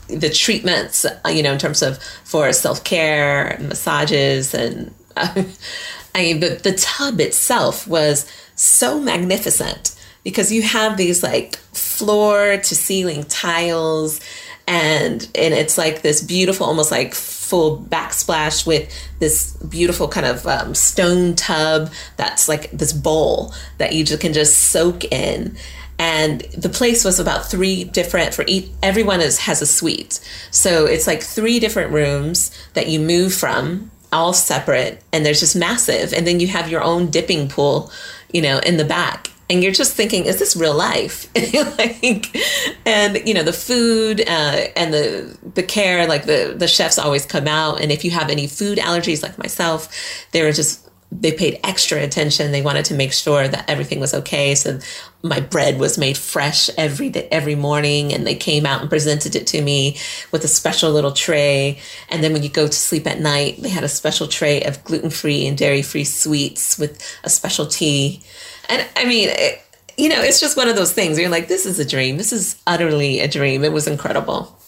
the 0.08 0.28
treatments 0.28 1.06
you 1.30 1.42
know 1.42 1.52
in 1.52 1.58
terms 1.58 1.82
of 1.82 2.02
for 2.24 2.52
self-care 2.52 3.56
massages 3.60 4.54
and 4.54 4.92
uh, 5.16 5.32
i 6.14 6.22
mean 6.22 6.40
the, 6.40 6.60
the 6.64 6.72
tub 6.72 7.20
itself 7.20 7.86
was 7.86 8.30
so 8.56 9.00
magnificent 9.00 9.94
because 10.24 10.50
you 10.50 10.62
have 10.62 10.96
these 10.96 11.22
like 11.22 11.56
floor 11.72 12.56
to 12.56 12.74
ceiling 12.74 13.22
tiles 13.24 14.20
and 14.66 15.28
and 15.34 15.54
it's 15.54 15.78
like 15.78 16.02
this 16.02 16.22
beautiful 16.22 16.66
almost 16.66 16.90
like 16.90 17.14
full 17.44 17.78
backsplash 17.78 18.66
with 18.66 18.92
this 19.18 19.56
beautiful 19.56 20.08
kind 20.08 20.26
of 20.26 20.46
um, 20.46 20.74
stone 20.74 21.34
tub 21.34 21.92
that's 22.16 22.48
like 22.48 22.70
this 22.70 22.92
bowl 22.92 23.52
that 23.78 23.92
you 23.94 24.04
just 24.04 24.20
can 24.20 24.32
just 24.32 24.56
soak 24.56 25.04
in. 25.04 25.56
And 25.98 26.40
the 26.56 26.68
place 26.68 27.04
was 27.04 27.20
about 27.20 27.46
three 27.46 27.84
different 27.84 28.34
for 28.34 28.44
each 28.48 28.68
everyone 28.82 29.20
is 29.20 29.38
has 29.40 29.62
a 29.62 29.66
suite. 29.66 30.20
So 30.50 30.86
it's 30.86 31.06
like 31.06 31.22
three 31.22 31.60
different 31.60 31.92
rooms 31.92 32.50
that 32.74 32.88
you 32.88 32.98
move 32.98 33.32
from 33.32 33.90
all 34.12 34.32
separate 34.32 35.02
and 35.12 35.24
there's 35.24 35.40
just 35.40 35.56
massive. 35.56 36.12
And 36.12 36.26
then 36.26 36.40
you 36.40 36.48
have 36.48 36.68
your 36.68 36.82
own 36.82 37.10
dipping 37.10 37.48
pool 37.48 37.92
you 38.34 38.42
know 38.42 38.58
in 38.58 38.76
the 38.76 38.84
back 38.84 39.30
and 39.54 39.62
you're 39.62 39.72
just 39.72 39.94
thinking, 39.94 40.26
is 40.26 40.38
this 40.38 40.56
real 40.56 40.74
life? 40.74 41.30
like, 41.78 42.36
and 42.84 43.26
you 43.26 43.32
know, 43.32 43.44
the 43.44 43.52
food 43.52 44.20
uh, 44.20 44.66
and 44.76 44.92
the 44.92 45.38
the 45.54 45.62
care, 45.62 46.06
like 46.06 46.26
the 46.26 46.54
the 46.56 46.68
chefs 46.68 46.98
always 46.98 47.24
come 47.24 47.46
out, 47.46 47.80
and 47.80 47.92
if 47.92 48.04
you 48.04 48.10
have 48.10 48.30
any 48.30 48.46
food 48.46 48.78
allergies, 48.78 49.22
like 49.22 49.38
myself, 49.38 49.88
they 50.32 50.42
were 50.42 50.52
just 50.52 50.90
they 51.20 51.32
paid 51.32 51.60
extra 51.62 52.02
attention. 52.02 52.50
They 52.50 52.62
wanted 52.62 52.84
to 52.86 52.94
make 52.94 53.12
sure 53.12 53.46
that 53.46 53.70
everything 53.70 54.00
was 54.00 54.12
okay. 54.14 54.54
So 54.56 54.80
my 55.22 55.38
bread 55.38 55.78
was 55.78 55.96
made 55.96 56.18
fresh 56.18 56.68
every 56.76 57.10
day, 57.10 57.28
every 57.30 57.54
morning, 57.54 58.12
and 58.12 58.26
they 58.26 58.34
came 58.34 58.66
out 58.66 58.80
and 58.80 58.90
presented 58.90 59.36
it 59.36 59.46
to 59.48 59.62
me 59.62 59.96
with 60.32 60.42
a 60.44 60.48
special 60.48 60.90
little 60.90 61.12
tray. 61.12 61.78
And 62.08 62.24
then 62.24 62.32
when 62.32 62.42
you 62.42 62.48
go 62.48 62.66
to 62.66 62.72
sleep 62.72 63.06
at 63.06 63.20
night, 63.20 63.62
they 63.62 63.68
had 63.68 63.84
a 63.84 63.88
special 63.88 64.26
tray 64.26 64.62
of 64.64 64.82
gluten 64.82 65.10
free 65.10 65.46
and 65.46 65.56
dairy 65.56 65.82
free 65.82 66.04
sweets 66.04 66.78
with 66.78 67.00
a 67.22 67.30
special 67.30 67.66
tea. 67.66 68.20
And 68.68 68.86
I 68.96 69.04
mean, 69.04 69.28
it, 69.30 69.60
you 69.96 70.08
know, 70.08 70.20
it's 70.20 70.40
just 70.40 70.56
one 70.56 70.68
of 70.68 70.76
those 70.76 70.92
things. 70.92 71.18
You're 71.18 71.28
like, 71.28 71.48
this 71.48 71.66
is 71.66 71.78
a 71.78 71.84
dream. 71.84 72.16
This 72.16 72.32
is 72.32 72.60
utterly 72.66 73.20
a 73.20 73.28
dream. 73.28 73.64
It 73.64 73.72
was 73.72 73.86
incredible. 73.86 74.58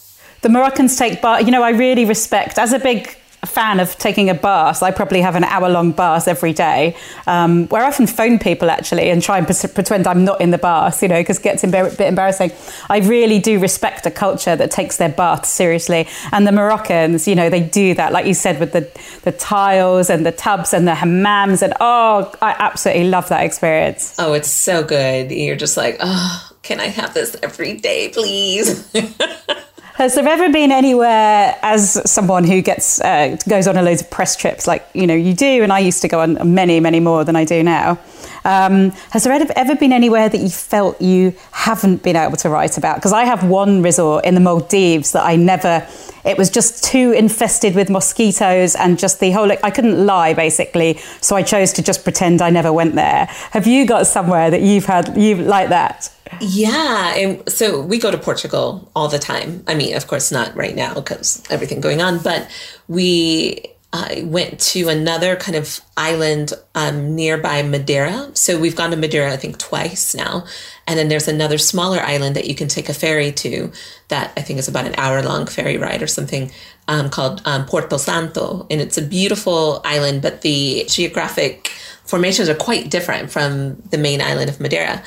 The 0.42 0.48
Moroccans 0.48 0.96
take, 0.96 1.20
but 1.20 1.46
you 1.46 1.50
know, 1.50 1.62
I 1.62 1.70
really 1.70 2.04
respect 2.04 2.58
as 2.58 2.72
a 2.72 2.78
big 2.78 3.16
fan 3.44 3.80
of 3.80 3.96
taking 3.98 4.30
a 4.30 4.34
bath. 4.34 4.82
I 4.82 4.90
probably 4.90 5.20
have 5.20 5.36
an 5.36 5.44
hour 5.44 5.68
long 5.68 5.92
bath 5.92 6.28
every 6.28 6.52
day, 6.52 6.96
um, 7.26 7.66
where 7.68 7.82
I 7.82 7.88
often 7.88 8.06
phone 8.06 8.38
people 8.38 8.70
actually 8.70 9.10
and 9.10 9.22
try 9.22 9.38
and 9.38 9.46
pretend 9.46 10.06
I'm 10.06 10.24
not 10.24 10.40
in 10.40 10.50
the 10.50 10.58
bath, 10.58 11.02
you 11.02 11.08
know, 11.08 11.20
because 11.20 11.38
it 11.38 11.42
gets 11.42 11.64
a 11.64 11.68
bit 11.68 12.00
embarrassing. 12.00 12.52
I 12.88 12.98
really 12.98 13.38
do 13.38 13.58
respect 13.58 14.06
a 14.06 14.10
culture 14.10 14.56
that 14.56 14.70
takes 14.70 14.96
their 14.96 15.08
bath 15.08 15.46
seriously. 15.46 16.08
And 16.32 16.46
the 16.46 16.52
Moroccans, 16.52 17.28
you 17.28 17.34
know, 17.34 17.50
they 17.50 17.62
do 17.62 17.94
that, 17.94 18.12
like 18.12 18.26
you 18.26 18.34
said, 18.34 18.60
with 18.60 18.72
the, 18.72 18.88
the 19.22 19.32
tiles 19.32 20.10
and 20.10 20.24
the 20.24 20.32
tubs 20.32 20.72
and 20.72 20.86
the 20.86 20.92
hammams. 20.92 21.62
And 21.62 21.74
oh, 21.80 22.32
I 22.40 22.54
absolutely 22.58 23.08
love 23.08 23.28
that 23.28 23.44
experience. 23.44 24.14
Oh, 24.18 24.32
it's 24.32 24.50
so 24.50 24.82
good. 24.82 25.30
You're 25.30 25.56
just 25.56 25.76
like, 25.76 25.96
oh, 26.00 26.50
can 26.62 26.80
I 26.80 26.86
have 26.86 27.14
this 27.14 27.36
every 27.42 27.74
day, 27.74 28.08
please? 28.08 28.92
Has 29.96 30.14
there 30.14 30.28
ever 30.28 30.50
been 30.50 30.72
anywhere, 30.72 31.58
as 31.62 31.98
someone 32.04 32.44
who 32.44 32.60
gets 32.60 33.00
uh, 33.00 33.34
goes 33.48 33.66
on 33.66 33.78
a 33.78 33.82
loads 33.82 34.02
of 34.02 34.10
press 34.10 34.36
trips, 34.36 34.66
like 34.66 34.86
you 34.92 35.06
know 35.06 35.14
you 35.14 35.32
do, 35.32 35.62
and 35.62 35.72
I 35.72 35.78
used 35.78 36.02
to 36.02 36.08
go 36.08 36.20
on 36.20 36.54
many, 36.54 36.80
many 36.80 37.00
more 37.00 37.24
than 37.24 37.34
I 37.34 37.46
do 37.46 37.62
now. 37.62 37.98
Um, 38.46 38.92
has 39.10 39.24
there 39.24 39.32
ever 39.32 39.74
been 39.74 39.92
anywhere 39.92 40.28
that 40.28 40.38
you 40.38 40.50
felt 40.50 41.00
you 41.00 41.34
haven't 41.50 42.04
been 42.04 42.14
able 42.14 42.36
to 42.36 42.48
write 42.48 42.78
about? 42.78 42.94
Because 42.94 43.12
I 43.12 43.24
have 43.24 43.42
one 43.42 43.82
resort 43.82 44.24
in 44.24 44.34
the 44.34 44.40
Maldives 44.40 45.10
that 45.12 45.24
I 45.24 45.34
never. 45.34 45.86
It 46.24 46.38
was 46.38 46.48
just 46.48 46.84
too 46.84 47.10
infested 47.10 47.74
with 47.74 47.90
mosquitoes 47.90 48.76
and 48.76 49.00
just 49.00 49.18
the 49.18 49.32
whole. 49.32 49.50
I 49.50 49.70
couldn't 49.72 50.06
lie 50.06 50.32
basically, 50.32 50.98
so 51.20 51.34
I 51.34 51.42
chose 51.42 51.72
to 51.72 51.82
just 51.82 52.04
pretend 52.04 52.40
I 52.40 52.50
never 52.50 52.72
went 52.72 52.94
there. 52.94 53.26
Have 53.50 53.66
you 53.66 53.84
got 53.84 54.06
somewhere 54.06 54.48
that 54.48 54.62
you've 54.62 54.86
had 54.86 55.16
you 55.20 55.34
like 55.34 55.70
that? 55.70 56.12
Yeah, 56.40 57.16
and 57.16 57.48
so 57.48 57.80
we 57.80 57.98
go 57.98 58.12
to 58.12 58.18
Portugal 58.18 58.90
all 58.94 59.08
the 59.08 59.18
time. 59.18 59.64
I 59.66 59.74
mean, 59.74 59.96
of 59.96 60.06
course, 60.06 60.30
not 60.30 60.54
right 60.54 60.74
now 60.74 60.94
because 60.94 61.42
everything 61.50 61.80
going 61.80 62.00
on, 62.00 62.20
but 62.20 62.48
we 62.86 63.75
uh, 63.96 64.26
went 64.26 64.60
to 64.60 64.88
another 64.88 65.36
kind 65.36 65.56
of 65.56 65.80
island 65.96 66.52
um, 66.74 67.14
nearby 67.14 67.62
Madeira. 67.62 68.30
So 68.34 68.60
we've 68.60 68.76
gone 68.76 68.90
to 68.90 68.96
Madeira, 68.96 69.32
I 69.32 69.38
think, 69.38 69.58
twice 69.58 70.14
now. 70.14 70.44
And 70.86 70.98
then 70.98 71.08
there's 71.08 71.28
another 71.28 71.56
smaller 71.56 72.00
island 72.00 72.36
that 72.36 72.46
you 72.46 72.54
can 72.54 72.68
take 72.68 72.90
a 72.90 72.94
ferry 72.94 73.32
to 73.32 73.72
that 74.08 74.32
I 74.36 74.42
think 74.42 74.58
is 74.58 74.68
about 74.68 74.84
an 74.86 74.94
hour 74.98 75.22
long 75.22 75.46
ferry 75.46 75.78
ride 75.78 76.02
or 76.02 76.06
something 76.06 76.50
um, 76.88 77.08
called 77.08 77.40
um, 77.46 77.64
Porto 77.64 77.96
Santo. 77.96 78.66
And 78.70 78.82
it's 78.82 78.98
a 78.98 79.02
beautiful 79.02 79.80
island, 79.82 80.20
but 80.20 80.42
the 80.42 80.84
geographic 80.88 81.68
formations 82.04 82.50
are 82.50 82.54
quite 82.54 82.90
different 82.90 83.30
from 83.30 83.76
the 83.90 83.98
main 83.98 84.20
island 84.20 84.50
of 84.50 84.60
Madeira. 84.60 85.02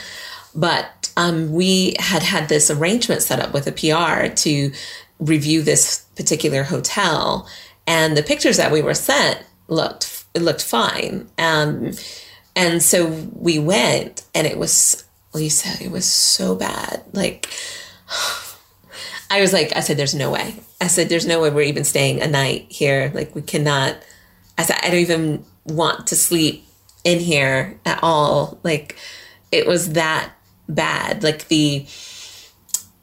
But 0.56 1.12
um, 1.16 1.54
we 1.54 1.96
had 2.00 2.24
had 2.24 2.50
this 2.50 2.72
arrangement 2.72 3.22
set 3.22 3.40
up 3.40 3.54
with 3.54 3.68
a 3.68 3.72
PR 3.72 4.34
to 4.34 4.72
review 5.20 5.62
this 5.62 6.06
particular 6.16 6.64
hotel, 6.64 7.48
and 7.90 8.16
the 8.16 8.22
pictures 8.22 8.58
that 8.58 8.72
we 8.72 8.84
were 8.84 8.94
sent 8.94 9.44
looked 9.68 10.24
it 10.36 10.44
looked 10.44 10.64
fine. 10.64 11.28
Um, 11.40 11.94
and 12.56 12.84
so 12.84 13.08
we 13.34 13.58
went, 13.58 14.24
and 14.36 14.46
it 14.46 14.60
was 14.60 15.06
Lisa. 15.34 15.84
It 15.84 15.90
was 15.90 16.06
so 16.06 16.56
bad. 16.56 17.04
Like 17.14 17.50
I 19.32 19.42
was 19.42 19.52
like, 19.52 19.76
I 19.76 19.80
said, 19.80 19.98
"There's 19.98 20.14
no 20.14 20.30
way." 20.30 20.56
I 20.80 20.86
said, 20.86 21.10
"There's 21.10 21.26
no 21.26 21.42
way 21.42 21.50
we're 21.50 21.64
even 21.64 21.84
staying 21.84 22.22
a 22.22 22.28
night 22.28 22.68
here. 22.70 23.12
Like 23.14 23.34
we 23.34 23.42
cannot." 23.42 23.98
I 24.56 24.64
said, 24.64 24.78
"I 24.84 24.90
don't 24.90 25.00
even 25.00 25.44
want 25.66 26.08
to 26.08 26.16
sleep 26.16 26.66
in 27.04 27.20
here 27.20 27.80
at 27.88 28.04
all." 28.04 28.60
Like 28.64 28.98
it 29.52 29.66
was 29.66 29.94
that 29.94 30.32
bad. 30.68 31.24
Like 31.24 31.48
the, 31.48 31.88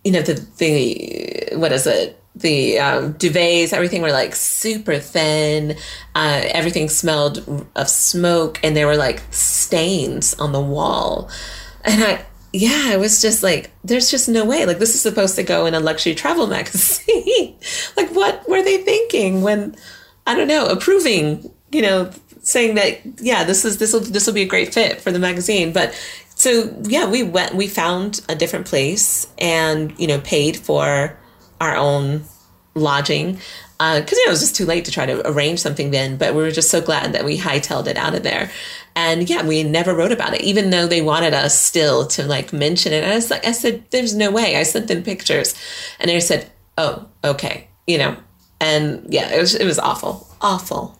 you 0.05 0.13
know, 0.13 0.23
the 0.23 0.35
the 0.59 1.57
what 1.57 1.73
is 1.73 1.89
it? 1.89 2.23
The 2.37 2.79
um, 2.79 3.15
duvets, 3.15 3.73
everything 3.73 4.03
were 4.03 4.13
like 4.13 4.35
super 4.35 4.99
thin. 4.99 5.77
Uh, 6.15 6.43
everything 6.45 6.89
smelled 6.89 7.67
of 7.75 7.89
smoke, 7.89 8.61
and 8.63 8.77
there 8.77 8.87
were 8.87 8.97
like 8.97 9.23
stains 9.31 10.35
on 10.35 10.53
the 10.53 10.61
wall. 10.61 11.31
And 11.85 12.05
I, 12.05 12.27
yeah, 12.53 12.93
it 12.93 13.01
was 13.01 13.21
just 13.21 13.43
like, 13.43 13.71
there's 13.85 14.11
just 14.11 14.29
no 14.29 14.45
way. 14.45 14.67
Like 14.67 14.79
this 14.79 14.95
is 14.95 15.01
supposed 15.01 15.37
to 15.37 15.43
go 15.43 15.67
in 15.67 15.75
a 15.75 15.81
luxury 15.81 16.15
travel 16.15 16.47
magazine. 16.59 17.57
like 17.97 18.11
what 18.11 18.49
were 18.49 18.63
they 18.63 18.79
thinking 18.79 19.43
when, 19.43 19.77
I 20.27 20.35
don't 20.35 20.49
know, 20.49 20.67
approving, 20.67 21.53
you 21.71 21.83
know, 21.83 22.11
saying 22.43 22.77
that 22.77 23.01
yeah, 23.21 23.45
this 23.45 23.65
is 23.65 23.79
this 23.79 23.93
will 23.93 24.01
this 24.01 24.27
will 24.27 24.35
be 24.35 24.43
a 24.43 24.47
great 24.47 24.73
fit 24.73 25.01
for 25.01 25.11
the 25.11 25.19
magazine, 25.19 25.73
but 25.73 25.93
so 26.37 26.73
yeah, 26.85 27.09
we 27.09 27.23
went, 27.23 27.55
we 27.55 27.67
found 27.67 28.21
a 28.29 28.35
different 28.35 28.67
place 28.67 29.27
and, 29.39 29.99
you 29.99 30.07
know, 30.07 30.21
paid 30.21 30.57
for 30.57 31.19
our 31.61 31.77
own 31.77 32.25
lodging. 32.75 33.39
Uh, 33.79 34.01
cause 34.01 34.13
you 34.13 34.25
know, 34.25 34.31
it 34.31 34.33
was 34.33 34.41
just 34.41 34.57
too 34.57 34.65
late 34.65 34.87
to 34.87 34.91
try 34.91 35.05
to 35.05 35.29
arrange 35.29 35.59
something 35.59 35.91
then, 35.91 36.17
but 36.17 36.35
we 36.35 36.43
were 36.43 36.51
just 36.51 36.71
so 36.71 36.81
glad 36.81 37.13
that 37.13 37.25
we 37.25 37.39
hightailed 37.39 37.87
it 37.87 37.97
out 37.97 38.15
of 38.15 38.23
there. 38.23 38.51
And 38.95 39.29
yeah, 39.29 39.47
we 39.47 39.63
never 39.63 39.95
wrote 39.95 40.13
about 40.13 40.35
it, 40.35 40.41
even 40.41 40.71
though 40.71 40.87
they 40.87 41.03
wanted 41.03 41.35
us 41.35 41.61
still 41.61 42.07
to 42.09 42.25
like 42.25 42.53
mention 42.53 42.93
it. 42.93 43.03
And 43.03 43.13
I 43.13 43.17
was 43.17 43.31
like, 43.31 43.47
I 43.47 43.53
said, 43.53 43.85
there's 43.91 44.15
no 44.15 44.31
way. 44.31 44.57
I 44.57 44.63
sent 44.63 44.89
them 44.89 45.03
pictures 45.03 45.55
and 46.01 46.09
they 46.09 46.21
said, 46.21 46.51
oh, 46.79 47.07
okay, 47.23 47.69
you 47.87 47.99
know, 47.99 48.17
and 48.61 49.07
yeah, 49.13 49.35
it 49.35 49.41
was, 49.41 49.55
it 49.55 49.67
was 49.67 49.79
awful, 49.79 50.27
awful. 50.41 50.99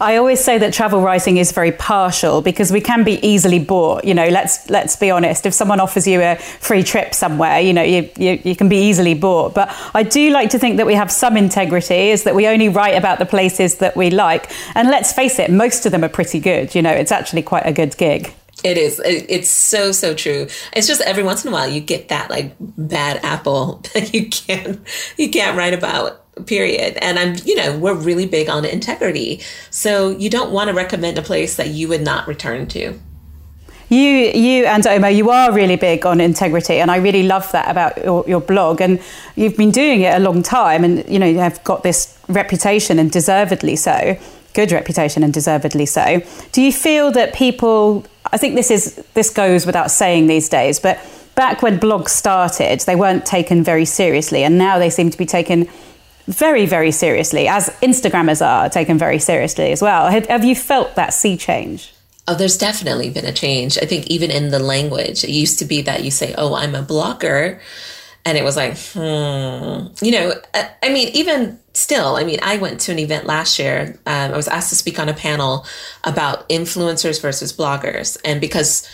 I 0.00 0.16
always 0.16 0.40
say 0.40 0.58
that 0.58 0.72
travel 0.72 1.00
writing 1.00 1.38
is 1.38 1.50
very 1.50 1.72
partial 1.72 2.40
because 2.40 2.70
we 2.70 2.80
can 2.80 3.02
be 3.02 3.24
easily 3.26 3.58
bought. 3.58 4.04
You 4.04 4.14
know, 4.14 4.28
let's 4.28 4.70
let's 4.70 4.94
be 4.96 5.10
honest. 5.10 5.44
If 5.44 5.54
someone 5.54 5.80
offers 5.80 6.06
you 6.06 6.20
a 6.22 6.36
free 6.36 6.84
trip 6.84 7.14
somewhere, 7.14 7.60
you 7.60 7.72
know, 7.72 7.82
you, 7.82 8.08
you, 8.16 8.40
you 8.44 8.54
can 8.54 8.68
be 8.68 8.76
easily 8.76 9.14
bought. 9.14 9.54
But 9.54 9.74
I 9.94 10.04
do 10.04 10.30
like 10.30 10.50
to 10.50 10.58
think 10.58 10.76
that 10.76 10.86
we 10.86 10.94
have 10.94 11.10
some 11.10 11.36
integrity, 11.36 12.10
is 12.10 12.24
that 12.24 12.34
we 12.34 12.46
only 12.46 12.68
write 12.68 12.96
about 12.96 13.18
the 13.18 13.26
places 13.26 13.76
that 13.78 13.96
we 13.96 14.10
like. 14.10 14.50
And 14.76 14.88
let's 14.88 15.12
face 15.12 15.38
it, 15.38 15.50
most 15.50 15.84
of 15.84 15.92
them 15.92 16.04
are 16.04 16.08
pretty 16.08 16.38
good. 16.38 16.74
You 16.74 16.82
know, 16.82 16.92
it's 16.92 17.12
actually 17.12 17.42
quite 17.42 17.66
a 17.66 17.72
good 17.72 17.96
gig. 17.96 18.32
It 18.64 18.76
is. 18.76 19.00
It's 19.04 19.48
so 19.48 19.92
so 19.92 20.14
true. 20.14 20.48
It's 20.72 20.86
just 20.86 21.00
every 21.02 21.22
once 21.22 21.44
in 21.44 21.50
a 21.50 21.52
while 21.52 21.68
you 21.68 21.80
get 21.80 22.08
that 22.08 22.30
like 22.30 22.54
bad 22.60 23.20
apple 23.24 23.84
that 23.94 24.12
you 24.14 24.28
can't 24.28 24.80
you 25.16 25.30
can't 25.30 25.56
write 25.56 25.74
about 25.74 26.24
period. 26.46 26.98
And 27.00 27.18
I'm, 27.18 27.36
you 27.44 27.56
know, 27.56 27.76
we're 27.78 27.94
really 27.94 28.26
big 28.26 28.48
on 28.48 28.64
integrity. 28.64 29.40
So 29.70 30.10
you 30.10 30.30
don't 30.30 30.52
want 30.52 30.68
to 30.68 30.74
recommend 30.74 31.18
a 31.18 31.22
place 31.22 31.56
that 31.56 31.68
you 31.68 31.88
would 31.88 32.02
not 32.02 32.26
return 32.26 32.66
to. 32.68 32.98
You, 33.90 34.00
you 34.00 34.66
and 34.66 34.84
Omo, 34.84 35.14
you 35.14 35.30
are 35.30 35.50
really 35.50 35.76
big 35.76 36.04
on 36.04 36.20
integrity, 36.20 36.78
and 36.78 36.90
I 36.90 36.96
really 36.96 37.22
love 37.22 37.50
that 37.52 37.70
about 37.70 37.96
your, 38.04 38.22
your, 38.28 38.40
blog. 38.40 38.82
And 38.82 39.00
you've 39.34 39.56
been 39.56 39.70
doing 39.70 40.02
it 40.02 40.14
a 40.14 40.18
long 40.18 40.42
time, 40.42 40.84
and 40.84 41.08
you 41.08 41.18
know 41.18 41.24
you 41.24 41.38
have 41.38 41.62
got 41.64 41.82
this 41.84 42.18
reputation, 42.28 42.98
and 42.98 43.10
deservedly 43.10 43.76
so, 43.76 44.18
good 44.52 44.72
reputation, 44.72 45.22
and 45.22 45.32
deservedly 45.32 45.86
so. 45.86 46.20
Do 46.52 46.60
you 46.60 46.70
feel 46.70 47.10
that 47.12 47.32
people? 47.32 48.04
I 48.30 48.36
think 48.36 48.56
this 48.56 48.70
is 48.70 48.96
this 49.14 49.30
goes 49.30 49.64
without 49.64 49.90
saying 49.90 50.26
these 50.26 50.50
days, 50.50 50.78
but 50.78 51.00
back 51.34 51.62
when 51.62 51.80
blogs 51.80 52.10
started, 52.10 52.80
they 52.80 52.96
weren't 52.96 53.24
taken 53.24 53.64
very 53.64 53.86
seriously, 53.86 54.44
and 54.44 54.58
now 54.58 54.78
they 54.78 54.90
seem 54.90 55.08
to 55.08 55.16
be 55.16 55.24
taken 55.24 55.66
very, 56.28 56.66
very 56.66 56.90
seriously, 56.90 57.48
as 57.48 57.70
Instagrammers 57.82 58.46
are 58.46 58.68
taken 58.68 58.98
very 58.98 59.18
seriously 59.18 59.72
as 59.72 59.80
well. 59.80 60.10
Have, 60.10 60.26
have 60.26 60.44
you 60.44 60.54
felt 60.54 60.94
that 60.94 61.14
sea 61.14 61.36
change? 61.36 61.92
Oh, 62.28 62.34
there's 62.34 62.58
definitely 62.58 63.08
been 63.08 63.24
a 63.24 63.32
change. 63.32 63.78
I 63.78 63.86
think 63.86 64.06
even 64.08 64.30
in 64.30 64.50
the 64.50 64.58
language, 64.58 65.24
it 65.24 65.30
used 65.30 65.58
to 65.60 65.64
be 65.64 65.80
that 65.82 66.04
you 66.04 66.10
say, 66.10 66.34
"Oh, 66.36 66.54
I'm 66.54 66.74
a 66.74 66.82
blogger," 66.82 67.58
and 68.26 68.36
it 68.36 68.44
was 68.44 68.54
like, 68.54 68.76
hmm, 68.76 69.86
you 70.04 70.12
know. 70.12 70.34
I 70.82 70.90
mean, 70.90 71.08
even 71.14 71.58
still, 71.72 72.16
I 72.16 72.24
mean, 72.24 72.38
I 72.42 72.58
went 72.58 72.80
to 72.80 72.92
an 72.92 72.98
event 72.98 73.24
last 73.24 73.58
year. 73.58 73.98
Um, 74.04 74.34
I 74.34 74.36
was 74.36 74.48
asked 74.48 74.68
to 74.68 74.76
speak 74.76 74.98
on 74.98 75.08
a 75.08 75.14
panel 75.14 75.64
about 76.04 76.46
influencers 76.50 77.22
versus 77.22 77.50
bloggers, 77.54 78.18
and 78.22 78.38
because, 78.38 78.86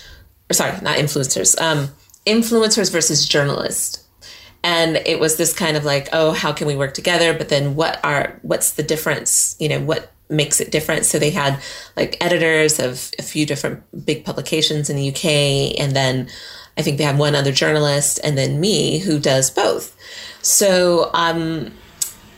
sorry, 0.53 0.81
not 0.83 0.99
influencers, 0.99 1.61
um, 1.61 1.89
influencers 2.27 2.93
versus 2.93 3.27
journalists 3.27 4.04
and 4.65 4.97
it 5.07 5.21
was 5.21 5.37
this 5.37 5.53
kind 5.53 5.77
of 5.77 5.85
like 5.85 6.09
oh 6.13 6.33
how 6.33 6.53
can 6.53 6.67
we 6.67 6.75
work 6.75 6.95
together 6.95 7.33
but 7.33 7.49
then 7.49 7.77
what 7.77 8.05
are 8.05 8.41
what's 8.43 8.73
the 8.73 8.83
difference 8.83 9.55
you 9.61 9.69
know 9.69 9.79
what 9.79 10.11
makes 10.29 10.61
it 10.61 10.71
different. 10.71 11.05
So 11.05 11.19
they 11.19 11.31
had 11.31 11.61
like 11.97 12.17
editors 12.21 12.79
of 12.79 13.11
a 13.19 13.23
few 13.23 13.47
different 13.47 13.83
big 14.05 14.25
publications 14.25 14.91
in 14.91 14.97
the 14.97 15.11
UK, 15.11 15.79
and 15.81 15.95
then 15.95 16.29
I 16.77 16.83
think 16.83 16.99
they 16.99 17.05
have 17.05 17.19
one 17.19 17.35
other 17.35 17.53
journalist, 17.53 18.21
and 18.25 18.37
then 18.37 18.61
me 18.61 18.99
who 18.99 19.19
does 19.19 19.51
both. 19.51 19.97
So 20.43 21.11
um, 21.15 21.73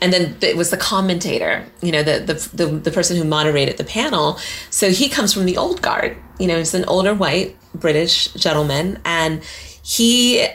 and 0.01 0.13
then 0.13 0.37
it 0.41 0.55
was 0.55 0.69
the 0.69 0.77
commentator, 0.77 1.65
you 1.81 1.91
know, 1.91 2.03
the, 2.03 2.19
the, 2.19 2.65
the 2.65 2.65
the 2.77 2.91
person 2.91 3.17
who 3.17 3.23
moderated 3.23 3.77
the 3.77 3.83
panel. 3.83 4.39
So 4.69 4.91
he 4.91 5.09
comes 5.09 5.33
from 5.33 5.45
the 5.45 5.57
old 5.57 5.81
guard. 5.81 6.17
You 6.39 6.47
know, 6.47 6.57
he's 6.57 6.73
an 6.73 6.85
older 6.85 7.13
white 7.13 7.57
British 7.73 8.31
gentleman, 8.33 8.99
and 9.05 9.43
he 9.83 10.47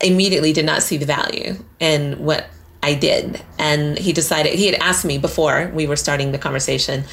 immediately 0.00 0.52
did 0.52 0.64
not 0.64 0.82
see 0.82 0.96
the 0.96 1.06
value 1.06 1.56
in 1.80 2.24
what 2.24 2.46
I 2.82 2.94
did, 2.94 3.42
and 3.58 3.98
he 3.98 4.12
decided 4.12 4.54
he 4.54 4.66
had 4.66 4.80
asked 4.80 5.04
me 5.04 5.18
before 5.18 5.70
we 5.74 5.86
were 5.86 5.96
starting 5.96 6.32
the 6.32 6.38
conversation. 6.38 7.04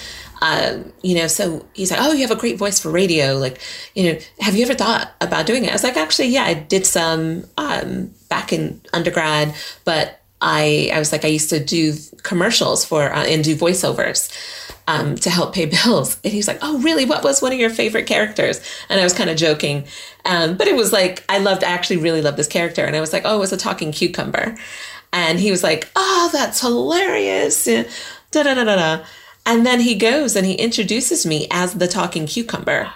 Um, 0.41 0.93
you 1.01 1.15
know, 1.15 1.27
so 1.27 1.65
he's 1.73 1.89
like, 1.89 1.99
"Oh, 2.01 2.11
you 2.11 2.21
have 2.21 2.37
a 2.37 2.39
great 2.39 2.57
voice 2.57 2.79
for 2.79 2.91
radio. 2.91 3.37
Like, 3.37 3.59
you 3.95 4.11
know, 4.13 4.19
have 4.39 4.55
you 4.55 4.63
ever 4.63 4.75
thought 4.75 5.11
about 5.21 5.47
doing 5.47 5.63
it?" 5.63 5.69
I 5.69 5.73
was 5.73 5.83
like, 5.83 5.97
"Actually, 5.97 6.27
yeah, 6.27 6.43
I 6.43 6.53
did 6.53 6.85
some 6.85 7.45
um, 7.57 8.11
back 8.29 8.53
in 8.53 8.81
undergrad, 8.93 9.55
but 9.85 10.21
I 10.41 10.91
I 10.93 10.99
was 10.99 11.11
like 11.11 11.25
I 11.25 11.29
used 11.29 11.49
to 11.49 11.63
do 11.63 11.93
commercials 12.23 12.85
for 12.85 13.13
uh, 13.13 13.25
and 13.25 13.43
do 13.43 13.55
voiceovers 13.55 14.31
um, 14.87 15.15
to 15.15 15.29
help 15.29 15.53
pay 15.53 15.65
bills. 15.85 16.17
And 16.23 16.33
he's 16.33 16.47
like, 16.47 16.59
"Oh, 16.61 16.79
really? 16.79 17.05
What 17.05 17.23
was 17.23 17.41
one 17.41 17.53
of 17.53 17.59
your 17.59 17.69
favorite 17.69 18.07
characters?" 18.07 18.61
And 18.89 18.99
I 18.99 19.03
was 19.03 19.13
kind 19.13 19.29
of 19.29 19.37
joking, 19.37 19.85
um, 20.25 20.57
but 20.57 20.67
it 20.67 20.75
was 20.75 20.91
like 20.93 21.23
I 21.29 21.39
loved. 21.39 21.63
I 21.63 21.71
actually 21.71 21.97
really 21.97 22.21
loved 22.21 22.37
this 22.37 22.47
character, 22.47 22.85
and 22.85 22.95
I 22.95 23.01
was 23.01 23.13
like, 23.13 23.23
"Oh, 23.25 23.37
it 23.37 23.39
was 23.39 23.53
a 23.53 23.57
talking 23.57 23.91
cucumber," 23.91 24.55
and 25.13 25.39
he 25.39 25.51
was 25.51 25.63
like, 25.63 25.89
"Oh, 25.95 26.29
that's 26.31 26.61
hilarious!" 26.61 27.65
Da 27.65 28.43
da 28.43 28.53
da 28.53 28.63
da 28.63 28.75
da. 28.75 29.05
And 29.45 29.65
then 29.65 29.79
he 29.79 29.93
goes 29.95 30.35
and 30.35 30.45
he 30.45 30.55
introduces 30.55 31.23
me 31.25 31.47
as 31.51 31.75
the 31.75 31.87
talking 31.87 32.25
cucumber 32.25 32.91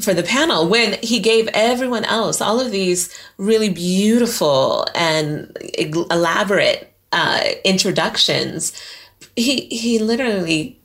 for 0.00 0.12
the 0.12 0.22
panel 0.22 0.68
when 0.68 0.98
he 1.02 1.20
gave 1.20 1.48
everyone 1.54 2.04
else 2.04 2.40
all 2.40 2.60
of 2.60 2.70
these 2.70 3.16
really 3.38 3.70
beautiful 3.70 4.86
and 4.94 5.56
elaborate 6.10 6.92
uh, 7.12 7.42
introductions. 7.64 8.72
He 9.36 9.66
he 9.66 9.98
literally 9.98 10.78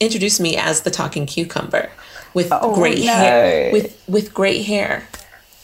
introduced 0.00 0.40
me 0.40 0.56
as 0.56 0.82
the 0.82 0.90
talking 0.90 1.26
cucumber 1.26 1.90
with 2.32 2.48
oh, 2.52 2.74
great 2.74 3.04
no. 3.04 3.12
hair 3.12 3.72
with 3.72 4.02
with 4.08 4.34
great 4.34 4.64
hair. 4.64 5.06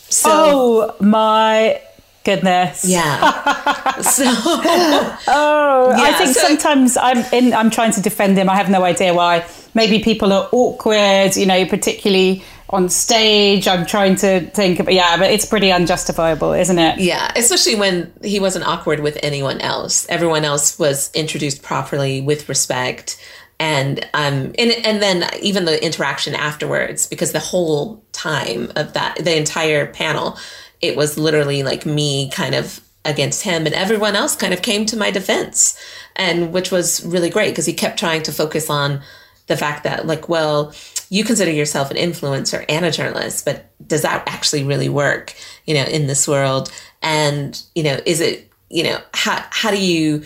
So, 0.09 0.31
oh 0.31 0.97
my 1.01 1.81
goodness. 2.25 2.85
Yeah. 2.85 4.01
so 4.01 4.25
Oh, 4.27 5.95
yeah, 5.97 6.03
I 6.03 6.13
think 6.15 6.35
so, 6.35 6.47
sometimes 6.49 6.97
I'm 6.97 7.19
in 7.33 7.53
I'm 7.55 7.71
trying 7.71 7.93
to 7.93 8.01
defend 8.01 8.37
him. 8.37 8.49
I 8.49 8.57
have 8.57 8.71
no 8.71 8.85
idea 8.85 9.15
why. 9.15 9.45
Maybe 9.75 10.01
people 10.01 10.33
are 10.33 10.49
awkward, 10.51 11.37
you 11.37 11.47
know, 11.47 11.65
particularly 11.67 12.43
on 12.71 12.89
stage. 12.89 13.69
I'm 13.69 13.85
trying 13.85 14.17
to 14.17 14.41
think 14.41 14.79
of, 14.79 14.91
yeah, 14.91 15.17
but 15.17 15.31
it's 15.31 15.45
pretty 15.45 15.71
unjustifiable, 15.71 16.53
isn't 16.53 16.79
it? 16.79 16.99
Yeah, 17.01 17.33
especially 17.37 17.75
when 17.75 18.13
he 18.23 18.41
wasn't 18.41 18.67
awkward 18.67 19.01
with 19.01 19.19
anyone 19.23 19.61
else. 19.61 20.07
Everyone 20.09 20.45
else 20.45 20.79
was 20.79 21.11
introduced 21.15 21.63
properly 21.63 22.21
with 22.21 22.49
respect. 22.49 23.21
And 23.59 24.09
um 24.15 24.55
and 24.59 24.71
and 24.85 25.03
then 25.03 25.29
even 25.43 25.67
the 25.67 25.85
interaction 25.85 26.35
afterwards, 26.35 27.07
because 27.07 27.33
the 27.33 27.41
whole 27.41 28.03
time 28.13 28.73
of 28.75 28.95
that 28.95 29.17
the 29.17 29.37
entire 29.37 29.87
panel, 29.87 30.39
it 30.81 30.97
was 30.97 31.19
literally 31.19 31.63
like 31.63 31.85
me 31.85 32.31
kind 32.31 32.55
of 32.55 32.81
against 33.05 33.43
him 33.43 33.67
and 33.67 33.75
everyone 33.75 34.15
else 34.15 34.37
kind 34.37 34.53
of 34.53 34.61
came 34.61 34.85
to 34.85 34.97
my 34.97 35.11
defense 35.11 35.79
and 36.17 36.53
which 36.53 36.71
was 36.71 37.05
really 37.05 37.31
great 37.31 37.51
because 37.51 37.65
he 37.65 37.73
kept 37.73 37.99
trying 37.99 38.23
to 38.23 38.31
focus 38.31 38.69
on 38.69 39.01
the 39.47 39.57
fact 39.57 39.85
that 39.85 40.07
like 40.07 40.29
well 40.29 40.73
you 41.11 41.25
consider 41.25 41.51
yourself 41.51 41.91
an 41.91 41.97
influencer 41.97 42.65
and 42.69 42.85
a 42.85 42.91
journalist, 42.91 43.45
but 43.45 43.67
does 43.87 44.03
that 44.03 44.23
actually 44.27 44.63
really 44.63 44.89
work, 44.89 45.35
you 45.67 45.75
know, 45.75 45.83
in 45.83 46.07
this 46.07 46.27
world? 46.27 46.73
And, 47.03 47.61
you 47.75 47.83
know, 47.83 47.99
is 48.07 48.21
it, 48.21 48.51
you 48.71 48.85
know, 48.85 48.99
how, 49.13 49.45
how 49.51 49.71
do 49.73 49.85
you, 49.85 50.23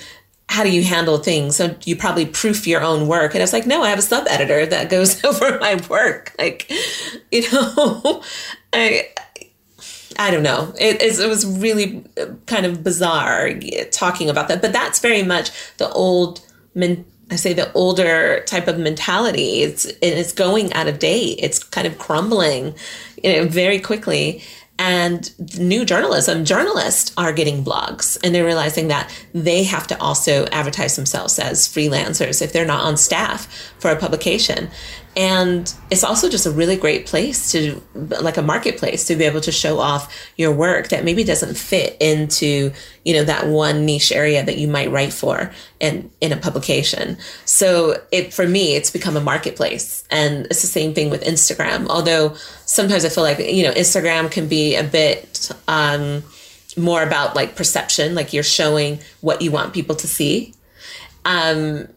how 0.50 0.62
do 0.62 0.70
you 0.70 0.84
handle 0.84 1.16
things? 1.16 1.56
So 1.56 1.74
you 1.84 1.96
probably 1.96 2.26
proof 2.26 2.66
your 2.66 2.82
own 2.82 3.08
work. 3.08 3.32
And 3.32 3.40
I 3.40 3.44
was 3.44 3.54
like, 3.54 3.66
no, 3.66 3.82
I 3.82 3.88
have 3.88 3.98
a 3.98 4.02
sub 4.02 4.26
editor 4.28 4.66
that 4.66 4.90
goes 4.90 5.24
over 5.24 5.58
my 5.58 5.82
work. 5.88 6.34
Like, 6.38 6.70
you 7.32 7.50
know, 7.50 8.22
I, 8.74 9.08
I 10.18 10.30
don't 10.30 10.42
know. 10.42 10.74
It, 10.78 11.00
it, 11.00 11.28
was 11.28 11.46
really 11.46 12.04
uh, 12.20 12.26
kind 12.44 12.66
of 12.66 12.84
bizarre 12.84 13.50
talking 13.90 14.28
about 14.28 14.48
that, 14.48 14.60
but 14.60 14.74
that's 14.74 15.00
very 15.00 15.22
much 15.22 15.50
the 15.78 15.90
old 15.90 16.40
I 17.30 17.36
say 17.36 17.52
the 17.52 17.72
older 17.72 18.42
type 18.46 18.68
of 18.68 18.78
mentality. 18.78 19.62
It's 19.62 19.86
it's 20.02 20.32
going 20.32 20.72
out 20.74 20.88
of 20.88 20.98
date. 20.98 21.38
It's 21.40 21.62
kind 21.62 21.86
of 21.86 21.98
crumbling, 21.98 22.74
you 23.22 23.32
know, 23.32 23.44
very 23.46 23.80
quickly. 23.80 24.42
And 24.76 25.30
new 25.56 25.84
journalism, 25.84 26.44
journalists 26.44 27.12
are 27.16 27.32
getting 27.32 27.64
blogs 27.64 28.18
and 28.24 28.34
they're 28.34 28.44
realizing 28.44 28.88
that 28.88 29.08
they 29.32 29.62
have 29.62 29.86
to 29.86 30.00
also 30.00 30.46
advertise 30.46 30.96
themselves 30.96 31.38
as 31.38 31.68
freelancers 31.68 32.42
if 32.42 32.52
they're 32.52 32.66
not 32.66 32.82
on 32.82 32.96
staff 32.96 33.46
for 33.78 33.92
a 33.92 33.96
publication 33.96 34.68
and 35.16 35.72
it's 35.90 36.02
also 36.02 36.28
just 36.28 36.44
a 36.44 36.50
really 36.50 36.76
great 36.76 37.06
place 37.06 37.52
to 37.52 37.80
like 37.94 38.36
a 38.36 38.42
marketplace 38.42 39.06
to 39.06 39.14
be 39.14 39.24
able 39.24 39.40
to 39.40 39.52
show 39.52 39.78
off 39.78 40.12
your 40.36 40.52
work 40.52 40.88
that 40.88 41.04
maybe 41.04 41.22
doesn't 41.22 41.56
fit 41.56 41.96
into 42.00 42.72
you 43.04 43.14
know 43.14 43.22
that 43.22 43.46
one 43.46 43.86
niche 43.86 44.10
area 44.10 44.44
that 44.44 44.58
you 44.58 44.66
might 44.66 44.90
write 44.90 45.12
for 45.12 45.52
in 45.78 46.10
in 46.20 46.32
a 46.32 46.36
publication. 46.36 47.16
So 47.44 48.02
it 48.10 48.34
for 48.34 48.46
me 48.48 48.74
it's 48.74 48.90
become 48.90 49.16
a 49.16 49.20
marketplace. 49.20 50.04
And 50.10 50.46
it's 50.46 50.62
the 50.62 50.68
same 50.68 50.94
thing 50.94 51.10
with 51.10 51.22
instagram. 51.22 51.86
Although 51.88 52.34
sometimes 52.66 53.04
i 53.04 53.08
feel 53.08 53.24
like 53.24 53.38
you 53.38 53.62
know 53.62 53.72
instagram 53.72 54.30
can 54.30 54.48
be 54.48 54.74
a 54.74 54.82
bit 54.82 55.52
um, 55.68 56.24
more 56.76 57.02
about 57.02 57.36
like 57.36 57.54
perception 57.54 58.14
like 58.14 58.32
you're 58.32 58.42
showing 58.42 58.98
what 59.20 59.42
you 59.42 59.52
want 59.52 59.72
people 59.72 59.94
to 59.94 60.08
see. 60.08 60.54
Um, 61.24 61.88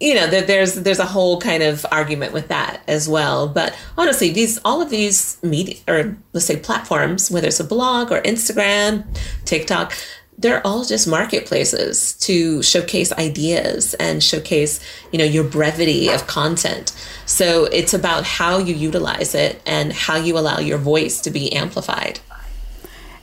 you 0.00 0.14
know 0.14 0.26
there's 0.26 0.74
there's 0.74 0.98
a 0.98 1.06
whole 1.06 1.40
kind 1.40 1.62
of 1.62 1.86
argument 1.90 2.32
with 2.32 2.48
that 2.48 2.82
as 2.86 3.08
well. 3.08 3.48
But 3.48 3.76
honestly 3.96 4.30
these 4.30 4.58
all 4.64 4.82
of 4.82 4.90
these 4.90 5.42
media 5.42 5.76
or 5.88 6.16
let's 6.32 6.46
say 6.46 6.56
platforms 6.56 7.30
whether 7.30 7.48
it's 7.48 7.60
a 7.60 7.64
blog 7.64 8.12
or 8.12 8.20
instagram 8.22 9.04
tiktok 9.44 9.92
they're 10.38 10.64
all 10.66 10.84
just 10.84 11.08
marketplaces 11.08 12.14
to 12.18 12.62
showcase 12.62 13.10
ideas 13.12 13.94
and 13.94 14.22
showcase 14.22 14.80
you 15.12 15.18
know 15.18 15.24
your 15.24 15.44
brevity 15.44 16.10
of 16.10 16.26
content. 16.26 16.94
So 17.24 17.64
it's 17.64 17.94
about 17.94 18.24
how 18.24 18.58
you 18.58 18.74
utilize 18.74 19.34
it 19.34 19.60
and 19.66 19.92
how 19.92 20.16
you 20.16 20.38
allow 20.38 20.58
your 20.58 20.78
voice 20.78 21.20
to 21.22 21.30
be 21.30 21.52
amplified 21.52 22.20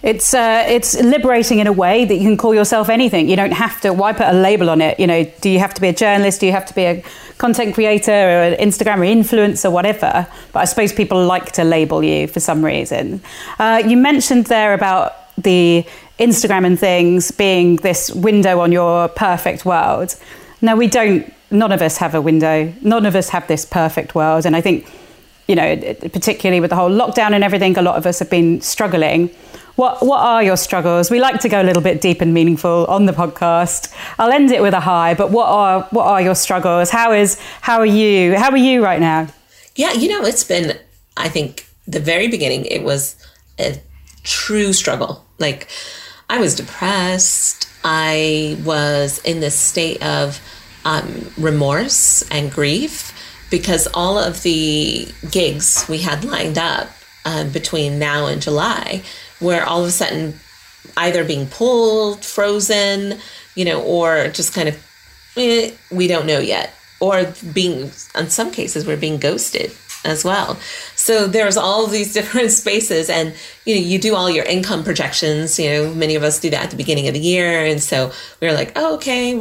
it's 0.04 0.34
uh, 0.34 0.66
it's 0.68 1.02
liberating 1.02 1.60
in 1.60 1.68
a 1.68 1.72
way 1.72 2.04
that 2.04 2.16
you 2.16 2.24
can 2.24 2.36
call 2.36 2.54
yourself 2.54 2.90
anything. 2.90 3.30
You 3.30 3.38
don't 3.38 3.54
have 3.54 3.80
to. 3.82 3.94
Why 3.94 4.12
put 4.12 4.28
a 4.28 4.34
label 4.34 4.70
on 4.70 4.82
it? 4.82 5.00
You 5.00 5.08
know, 5.08 5.24
do 5.40 5.50
you 5.50 5.60
have 5.60 5.74
to 5.76 5.82
be 5.82 5.88
a 5.88 5.94
journalist? 5.94 6.42
Do 6.42 6.46
you 6.46 6.52
have 6.52 6.66
to 6.66 6.76
be 6.76 6.84
a 6.84 7.04
content 7.38 7.74
creator 7.74 8.12
or 8.12 8.44
an 8.44 8.56
Instagram 8.56 8.98
or 8.98 9.06
influencer, 9.06 9.72
whatever? 9.72 10.28
But 10.52 10.60
I 10.60 10.66
suppose 10.66 10.92
people 10.92 11.26
like 11.26 11.54
to 11.54 11.64
label 11.64 12.04
you 12.04 12.28
for 12.28 12.42
some 12.42 12.66
reason. 12.66 13.22
Uh, 13.58 13.82
you 13.86 13.96
mentioned 13.96 14.48
there 14.48 14.74
about 14.74 15.16
the 15.38 15.86
Instagram 16.20 16.66
and 16.66 16.78
things 16.78 17.32
being 17.32 17.78
this 17.78 18.12
window 18.12 18.60
on 18.60 18.74
your 18.74 19.08
perfect 19.08 19.66
world. 19.66 20.16
Now 20.62 20.76
we 20.76 20.88
don't. 20.88 21.34
None 21.50 21.72
of 21.72 21.82
us 21.82 21.96
have 21.98 22.14
a 22.14 22.22
window. 22.22 22.74
None 22.82 23.06
of 23.06 23.16
us 23.16 23.30
have 23.30 23.48
this 23.48 23.64
perfect 23.64 24.16
world, 24.16 24.46
and 24.46 24.54
I 24.54 24.60
think 24.60 24.86
you 25.48 25.56
know, 25.56 25.76
particularly 26.14 26.62
with 26.62 26.70
the 26.70 26.76
whole 26.76 26.90
lockdown 26.90 27.34
and 27.34 27.44
everything, 27.44 27.78
a 27.78 27.82
lot 27.82 27.98
of 27.98 28.06
us 28.06 28.20
have 28.20 28.30
been 28.30 28.62
struggling. 28.62 29.30
What 29.76 30.06
what 30.06 30.20
are 30.20 30.44
your 30.44 30.58
struggles? 30.58 31.10
We 31.10 31.20
like 31.20 31.40
to 31.42 31.50
go 31.50 31.62
a 31.62 31.64
little 31.64 31.82
bit 31.82 32.00
deep 32.00 32.22
and 32.22 32.34
meaningful 32.34 32.86
on 32.88 33.06
the 33.06 33.12
podcast. 33.12 33.92
I'll 34.20 34.32
end 34.32 34.52
it 34.52 34.62
with 34.62 34.74
a 34.74 34.80
high, 34.80 35.16
but 35.16 35.32
what 35.32 35.48
are 35.48 35.88
what 35.90 36.06
are 36.06 36.22
your 36.22 36.36
struggles? 36.36 36.92
How 36.92 37.12
is 37.12 37.40
how 37.62 37.80
are 37.80 37.86
you? 37.86 38.36
How 38.36 38.52
are 38.52 38.58
you 38.58 38.84
right 38.84 39.00
now? 39.00 39.28
Yeah, 39.76 39.94
you 39.94 40.10
know, 40.10 40.24
it's 40.24 40.44
been 40.44 40.78
I 41.18 41.28
think 41.28 41.68
the 41.88 42.00
very 42.00 42.28
beginning 42.28 42.66
it 42.66 42.84
was 42.84 43.16
a 43.60 43.82
true 44.24 44.74
struggle. 44.74 45.26
Like 45.40 45.68
I 46.30 46.40
was 46.40 46.56
depressed. 46.56 47.68
I 47.84 48.58
was 48.64 49.20
in 49.26 49.40
this 49.40 49.56
state 49.56 50.02
of 50.04 50.40
um, 50.86 51.32
remorse 51.38 52.24
and 52.30 52.52
grief 52.52 53.12
because 53.50 53.88
all 53.94 54.18
of 54.18 54.44
the 54.44 55.08
gigs 55.32 55.86
we 55.90 56.00
had 56.00 56.24
lined 56.24 56.58
up 56.58 56.90
um, 57.26 57.50
between 57.50 58.00
now 58.00 58.28
and 58.28 58.42
July 58.42 59.04
where 59.44 59.66
all 59.66 59.82
of 59.82 59.88
a 59.88 59.92
sudden 59.92 60.40
either 60.98 61.24
being 61.24 61.48
pulled, 61.48 62.24
frozen, 62.24 63.20
you 63.56 63.66
know, 63.66 63.82
or 63.84 64.30
just 64.30 64.54
kind 64.54 64.70
of, 64.70 64.76
eh, 65.38 65.72
we 65.92 66.08
don't 66.08 66.26
know 66.26 66.40
yet. 66.40 66.74
Or 67.00 67.34
being, 67.54 67.92
in 68.16 68.30
some 68.30 68.52
cases, 68.52 68.88
we're 68.88 68.98
being 68.98 69.20
ghosted. 69.20 69.72
As 70.04 70.24
well. 70.24 70.58
So 70.96 71.28
there's 71.28 71.58
all 71.58 71.88
these 71.88 72.14
different 72.18 72.52
spaces 72.52 73.10
and 73.10 73.34
you 73.66 73.76
know, 73.76 73.82
you 73.82 73.98
do 73.98 74.16
all 74.16 74.30
your 74.30 74.46
income 74.46 74.84
projections, 74.84 75.58
you 75.58 75.70
know, 75.70 75.94
many 75.94 76.16
of 76.16 76.24
us 76.24 76.40
do 76.40 76.50
that 76.50 76.66
at 76.66 76.72
the 76.72 76.76
beginning 76.76 77.08
of 77.08 77.14
the 77.14 77.20
year. 77.20 77.64
And 77.66 77.82
so 77.82 78.12
we 78.42 78.48
are 78.48 78.54
like, 78.54 78.74
oh, 78.76 78.96
okay, 78.96 79.36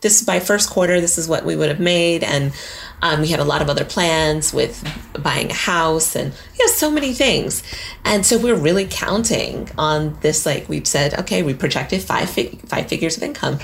this 0.00 0.20
is 0.20 0.26
by 0.26 0.40
first 0.40 0.68
quarter, 0.68 1.00
this 1.00 1.16
is 1.16 1.28
what 1.28 1.44
we 1.44 1.56
would 1.56 1.70
have 1.70 1.80
made. 1.80 2.22
And 2.22 2.52
um, 3.00 3.20
we 3.20 3.28
had 3.28 3.40
a 3.40 3.44
lot 3.44 3.62
of 3.62 3.68
other 3.68 3.84
plans 3.84 4.52
with 4.52 4.82
buying 5.22 5.50
a 5.50 5.54
house 5.54 6.14
and 6.14 6.32
you 6.58 6.66
know, 6.66 6.72
so 6.72 6.90
many 6.90 7.12
things. 7.12 7.62
And 8.04 8.24
so 8.24 8.38
we're 8.38 8.54
really 8.54 8.86
counting 8.88 9.70
on 9.78 10.18
this, 10.20 10.44
like 10.44 10.68
we've 10.68 10.86
said, 10.86 11.14
okay, 11.20 11.42
we 11.42 11.54
projected 11.54 12.02
five, 12.02 12.30
fig- 12.30 12.60
five 12.68 12.88
figures 12.88 13.16
of 13.16 13.22
income. 13.22 13.58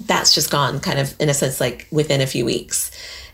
That's 0.00 0.34
just 0.34 0.50
gone 0.50 0.80
kind 0.80 0.98
of 0.98 1.14
in 1.20 1.28
a 1.28 1.34
sense, 1.34 1.60
like 1.60 1.86
within 1.90 2.20
a 2.20 2.26
few 2.26 2.44
weeks. 2.44 2.90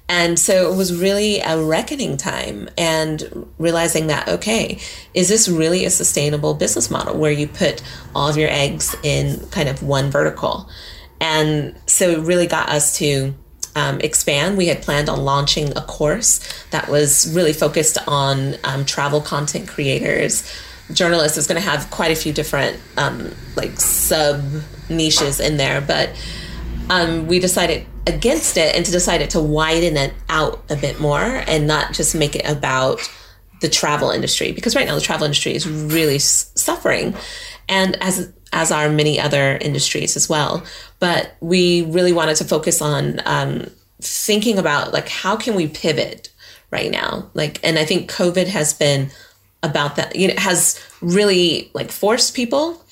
And 0.09 0.39
so 0.39 0.71
it 0.71 0.77
was 0.77 0.95
really 0.95 1.41
a 1.41 1.63
reckoning 1.63 2.17
time 2.17 2.69
and 2.77 3.49
realizing 3.59 4.09
that, 4.09 4.29
okay, 4.29 4.79
is 5.15 5.29
this 5.29 5.49
really 5.49 5.85
a 5.85 5.91
sustainable 5.91 6.55
business 6.55 6.91
model 6.91 7.17
where 7.17 7.33
you 7.33 7.49
put 7.49 7.83
all 8.15 8.29
of 8.29 8.37
your 8.37 8.51
eggs 8.51 8.95
in 9.03 9.41
kind 9.51 9.69
of 9.69 9.83
one 9.83 10.11
vertical? 10.11 10.69
And 11.21 11.79
so 11.87 12.11
it 12.11 12.19
really 12.21 12.47
got 12.47 12.69
us 12.69 12.99
to 12.99 13.35
um, 13.75 14.01
expand. 14.01 14.59
We 14.59 14.67
had 14.67 14.83
planned 14.83 15.09
on 15.09 15.25
launching 15.25 15.77
a 15.77 15.83
course 15.83 16.41
that 16.71 16.89
was 16.89 17.33
really 17.35 17.53
focused 17.53 17.97
on 18.07 18.57
um, 18.65 18.85
travel 18.85 19.21
content 19.21 19.69
creators. 19.69 20.51
Journalists 20.93 21.39
is 21.39 21.47
going 21.47 21.61
to 21.61 21.67
have 21.67 21.91
quite 21.91 22.11
a 22.11 22.17
few 22.17 22.33
different 22.33 22.79
um, 22.99 23.35
like 23.57 23.81
sub 23.81 24.43
niches 24.91 25.41
in 25.41 25.57
there, 25.57 25.81
but 25.81 26.11
um, 26.93 27.27
we 27.27 27.39
decided 27.39 27.87
against 28.07 28.59
it 28.59 28.77
and 28.77 28.85
to 28.85 28.93
decided 28.93 29.31
to 29.31 29.41
widen 29.41 29.97
it 29.97 30.13
out 30.29 30.63
a 30.71 30.77
bit 30.77 31.01
more 31.01 31.23
and 31.23 31.67
not 31.67 31.95
just 31.95 32.15
make 32.15 32.37
it 32.37 32.47
about 32.47 33.01
the 33.63 33.69
travel 33.69 34.11
industry 34.11 34.53
because 34.53 34.77
right 34.77 34.87
now 34.87 34.95
the 34.95 35.01
travel 35.01 35.25
industry 35.25 35.55
is 35.55 35.67
really 35.67 36.19
suffering 36.19 37.15
and 37.69 37.97
as 38.03 38.31
as 38.53 38.71
are 38.71 38.91
many 38.91 39.19
other 39.19 39.57
industries 39.57 40.15
as 40.17 40.29
well. 40.29 40.63
But 40.99 41.35
we 41.41 41.83
really 41.83 42.13
wanted 42.13 42.37
to 42.37 42.45
focus 42.45 42.83
on 42.83 43.21
um, 43.25 43.71
thinking 44.03 44.59
about 44.59 44.93
like 44.93 45.09
how 45.09 45.37
can 45.37 45.55
we 45.55 45.69
pivot 45.69 46.29
right 46.71 46.91
now? 46.91 47.31
Like 47.33 47.59
and 47.65 47.79
i 47.79 47.85
think 47.85 48.11
covid 48.11 48.49
has 48.49 48.75
been 48.75 49.11
about 49.63 49.97
that 49.97 50.17
you 50.17 50.29
know 50.29 50.35
has 50.37 50.79
really 51.01 51.71
like 51.73 51.91
forced 51.91 52.35
people 52.35 52.85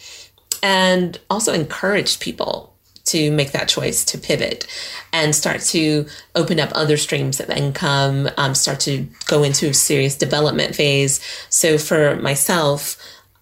and 0.62 1.18
also 1.28 1.52
encouraged 1.52 2.20
people 2.20 2.70
to 3.04 3.30
make 3.30 3.52
that 3.52 3.68
choice 3.68 4.04
to 4.04 4.18
pivot 4.18 4.66
and 5.12 5.34
start 5.34 5.60
to 5.60 6.06
open 6.34 6.60
up 6.60 6.70
other 6.74 6.96
streams 6.96 7.40
of 7.40 7.50
income, 7.50 8.28
um, 8.36 8.54
start 8.54 8.80
to 8.80 9.06
go 9.26 9.42
into 9.42 9.68
a 9.68 9.74
serious 9.74 10.16
development 10.16 10.74
phase. 10.74 11.20
So 11.48 11.78
for 11.78 12.16
myself, 12.16 12.96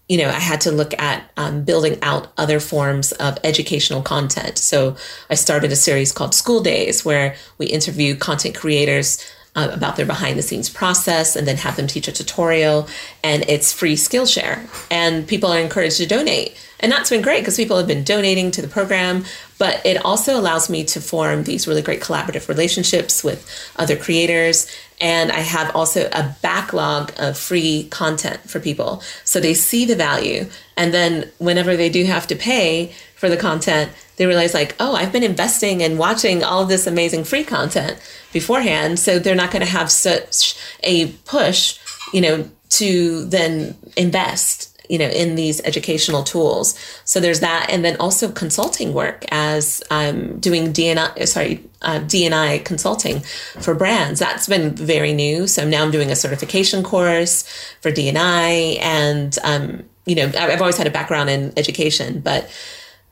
you 0.08 0.16
know, 0.16 0.28
I 0.28 0.40
had 0.40 0.62
to 0.62 0.72
look 0.72 0.98
at 0.98 1.30
um, 1.36 1.64
building 1.64 1.98
out 2.02 2.32
other 2.38 2.60
forms 2.60 3.12
of 3.12 3.38
educational 3.44 4.00
content. 4.00 4.56
So 4.56 4.96
I 5.28 5.34
started 5.34 5.70
a 5.70 5.76
series 5.76 6.12
called 6.12 6.34
School 6.34 6.62
Days, 6.62 7.04
where 7.04 7.36
we 7.58 7.66
interview 7.66 8.16
content 8.16 8.54
creators 8.54 9.22
uh, 9.56 9.70
about 9.72 9.96
their 9.96 10.06
behind 10.06 10.38
the 10.38 10.42
scenes 10.42 10.68
process 10.68 11.36
and 11.36 11.46
then 11.46 11.56
have 11.56 11.76
them 11.76 11.86
teach 11.86 12.08
a 12.08 12.12
tutorial. 12.12 12.88
And 13.24 13.44
it's 13.48 13.72
free 13.72 13.96
Skillshare. 13.96 14.68
And 14.90 15.26
people 15.26 15.50
are 15.50 15.58
encouraged 15.58 15.98
to 15.98 16.06
donate. 16.06 16.56
And 16.80 16.92
that's 16.92 17.10
been 17.10 17.22
great 17.22 17.40
because 17.40 17.56
people 17.56 17.76
have 17.76 17.86
been 17.86 18.04
donating 18.04 18.50
to 18.52 18.62
the 18.62 18.68
program, 18.68 19.24
but 19.58 19.84
it 19.84 20.04
also 20.04 20.38
allows 20.38 20.70
me 20.70 20.84
to 20.84 21.00
form 21.00 21.42
these 21.42 21.66
really 21.66 21.82
great 21.82 22.00
collaborative 22.00 22.48
relationships 22.48 23.24
with 23.24 23.48
other 23.76 23.96
creators. 23.96 24.70
And 25.00 25.32
I 25.32 25.40
have 25.40 25.74
also 25.74 26.08
a 26.12 26.36
backlog 26.40 27.12
of 27.18 27.36
free 27.36 27.88
content 27.90 28.48
for 28.48 28.60
people. 28.60 29.02
So 29.24 29.40
they 29.40 29.54
see 29.54 29.84
the 29.84 29.96
value. 29.96 30.46
And 30.76 30.94
then 30.94 31.30
whenever 31.38 31.76
they 31.76 31.90
do 31.90 32.04
have 32.04 32.28
to 32.28 32.36
pay 32.36 32.92
for 33.16 33.28
the 33.28 33.36
content, 33.36 33.90
they 34.16 34.26
realize, 34.26 34.52
like, 34.52 34.74
oh, 34.80 34.94
I've 34.96 35.12
been 35.12 35.22
investing 35.22 35.80
and 35.82 35.98
watching 35.98 36.42
all 36.42 36.62
of 36.62 36.68
this 36.68 36.88
amazing 36.88 37.22
free 37.22 37.44
content 37.44 38.00
beforehand. 38.32 38.98
So 38.98 39.18
they're 39.18 39.34
not 39.34 39.50
going 39.50 39.64
to 39.64 39.70
have 39.70 39.90
such 39.90 40.56
a 40.82 41.08
push, 41.24 41.78
you 42.12 42.20
know, 42.20 42.48
to 42.70 43.24
then 43.24 43.76
invest 43.96 44.78
you 44.88 44.98
know 44.98 45.08
in 45.08 45.34
these 45.34 45.60
educational 45.62 46.22
tools 46.22 46.78
so 47.04 47.20
there's 47.20 47.40
that 47.40 47.66
and 47.70 47.84
then 47.84 47.96
also 47.98 48.30
consulting 48.30 48.92
work 48.92 49.24
as 49.30 49.82
i'm 49.90 50.38
doing 50.40 50.72
dni 50.72 51.28
sorry 51.28 51.62
uh, 51.82 52.00
dni 52.00 52.64
consulting 52.64 53.20
for 53.60 53.74
brands 53.74 54.18
that's 54.18 54.46
been 54.46 54.74
very 54.74 55.12
new 55.12 55.46
so 55.46 55.68
now 55.68 55.82
i'm 55.82 55.90
doing 55.90 56.10
a 56.10 56.16
certification 56.16 56.82
course 56.82 57.42
for 57.80 57.90
dni 57.90 58.78
and 58.80 59.38
um, 59.44 59.84
you 60.06 60.14
know 60.14 60.30
i've 60.38 60.60
always 60.60 60.78
had 60.78 60.86
a 60.86 60.90
background 60.90 61.28
in 61.28 61.52
education 61.56 62.20
but 62.20 62.50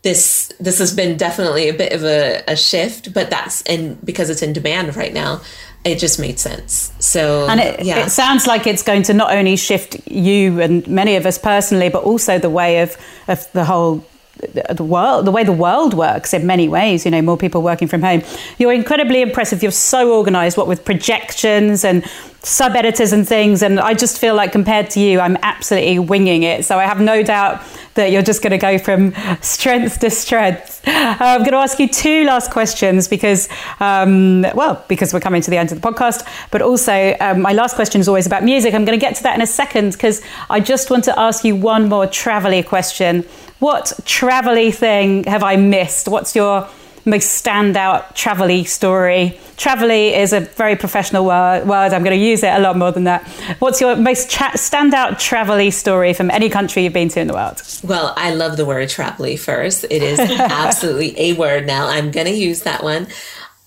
this 0.02 0.52
this 0.60 0.78
has 0.78 0.94
been 0.94 1.16
definitely 1.16 1.68
a 1.68 1.74
bit 1.74 1.92
of 1.92 2.04
a, 2.04 2.42
a 2.46 2.56
shift 2.56 3.12
but 3.12 3.28
that's 3.28 3.62
and 3.62 4.04
because 4.04 4.30
it's 4.30 4.42
in 4.42 4.52
demand 4.52 4.94
right 4.94 5.12
now 5.12 5.40
it 5.86 6.00
just 6.00 6.18
made 6.18 6.38
sense. 6.38 6.92
So, 6.98 7.46
and 7.48 7.60
it, 7.60 7.84
yeah. 7.84 8.04
it 8.04 8.10
sounds 8.10 8.46
like 8.46 8.66
it's 8.66 8.82
going 8.82 9.04
to 9.04 9.14
not 9.14 9.32
only 9.32 9.56
shift 9.56 10.06
you 10.08 10.60
and 10.60 10.86
many 10.88 11.14
of 11.14 11.26
us 11.26 11.38
personally, 11.38 11.88
but 11.88 12.02
also 12.02 12.38
the 12.40 12.50
way 12.50 12.82
of, 12.82 12.96
of 13.28 13.50
the 13.52 13.64
whole 13.64 14.04
the 14.36 14.84
world, 14.84 15.24
the 15.24 15.30
way 15.30 15.44
the 15.44 15.52
world 15.52 15.94
works 15.94 16.34
in 16.34 16.46
many 16.46 16.68
ways, 16.68 17.06
you 17.06 17.10
know, 17.10 17.22
more 17.22 17.38
people 17.38 17.62
working 17.62 17.88
from 17.88 18.02
home. 18.02 18.22
You're 18.58 18.72
incredibly 18.72 19.22
impressive. 19.22 19.62
You're 19.62 19.72
so 19.72 20.12
organized, 20.12 20.58
what 20.58 20.66
with 20.66 20.84
projections 20.84 21.84
and 21.84 22.04
sub 22.42 22.76
editors 22.76 23.12
and 23.12 23.26
things. 23.26 23.62
And 23.62 23.80
I 23.80 23.94
just 23.94 24.18
feel 24.18 24.34
like 24.34 24.52
compared 24.52 24.90
to 24.90 25.00
you, 25.00 25.20
I'm 25.20 25.36
absolutely 25.42 25.98
winging 25.98 26.42
it. 26.42 26.64
So 26.64 26.78
I 26.78 26.84
have 26.84 27.00
no 27.00 27.22
doubt 27.22 27.62
that 27.94 28.12
you're 28.12 28.22
just 28.22 28.42
going 28.42 28.52
to 28.52 28.58
go 28.58 28.78
from 28.78 29.14
strength 29.40 29.98
to 30.00 30.10
strength. 30.10 30.86
Uh, 30.86 31.16
I'm 31.18 31.40
going 31.40 31.52
to 31.52 31.58
ask 31.58 31.78
you 31.78 31.88
two 31.88 32.24
last 32.24 32.50
questions 32.50 33.08
because, 33.08 33.48
um, 33.80 34.42
well, 34.54 34.84
because 34.88 35.12
we're 35.12 35.20
coming 35.20 35.42
to 35.42 35.50
the 35.50 35.56
end 35.56 35.72
of 35.72 35.80
the 35.80 35.86
podcast, 35.86 36.26
but 36.50 36.62
also 36.62 37.16
um, 37.20 37.40
my 37.40 37.52
last 37.52 37.74
question 37.74 38.00
is 38.00 38.08
always 38.08 38.26
about 38.26 38.44
music. 38.44 38.74
I'm 38.74 38.84
going 38.84 38.98
to 38.98 39.04
get 39.04 39.16
to 39.16 39.22
that 39.24 39.34
in 39.34 39.42
a 39.42 39.46
second 39.46 39.92
because 39.92 40.22
I 40.48 40.60
just 40.60 40.90
want 40.90 41.04
to 41.04 41.18
ask 41.18 41.44
you 41.44 41.56
one 41.56 41.88
more 41.88 42.06
travelly 42.06 42.64
question. 42.64 43.24
What 43.58 43.86
travelly 44.04 44.72
thing 44.72 45.24
have 45.24 45.42
I 45.42 45.56
missed? 45.56 46.08
What's 46.08 46.36
your 46.36 46.68
most 47.06 47.42
standout 47.42 48.14
travelly 48.14 48.66
story? 48.66 49.38
Travelly 49.56 50.16
is 50.16 50.32
a 50.32 50.40
very 50.40 50.76
professional 50.76 51.24
word. 51.24 51.62
I'm 51.70 52.02
going 52.04 52.18
to 52.18 52.24
use 52.24 52.42
it 52.42 52.52
a 52.52 52.58
lot 52.58 52.76
more 52.76 52.92
than 52.92 53.04
that. 53.04 53.26
What's 53.58 53.80
your 53.80 53.96
most 53.96 54.28
cha- 54.28 54.52
standout 54.52 55.12
travelly 55.12 55.72
story 55.72 56.12
from 56.12 56.30
any 56.30 56.50
country 56.50 56.84
you've 56.84 56.92
been 56.92 57.08
to 57.10 57.20
in 57.20 57.28
the 57.28 57.34
world? 57.34 57.62
Well, 57.82 58.12
I 58.16 58.34
love 58.34 58.56
the 58.56 58.66
word 58.66 58.88
travelly 58.88 59.38
first. 59.38 59.84
It 59.84 60.02
is 60.02 60.18
absolutely 60.20 61.18
a 61.18 61.32
word 61.34 61.66
now. 61.66 61.86
I'm 61.86 62.10
going 62.10 62.26
to 62.26 62.34
use 62.34 62.62
that 62.62 62.82
one. 62.82 63.06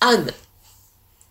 Um, 0.01 0.29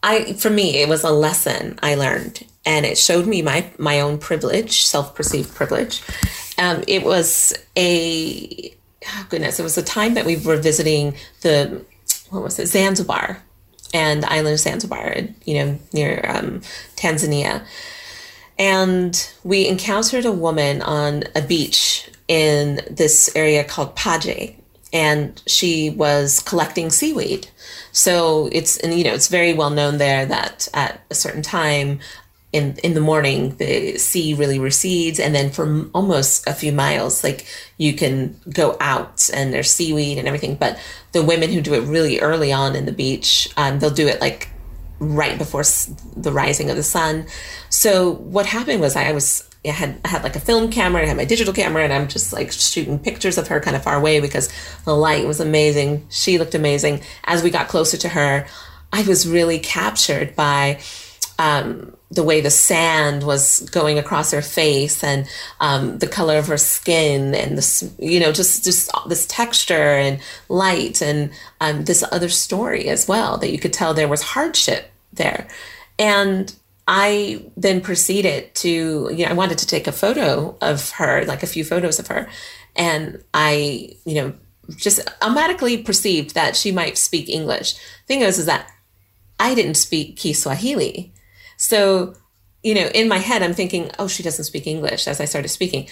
I 0.03 0.35
for 0.35 0.51
me 0.51 0.79
it 0.79 0.89
was 0.89 1.03
a 1.03 1.11
lesson 1.11 1.79
I 1.83 1.95
learned 1.95 2.45
and 2.65 2.87
it 2.87 2.99
showed 2.99 3.27
me 3.27 3.43
my 3.43 3.71
my 3.79 4.01
own 4.01 4.19
privilege, 4.19 4.85
self-perceived 4.85 5.55
privilege. 5.55 6.03
Um, 6.59 6.85
it 6.87 7.05
was 7.05 7.55
a 7.77 8.75
oh 9.07 9.27
goodness, 9.29 9.59
it 9.59 9.63
was 9.63 9.79
a 9.79 9.83
time 9.83 10.15
that 10.15 10.27
we 10.27 10.37
were 10.37 10.57
visiting 10.57 11.15
the 11.41 11.85
what 12.31 12.43
was 12.43 12.59
it 12.59 12.67
Zanzibar 12.67 13.43
and 13.95 14.25
island 14.25 14.55
of 14.55 14.61
Zanzibar, 14.61 15.17
you 15.45 15.55
know, 15.55 15.79
near 15.93 16.25
um, 16.29 16.61
Tanzania. 16.97 17.65
And 18.59 19.31
we 19.45 19.69
encountered 19.69 20.25
a 20.25 20.33
woman 20.33 20.83
on 20.83 21.25
a 21.35 21.43
beach 21.43 22.11
in 22.27 22.81
this 22.91 23.31
area 23.35 23.65
called 23.65 23.97
Paje, 23.97 24.57
and 24.93 25.41
she 25.47 25.91
was 25.91 26.41
collecting 26.41 26.91
seaweed. 26.91 27.49
So 27.93 28.49
it's 28.53 28.77
and 28.79 28.95
you 28.95 29.05
know 29.05 29.15
it's 29.15 29.29
very 29.29 29.55
well 29.55 29.71
known 29.71 29.99
there 29.99 30.27
that 30.27 30.69
at 30.75 31.01
a 31.11 31.15
certain 31.15 31.43
time 31.43 32.01
in 32.53 32.77
in 32.83 32.95
the 32.95 33.01
morning 33.01 33.55
the 33.57 33.99
sea 33.99 34.33
really 34.33 34.59
recedes 34.59 35.21
and 35.21 35.35
then 35.35 35.51
for 35.51 35.87
almost 35.95 36.47
a 36.47 36.55
few 36.55 36.73
miles 36.73 37.23
like 37.23 37.47
you 37.77 37.93
can 37.93 38.35
go 38.53 38.77
out 38.81 39.29
and 39.35 39.53
there's 39.53 39.71
seaweed 39.71 40.17
and 40.17 40.27
everything 40.27 40.55
but 40.55 40.79
the 41.13 41.23
women 41.23 41.53
who 41.53 41.61
do 41.61 41.75
it 41.75 41.81
really 41.81 42.21
early 42.21 42.51
on 42.51 42.75
in 42.75 42.87
the 42.87 42.93
beach 42.93 43.51
um, 43.57 43.79
they'll 43.79 43.91
do 43.91 44.09
it 44.09 44.21
like 44.21 44.49
right 44.99 45.37
before 45.37 45.63
the 46.17 46.33
rising 46.33 46.71
of 46.71 46.77
the 46.77 46.83
sun 46.83 47.27
so 47.69 48.13
what 48.13 48.47
happened 48.47 48.81
was 48.81 48.97
i 48.97 49.13
was 49.13 49.49
I 49.65 49.73
had 49.73 50.01
I 50.05 50.09
had 50.09 50.23
like 50.23 50.37
a 50.37 50.41
film 50.41 50.71
camera, 50.71 51.03
I 51.03 51.07
had 51.07 51.17
my 51.17 51.25
digital 51.25 51.53
camera, 51.53 51.83
and 51.83 51.93
I'm 51.93 52.09
just 52.09 52.33
like 52.33 52.53
shooting 52.53 52.99
pictures 52.99 53.39
of 53.39 53.49
her 53.49 53.61
kind 53.61 53.77
of 53.77 53.83
far 53.83 53.97
away 53.97 54.21
because 54.21 54.49
the 54.85 54.95
light 54.95 55.27
was 55.27 55.41
amazing. 55.41 56.07
She 56.11 56.39
looked 56.39 56.55
amazing. 56.55 57.03
As 57.25 57.43
we 57.43 57.51
got 57.51 57.69
closer 57.69 57.97
to 57.99 58.09
her, 58.11 58.47
I 58.93 59.03
was 59.03 59.29
really 59.29 59.59
captured 59.59 60.37
by 60.37 60.81
um, 61.41 61.97
the 62.11 62.23
way 62.23 62.41
the 62.41 62.51
sand 62.51 63.23
was 63.23 63.61
going 63.71 63.99
across 63.99 64.31
her 64.31 64.41
face 64.41 65.05
and 65.05 65.29
um, 65.61 65.99
the 65.99 66.07
color 66.07 66.39
of 66.39 66.47
her 66.47 66.57
skin 66.57 67.35
and 67.35 67.59
this 67.59 67.89
you 67.99 68.19
know 68.19 68.33
just 68.33 68.65
just 68.65 68.91
this 69.09 69.27
texture 69.27 69.75
and 69.75 70.21
light 70.49 71.03
and 71.03 71.31
um, 71.61 71.85
this 71.85 72.03
other 72.11 72.29
story 72.29 72.89
as 72.89 73.07
well 73.07 73.37
that 73.37 73.53
you 73.53 73.59
could 73.59 73.73
tell 73.73 73.93
there 73.93 74.09
was 74.09 74.23
hardship 74.23 74.91
there 75.13 75.47
and 75.99 76.55
I 76.91 77.45
then 77.55 77.83
proceeded 77.83 78.55
to, 78.57 79.11
you 79.13 79.27
know, 79.27 79.31
I 79.31 79.35
wanted 79.35 79.59
to 79.59 79.67
take 79.67 79.87
a 79.87 79.93
photo 79.93 80.57
of 80.63 80.91
her, 80.93 81.23
like 81.27 81.43
a 81.43 81.47
few 81.47 81.63
photos 81.63 81.99
of 81.99 82.07
her. 82.07 82.31
And 82.75 83.23
I, 83.35 83.95
you 84.07 84.15
know, 84.15 84.33
just 84.75 85.01
automatically 85.21 85.77
perceived 85.77 86.35
that 86.35 86.57
she 86.57 86.73
might 86.73 86.97
speak 86.97 87.29
English. 87.29 87.75
Thing 88.07 88.23
is, 88.23 88.39
is 88.39 88.47
that 88.47 88.71
I 89.39 89.55
didn't 89.55 89.75
speak 89.75 90.17
Kiswahili. 90.17 91.13
So, 91.59 92.15
you 92.63 92.75
know, 92.75 92.89
in 92.95 93.09
my 93.09 93.19
head, 93.19 93.43
I'm 93.43 93.53
thinking, 93.53 93.91
oh, 93.99 94.09
she 94.09 94.23
doesn't 94.23 94.47
speak 94.47 94.67
English 94.67 95.07
as 95.07 95.21
I 95.21 95.27
started 95.27 95.49
speaking. 95.49 95.89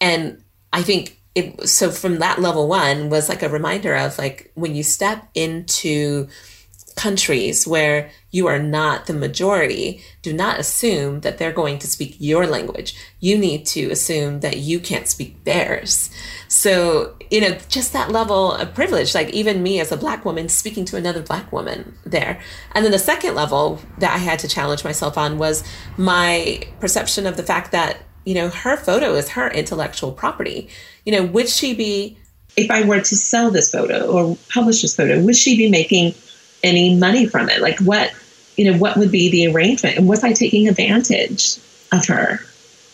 And 0.00 0.42
I 0.72 0.82
think 0.82 1.20
it, 1.34 1.68
so 1.68 1.90
from 1.90 2.18
that 2.18 2.40
level 2.40 2.66
one 2.66 3.10
was 3.10 3.28
like 3.28 3.42
a 3.42 3.48
reminder 3.48 3.94
of 3.94 4.18
like 4.18 4.50
when 4.54 4.74
you 4.74 4.82
step 4.82 5.28
into 5.34 6.26
countries 6.96 7.66
where 7.66 8.10
you 8.30 8.46
are 8.46 8.58
not 8.58 9.06
the 9.06 9.12
majority, 9.12 10.02
do 10.22 10.32
not 10.32 10.58
assume 10.58 11.20
that 11.20 11.38
they're 11.38 11.52
going 11.52 11.78
to 11.78 11.86
speak 11.86 12.16
your 12.18 12.46
language. 12.46 12.94
You 13.20 13.38
need 13.38 13.66
to 13.66 13.90
assume 13.90 14.40
that 14.40 14.58
you 14.58 14.80
can't 14.80 15.08
speak 15.08 15.44
theirs. 15.44 16.10
So, 16.48 17.16
you 17.30 17.40
know, 17.40 17.58
just 17.68 17.92
that 17.92 18.10
level 18.10 18.52
of 18.52 18.74
privilege, 18.74 19.14
like 19.14 19.30
even 19.30 19.62
me 19.62 19.80
as 19.80 19.92
a 19.92 19.96
black 19.96 20.24
woman 20.24 20.48
speaking 20.48 20.84
to 20.86 20.96
another 20.96 21.22
black 21.22 21.50
woman 21.52 21.96
there. 22.04 22.40
And 22.72 22.84
then 22.84 22.92
the 22.92 22.98
second 22.98 23.34
level 23.34 23.80
that 23.98 24.14
I 24.14 24.18
had 24.18 24.38
to 24.40 24.48
challenge 24.48 24.84
myself 24.84 25.16
on 25.16 25.38
was 25.38 25.64
my 25.96 26.62
perception 26.80 27.26
of 27.26 27.36
the 27.36 27.42
fact 27.42 27.72
that, 27.72 27.98
you 28.24 28.34
know, 28.34 28.48
her 28.48 28.76
photo 28.76 29.14
is 29.14 29.30
her 29.30 29.48
intellectual 29.48 30.12
property. 30.12 30.68
You 31.04 31.12
know, 31.12 31.24
would 31.24 31.48
she 31.48 31.74
be 31.74 32.18
if 32.56 32.70
I 32.70 32.84
were 32.84 33.00
to 33.00 33.16
sell 33.16 33.50
this 33.50 33.70
photo 33.70 34.06
or 34.06 34.36
publish 34.52 34.82
this 34.82 34.94
photo, 34.96 35.20
would 35.22 35.36
she 35.36 35.56
be 35.56 35.70
making 35.70 36.14
any 36.62 36.94
money 36.96 37.26
from 37.26 37.48
it. 37.48 37.60
Like 37.60 37.78
what, 37.80 38.12
you 38.56 38.70
know, 38.70 38.78
what 38.78 38.96
would 38.96 39.10
be 39.10 39.30
the 39.30 39.52
arrangement? 39.52 39.96
And 39.96 40.08
was 40.08 40.24
I 40.24 40.32
taking 40.32 40.68
advantage 40.68 41.58
of 41.92 42.06
her? 42.06 42.40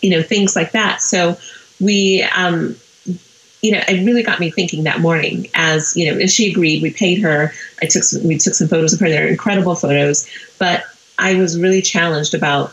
You 0.03 0.11
know, 0.11 0.23
things 0.23 0.55
like 0.55 0.73
that. 0.73 1.01
So 1.01 1.37
we, 1.81 2.23
um, 2.35 2.77
you 3.63 3.73
know, 3.73 3.83
it 3.89 4.05
really 4.05 4.23
got 4.23 4.39
me 4.39 4.51
thinking 4.51 4.85
that 4.85 5.01
morning 5.01 5.49
as, 5.55 5.97
you 5.97 6.11
know, 6.11 6.21
and 6.21 6.31
she 6.31 6.51
agreed, 6.51 6.83
we 6.83 6.93
paid 6.93 7.21
her. 7.23 7.53
I 7.83 7.87
took 7.87 8.05
some, 8.05 8.23
we 8.23 8.39
took 8.39 8.55
some 8.55 8.69
photos 8.69 8.93
of 8.93 9.01
her. 9.01 9.09
They're 9.09 9.27
incredible 9.27 9.75
photos, 9.75 10.29
but 10.59 10.85
I 11.19 11.35
was 11.35 11.59
really 11.59 11.83
challenged 11.83 12.35
about 12.35 12.73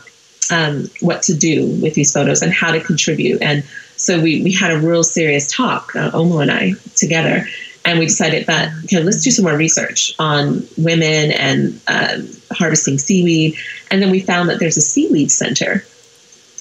um, 0.50 0.88
what 1.00 1.22
to 1.22 1.34
do 1.34 1.66
with 1.80 1.94
these 1.94 2.12
photos 2.12 2.42
and 2.42 2.52
how 2.52 2.70
to 2.70 2.80
contribute. 2.80 3.40
And 3.42 3.64
so 3.96 4.20
we, 4.20 4.42
we 4.42 4.52
had 4.52 4.70
a 4.70 4.78
real 4.78 5.02
serious 5.02 5.50
talk, 5.50 5.96
uh, 5.96 6.10
Omo 6.10 6.42
and 6.42 6.50
I 6.50 6.72
together 6.94 7.46
and 7.84 7.98
we 7.98 8.06
decided 8.06 8.46
that 8.46 8.72
okay, 8.84 9.02
let's 9.02 9.22
do 9.22 9.30
some 9.30 9.44
more 9.44 9.56
research 9.56 10.14
on 10.18 10.66
women 10.78 11.30
and 11.32 11.80
um, 11.86 12.28
harvesting 12.50 12.98
seaweed. 12.98 13.56
And 13.90 14.00
then 14.00 14.10
we 14.10 14.20
found 14.20 14.48
that 14.48 14.58
there's 14.58 14.76
a 14.76 14.82
seaweed 14.82 15.30
center. 15.30 15.84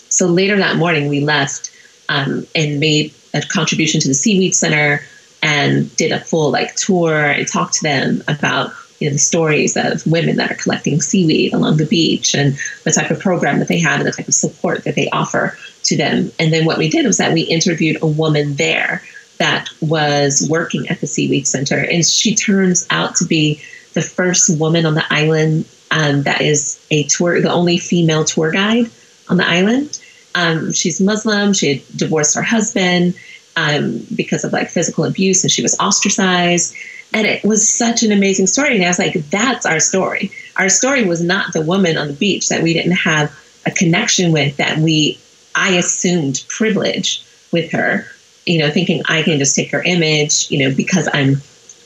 So 0.10 0.28
later 0.28 0.58
that 0.58 0.76
morning, 0.76 1.08
we 1.10 1.22
left 1.22 1.72
um, 2.10 2.46
and 2.56 2.80
made 2.80 3.14
a 3.34 3.42
contribution 3.42 4.00
to 4.02 4.08
the 4.08 4.14
seaweed 4.14 4.54
center 4.54 5.02
and 5.42 5.94
did 5.96 6.12
a 6.12 6.20
full 6.20 6.52
like 6.52 6.76
tour 6.76 7.26
and 7.26 7.48
talked 7.48 7.76
to 7.76 7.84
them 7.84 8.24
about 8.28 8.72
you 9.00 9.10
know, 9.10 9.14
the 9.14 9.20
stories 9.20 9.76
of 9.76 10.06
women 10.06 10.38
that 10.38 10.52
are 10.52 10.56
collecting 10.56 11.02
seaweed 11.02 11.54
along 11.54 11.78
the 11.78 11.86
beach 11.86 12.36
and 12.36 12.58
the 12.84 12.92
type 12.92 13.12
of 13.12 13.20
program 13.20 13.60
that 13.60 13.68
they 13.68 13.80
have 13.80 14.00
and 14.00 14.08
the 14.08 14.12
type 14.12 14.28
of 14.28 14.34
support 14.34 14.84
that 14.84 14.96
they 14.96 15.10
offer 15.10 15.58
to 15.84 15.98
them. 15.98 16.32
And 16.40 16.54
then 16.54 16.66
what 16.66 16.78
we 16.78 16.90
did 16.90 17.06
was 17.06 17.18
that 17.18 17.34
we 17.34 17.42
interviewed 17.42 18.02
a 18.02 18.08
woman 18.08 18.56
there 18.56 19.02
that 19.38 19.70
was 19.82 20.48
working 20.50 20.88
at 20.90 21.02
the 21.02 21.08
Seaweed 21.08 21.48
Center. 21.48 21.78
And 21.78 22.06
she 22.06 22.36
turns 22.36 22.86
out 22.90 23.16
to 23.18 23.26
be 23.26 23.62
the 23.94 24.02
first 24.02 24.60
woman 24.60 24.86
on 24.86 24.96
the 24.96 25.06
island 25.10 25.66
um, 25.92 26.24
that 26.24 26.42
is 26.42 26.84
a 26.92 27.04
tour, 27.04 27.40
the 27.42 27.52
only 27.52 27.78
female 27.78 28.24
tour 28.26 28.52
guide 28.52 28.90
on 29.30 29.38
the 29.38 29.48
island. 29.48 30.00
Um, 30.36 30.74
she's 30.74 31.00
Muslim. 31.00 31.54
She 31.54 31.76
had 31.76 31.98
divorced 31.98 32.36
her 32.36 32.42
husband 32.42 33.16
um, 33.56 34.06
because 34.16 34.44
of 34.44 34.52
like 34.52 34.70
physical 34.70 35.04
abuse, 35.04 35.44
and 35.44 35.52
she 35.52 35.62
was 35.62 35.78
ostracized. 35.80 36.76
And 37.14 37.28
it 37.28 37.44
was 37.44 37.68
such 37.68 38.02
an 38.02 38.12
amazing 38.12 38.48
story. 38.48 38.76
And 38.76 38.84
I 38.84 38.88
was 38.88 38.98
like, 38.98 39.14
that's 39.30 39.68
our 39.68 39.80
story. 39.80 40.32
Our 40.58 40.70
story 40.70 41.04
was 41.06 41.24
not 41.24 41.54
the 41.54 41.62
woman 41.62 41.96
on 41.96 42.08
the 42.08 42.14
beach 42.14 42.50
that 42.50 42.64
we 42.64 42.74
didn't 42.74 42.94
have 42.94 43.32
a 43.68 43.72
connection 43.72 44.32
with, 44.32 44.58
that 44.58 44.80
we, 44.80 45.20
I 45.54 45.74
assumed 45.74 46.44
privilege 46.50 47.24
with 47.52 47.72
her 47.72 48.08
you 48.46 48.60
know, 48.60 48.70
thinking 48.70 49.02
I 49.08 49.24
can 49.24 49.40
just 49.40 49.56
take 49.56 49.72
her 49.72 49.82
image, 49.84 50.50
you 50.52 50.60
know, 50.60 50.76
because 50.76 51.10
I'm 51.14 51.42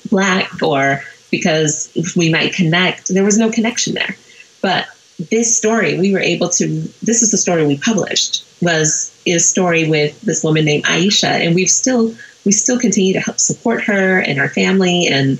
black 0.09 0.61
or 0.61 1.01
because 1.31 1.91
we 2.15 2.31
might 2.31 2.53
connect. 2.53 3.09
There 3.09 3.23
was 3.23 3.37
no 3.37 3.51
connection 3.51 3.93
there. 3.93 4.15
But 4.61 4.87
this 5.29 5.55
story, 5.57 5.99
we 5.99 6.13
were 6.13 6.19
able 6.19 6.49
to, 6.49 6.67
this 7.01 7.21
is 7.21 7.31
the 7.31 7.37
story 7.37 7.65
we 7.65 7.77
published, 7.77 8.45
was 8.61 9.13
a 9.25 9.37
story 9.37 9.89
with 9.89 10.19
this 10.21 10.43
woman 10.43 10.65
named 10.65 10.85
Aisha. 10.85 11.27
And 11.27 11.53
we've 11.53 11.69
still, 11.69 12.15
we 12.45 12.51
still 12.51 12.79
continue 12.79 13.13
to 13.13 13.19
help 13.19 13.39
support 13.39 13.83
her 13.83 14.19
and 14.19 14.39
our 14.39 14.49
family 14.49 15.07
and 15.07 15.39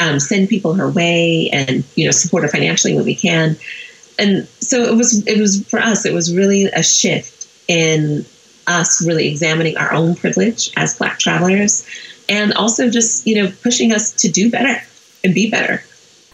um, 0.00 0.20
send 0.20 0.48
people 0.48 0.74
her 0.74 0.90
way 0.90 1.50
and, 1.52 1.84
you 1.94 2.04
know, 2.04 2.10
support 2.10 2.42
her 2.42 2.48
financially 2.48 2.94
when 2.94 3.04
we 3.04 3.14
can. 3.14 3.56
And 4.18 4.48
so 4.60 4.82
it 4.82 4.96
was, 4.96 5.26
it 5.26 5.38
was 5.40 5.64
for 5.68 5.78
us, 5.78 6.04
it 6.04 6.12
was 6.12 6.34
really 6.34 6.64
a 6.64 6.82
shift 6.82 7.48
in 7.68 8.24
us 8.68 9.04
really 9.06 9.28
examining 9.28 9.76
our 9.76 9.92
own 9.92 10.14
privilege 10.14 10.70
as 10.76 10.96
Black 10.96 11.18
travelers 11.18 11.86
and 12.28 12.52
also 12.54 12.90
just, 12.90 13.26
you 13.26 13.34
know, 13.34 13.50
pushing 13.62 13.92
us 13.92 14.12
to 14.12 14.28
do 14.28 14.50
better 14.50 14.82
and 15.24 15.34
be 15.34 15.50
better. 15.50 15.82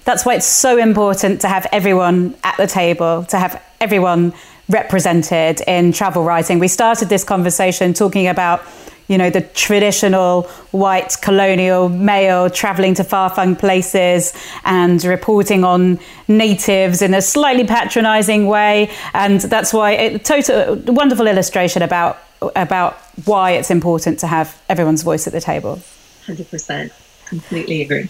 That's 0.05 0.27
why 0.27 0.35
it's 0.35 0.47
so 0.47 0.77
important 0.77 1.41
to 1.43 1.49
have 1.49 1.67
everyone 1.73 2.35
at 2.45 2.57
the 2.57 2.67
table, 2.67 3.25
to 3.27 3.39
have 3.39 3.63
everyone 3.81 4.35
represented 4.69 5.63
in 5.67 5.93
travel 5.93 6.25
writing. 6.25 6.59
We 6.59 6.69
started 6.69 7.09
this 7.09 7.25
conversation 7.25 7.95
talking 7.95 8.27
about 8.27 8.63
you 9.09 9.19
know, 9.19 9.29
the 9.29 9.43
traditional 9.43 10.43
white 10.71 11.17
colonial 11.21 11.89
male 11.89 12.49
traveling 12.49 12.95
to 12.95 13.05
far 13.05 13.29
flung 13.29 13.55
places 13.55 14.33
and 14.65 15.05
reporting 15.05 15.63
on 15.63 15.99
natives 16.27 17.03
in 17.03 17.13
a 17.13 17.21
slightly 17.21 17.65
patronizing 17.65 18.47
way. 18.47 18.91
And 19.13 19.43
that's 19.43 19.75
why 19.75 19.93
it 19.93 20.25
total 20.25 20.77
wonderful 20.87 21.27
illustration 21.27 21.83
about 21.83 22.19
about 22.57 22.97
why 23.25 23.53
it's 23.53 23.71
important 23.71 24.19
to 24.21 24.27
have 24.27 24.61
everyone's 24.69 25.03
voice 25.03 25.27
at 25.27 25.33
the 25.33 25.41
table. 25.41 25.81
100%. 26.27 26.91
Completely 27.27 27.83
agree. 27.83 28.09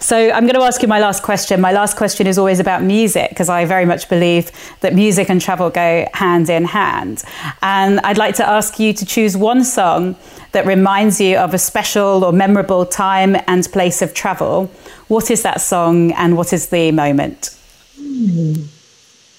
So 0.00 0.30
I'm 0.30 0.44
going 0.44 0.54
to 0.54 0.62
ask 0.62 0.80
you 0.80 0.88
my 0.88 1.00
last 1.00 1.22
question. 1.22 1.60
My 1.60 1.72
last 1.72 1.96
question 1.96 2.26
is 2.26 2.38
always 2.38 2.60
about 2.60 2.82
music 2.82 3.30
because 3.30 3.48
I 3.48 3.64
very 3.64 3.84
much 3.84 4.08
believe 4.08 4.50
that 4.80 4.94
music 4.94 5.28
and 5.28 5.40
travel 5.40 5.70
go 5.70 6.06
hand 6.14 6.48
in 6.48 6.64
hand. 6.64 7.24
And 7.62 7.98
I'd 8.00 8.18
like 8.18 8.36
to 8.36 8.48
ask 8.48 8.78
you 8.78 8.92
to 8.92 9.04
choose 9.04 9.36
one 9.36 9.64
song 9.64 10.16
that 10.52 10.66
reminds 10.66 11.20
you 11.20 11.36
of 11.36 11.52
a 11.52 11.58
special 11.58 12.24
or 12.24 12.32
memorable 12.32 12.86
time 12.86 13.36
and 13.48 13.64
place 13.72 14.00
of 14.00 14.14
travel. 14.14 14.70
What 15.08 15.30
is 15.30 15.42
that 15.42 15.60
song 15.60 16.12
and 16.12 16.36
what 16.36 16.52
is 16.52 16.68
the 16.68 16.92
moment? 16.92 17.56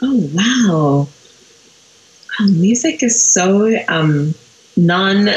Oh, 0.02 0.30
wow. 0.34 1.08
Music 2.48 3.04
is 3.04 3.24
so 3.24 3.78
um, 3.88 4.34
non 4.78 5.30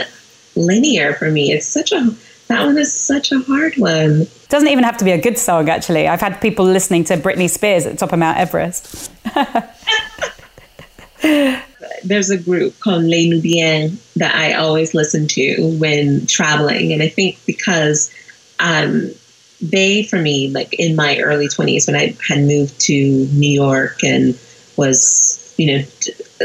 linear 0.54 1.14
for 1.14 1.30
me. 1.30 1.52
It's 1.52 1.66
such 1.66 1.92
a 1.92 2.14
that 2.52 2.66
one 2.66 2.76
is 2.76 2.92
such 2.92 3.32
a 3.32 3.40
hard 3.40 3.76
one. 3.76 4.26
Doesn't 4.48 4.68
even 4.68 4.84
have 4.84 4.98
to 4.98 5.04
be 5.04 5.12
a 5.12 5.20
good 5.20 5.38
song, 5.38 5.70
actually. 5.70 6.06
I've 6.06 6.20
had 6.20 6.40
people 6.40 6.66
listening 6.66 7.04
to 7.04 7.16
Britney 7.16 7.48
Spears 7.48 7.86
at 7.86 7.92
the 7.92 7.98
top 7.98 8.12
of 8.12 8.18
Mount 8.18 8.36
Everest. 8.36 9.10
There's 12.04 12.30
a 12.30 12.36
group 12.36 12.78
called 12.80 13.04
Les 13.04 13.30
Nubians 13.30 14.12
that 14.16 14.34
I 14.34 14.52
always 14.54 14.92
listen 14.92 15.28
to 15.28 15.78
when 15.78 16.26
traveling. 16.26 16.92
And 16.92 17.02
I 17.02 17.08
think 17.08 17.38
because 17.46 18.12
um, 18.60 19.12
they, 19.62 20.02
for 20.02 20.18
me, 20.18 20.50
like 20.50 20.74
in 20.74 20.94
my 20.94 21.18
early 21.20 21.48
20s, 21.48 21.86
when 21.86 21.96
I 21.96 22.16
had 22.28 22.40
moved 22.40 22.78
to 22.82 22.94
New 22.94 23.50
York 23.50 24.04
and 24.04 24.38
was, 24.76 25.38
you 25.62 25.78
know, 25.78 25.84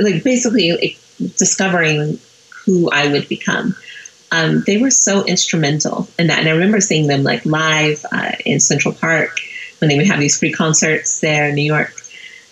like 0.02 0.24
basically 0.24 0.98
discovering 1.38 2.20
who 2.66 2.90
I 2.92 3.08
would 3.12 3.28
become 3.28 3.76
um, 4.32 4.64
they 4.66 4.78
were 4.78 4.92
so 4.92 5.26
instrumental 5.26 6.08
in 6.20 6.28
that. 6.28 6.40
And 6.40 6.48
I 6.48 6.52
remember 6.52 6.82
seeing 6.82 7.08
them 7.08 7.24
like 7.24 7.46
live 7.46 8.06
uh, 8.12 8.34
in 8.46 8.60
Central 8.60 8.94
Park 8.94 9.40
when 9.80 9.90
they 9.90 9.98
would 9.98 10.08
have 10.08 10.20
these 10.20 10.38
free 10.38 10.52
concerts 10.52 11.22
there 11.22 11.50
in 11.50 11.56
New 11.56 11.64
York. 11.64 11.94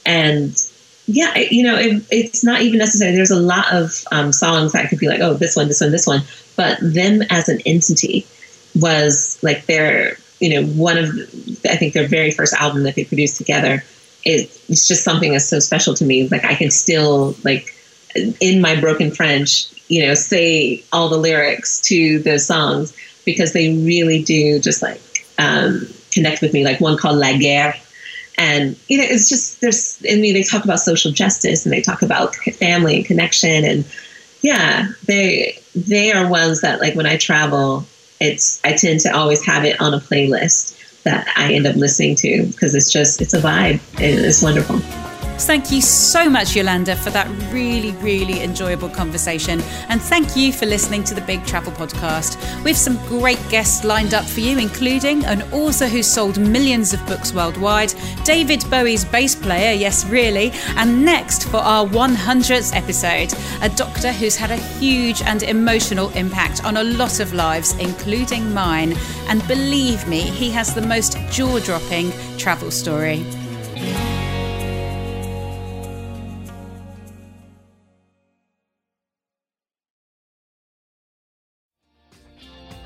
And 0.05 0.55
yeah, 1.07 1.37
you 1.37 1.63
know, 1.63 1.77
it, 1.77 2.03
it's 2.11 2.43
not 2.43 2.61
even 2.61 2.79
necessary. 2.79 3.13
There's 3.13 3.31
a 3.31 3.39
lot 3.39 3.73
of 3.73 4.03
um, 4.11 4.31
songs 4.31 4.71
that 4.71 4.89
could 4.89 4.99
be 4.99 5.07
like, 5.07 5.21
oh, 5.21 5.33
this 5.33 5.55
one, 5.55 5.67
this 5.67 5.81
one, 5.81 5.91
this 5.91 6.07
one. 6.07 6.21
But 6.55 6.77
them 6.81 7.21
as 7.29 7.49
an 7.49 7.59
entity 7.65 8.25
was 8.79 9.37
like 9.43 9.65
their, 9.65 10.17
you 10.39 10.49
know, 10.49 10.67
one 10.67 10.97
of, 10.97 11.09
I 11.65 11.75
think 11.75 11.93
their 11.93 12.07
very 12.07 12.31
first 12.31 12.53
album 12.53 12.83
that 12.83 12.95
they 12.95 13.05
produced 13.05 13.37
together. 13.37 13.83
It's 14.25 14.87
just 14.87 15.03
something 15.03 15.31
that's 15.31 15.45
so 15.45 15.59
special 15.59 15.93
to 15.93 16.05
me. 16.05 16.27
Like 16.27 16.43
I 16.43 16.55
can 16.55 16.71
still 16.71 17.35
like 17.43 17.73
in 18.39 18.61
my 18.61 18.79
broken 18.79 19.11
French 19.11 19.67
you 19.87 20.05
know, 20.05 20.15
say 20.15 20.83
all 20.91 21.09
the 21.09 21.17
lyrics 21.17 21.79
to 21.81 22.19
those 22.19 22.45
songs 22.45 22.95
because 23.23 23.53
they 23.53 23.77
really 23.83 24.23
do 24.23 24.59
just 24.59 24.81
like 24.81 24.99
um, 25.37 25.87
connect 26.11 26.41
with 26.41 26.53
me. 26.53 26.63
Like 26.63 26.81
one 26.81 26.97
called 26.97 27.17
La 27.17 27.37
Guerre, 27.37 27.75
And, 28.37 28.75
you 28.87 28.97
know, 28.97 29.05
it's 29.07 29.29
just, 29.29 29.61
there's, 29.61 30.01
I 30.11 30.15
mean, 30.15 30.33
they 30.33 30.43
talk 30.43 30.63
about 30.63 30.79
social 30.79 31.11
justice 31.11 31.65
and 31.65 31.73
they 31.73 31.81
talk 31.81 32.01
about 32.01 32.35
family 32.35 32.97
and 32.97 33.05
connection. 33.05 33.63
And 33.63 33.85
yeah, 34.41 34.89
they, 35.05 35.59
they 35.75 36.11
are 36.11 36.29
ones 36.29 36.61
that, 36.61 36.79
like, 36.81 36.95
when 36.95 37.05
I 37.05 37.17
travel, 37.17 37.85
it's, 38.19 38.59
I 38.63 38.73
tend 38.73 38.99
to 39.01 39.15
always 39.15 39.45
have 39.45 39.63
it 39.63 39.79
on 39.79 39.93
a 39.93 39.99
playlist 39.99 40.77
that 41.05 41.31
I 41.35 41.53
end 41.53 41.65
up 41.65 41.75
listening 41.75 42.15
to 42.17 42.45
because 42.47 42.75
it's 42.75 42.91
just, 42.91 43.21
it's 43.21 43.33
a 43.33 43.39
vibe 43.39 43.79
it's 43.99 44.41
wonderful. 44.41 44.81
Thank 45.37 45.71
you 45.71 45.81
so 45.81 46.27
much, 46.29 46.55
Eulanda, 46.55 46.97
for 46.97 47.11
that 47.11 47.27
really, 47.51 47.91
really 47.93 48.41
enjoyable 48.41 48.89
conversation. 48.89 49.61
And 49.89 50.01
thank 50.01 50.35
you 50.35 50.51
for 50.51 50.65
listening 50.65 51.03
to 51.05 51.13
the 51.13 51.21
Big 51.21 51.45
Travel 51.45 51.71
Podcast. 51.71 52.35
We 52.63 52.71
have 52.71 52.77
some 52.77 52.97
great 53.05 53.39
guests 53.49 53.83
lined 53.83 54.13
up 54.13 54.25
for 54.25 54.39
you, 54.39 54.57
including 54.57 55.23
an 55.25 55.43
author 55.53 55.87
who 55.87 56.01
sold 56.01 56.39
millions 56.39 56.93
of 56.93 57.05
books 57.05 57.31
worldwide, 57.31 57.93
David 58.23 58.63
Bowie's 58.71 59.05
bass 59.05 59.35
player, 59.35 59.71
yes, 59.73 60.03
really, 60.05 60.51
and 60.77 61.05
next 61.05 61.47
for 61.47 61.57
our 61.57 61.85
100th 61.85 62.75
episode, 62.75 63.31
a 63.61 63.69
doctor 63.75 64.11
who's 64.11 64.35
had 64.35 64.51
a 64.51 64.57
huge 64.57 65.21
and 65.21 65.43
emotional 65.43 66.09
impact 66.11 66.65
on 66.65 66.77
a 66.77 66.83
lot 66.83 67.19
of 67.19 67.33
lives, 67.33 67.77
including 67.77 68.51
mine. 68.53 68.95
And 69.27 69.47
believe 69.47 70.07
me, 70.07 70.21
he 70.21 70.49
has 70.51 70.73
the 70.73 70.81
most 70.81 71.17
jaw 71.29 71.59
dropping 71.59 72.11
travel 72.37 72.71
story. 72.71 73.25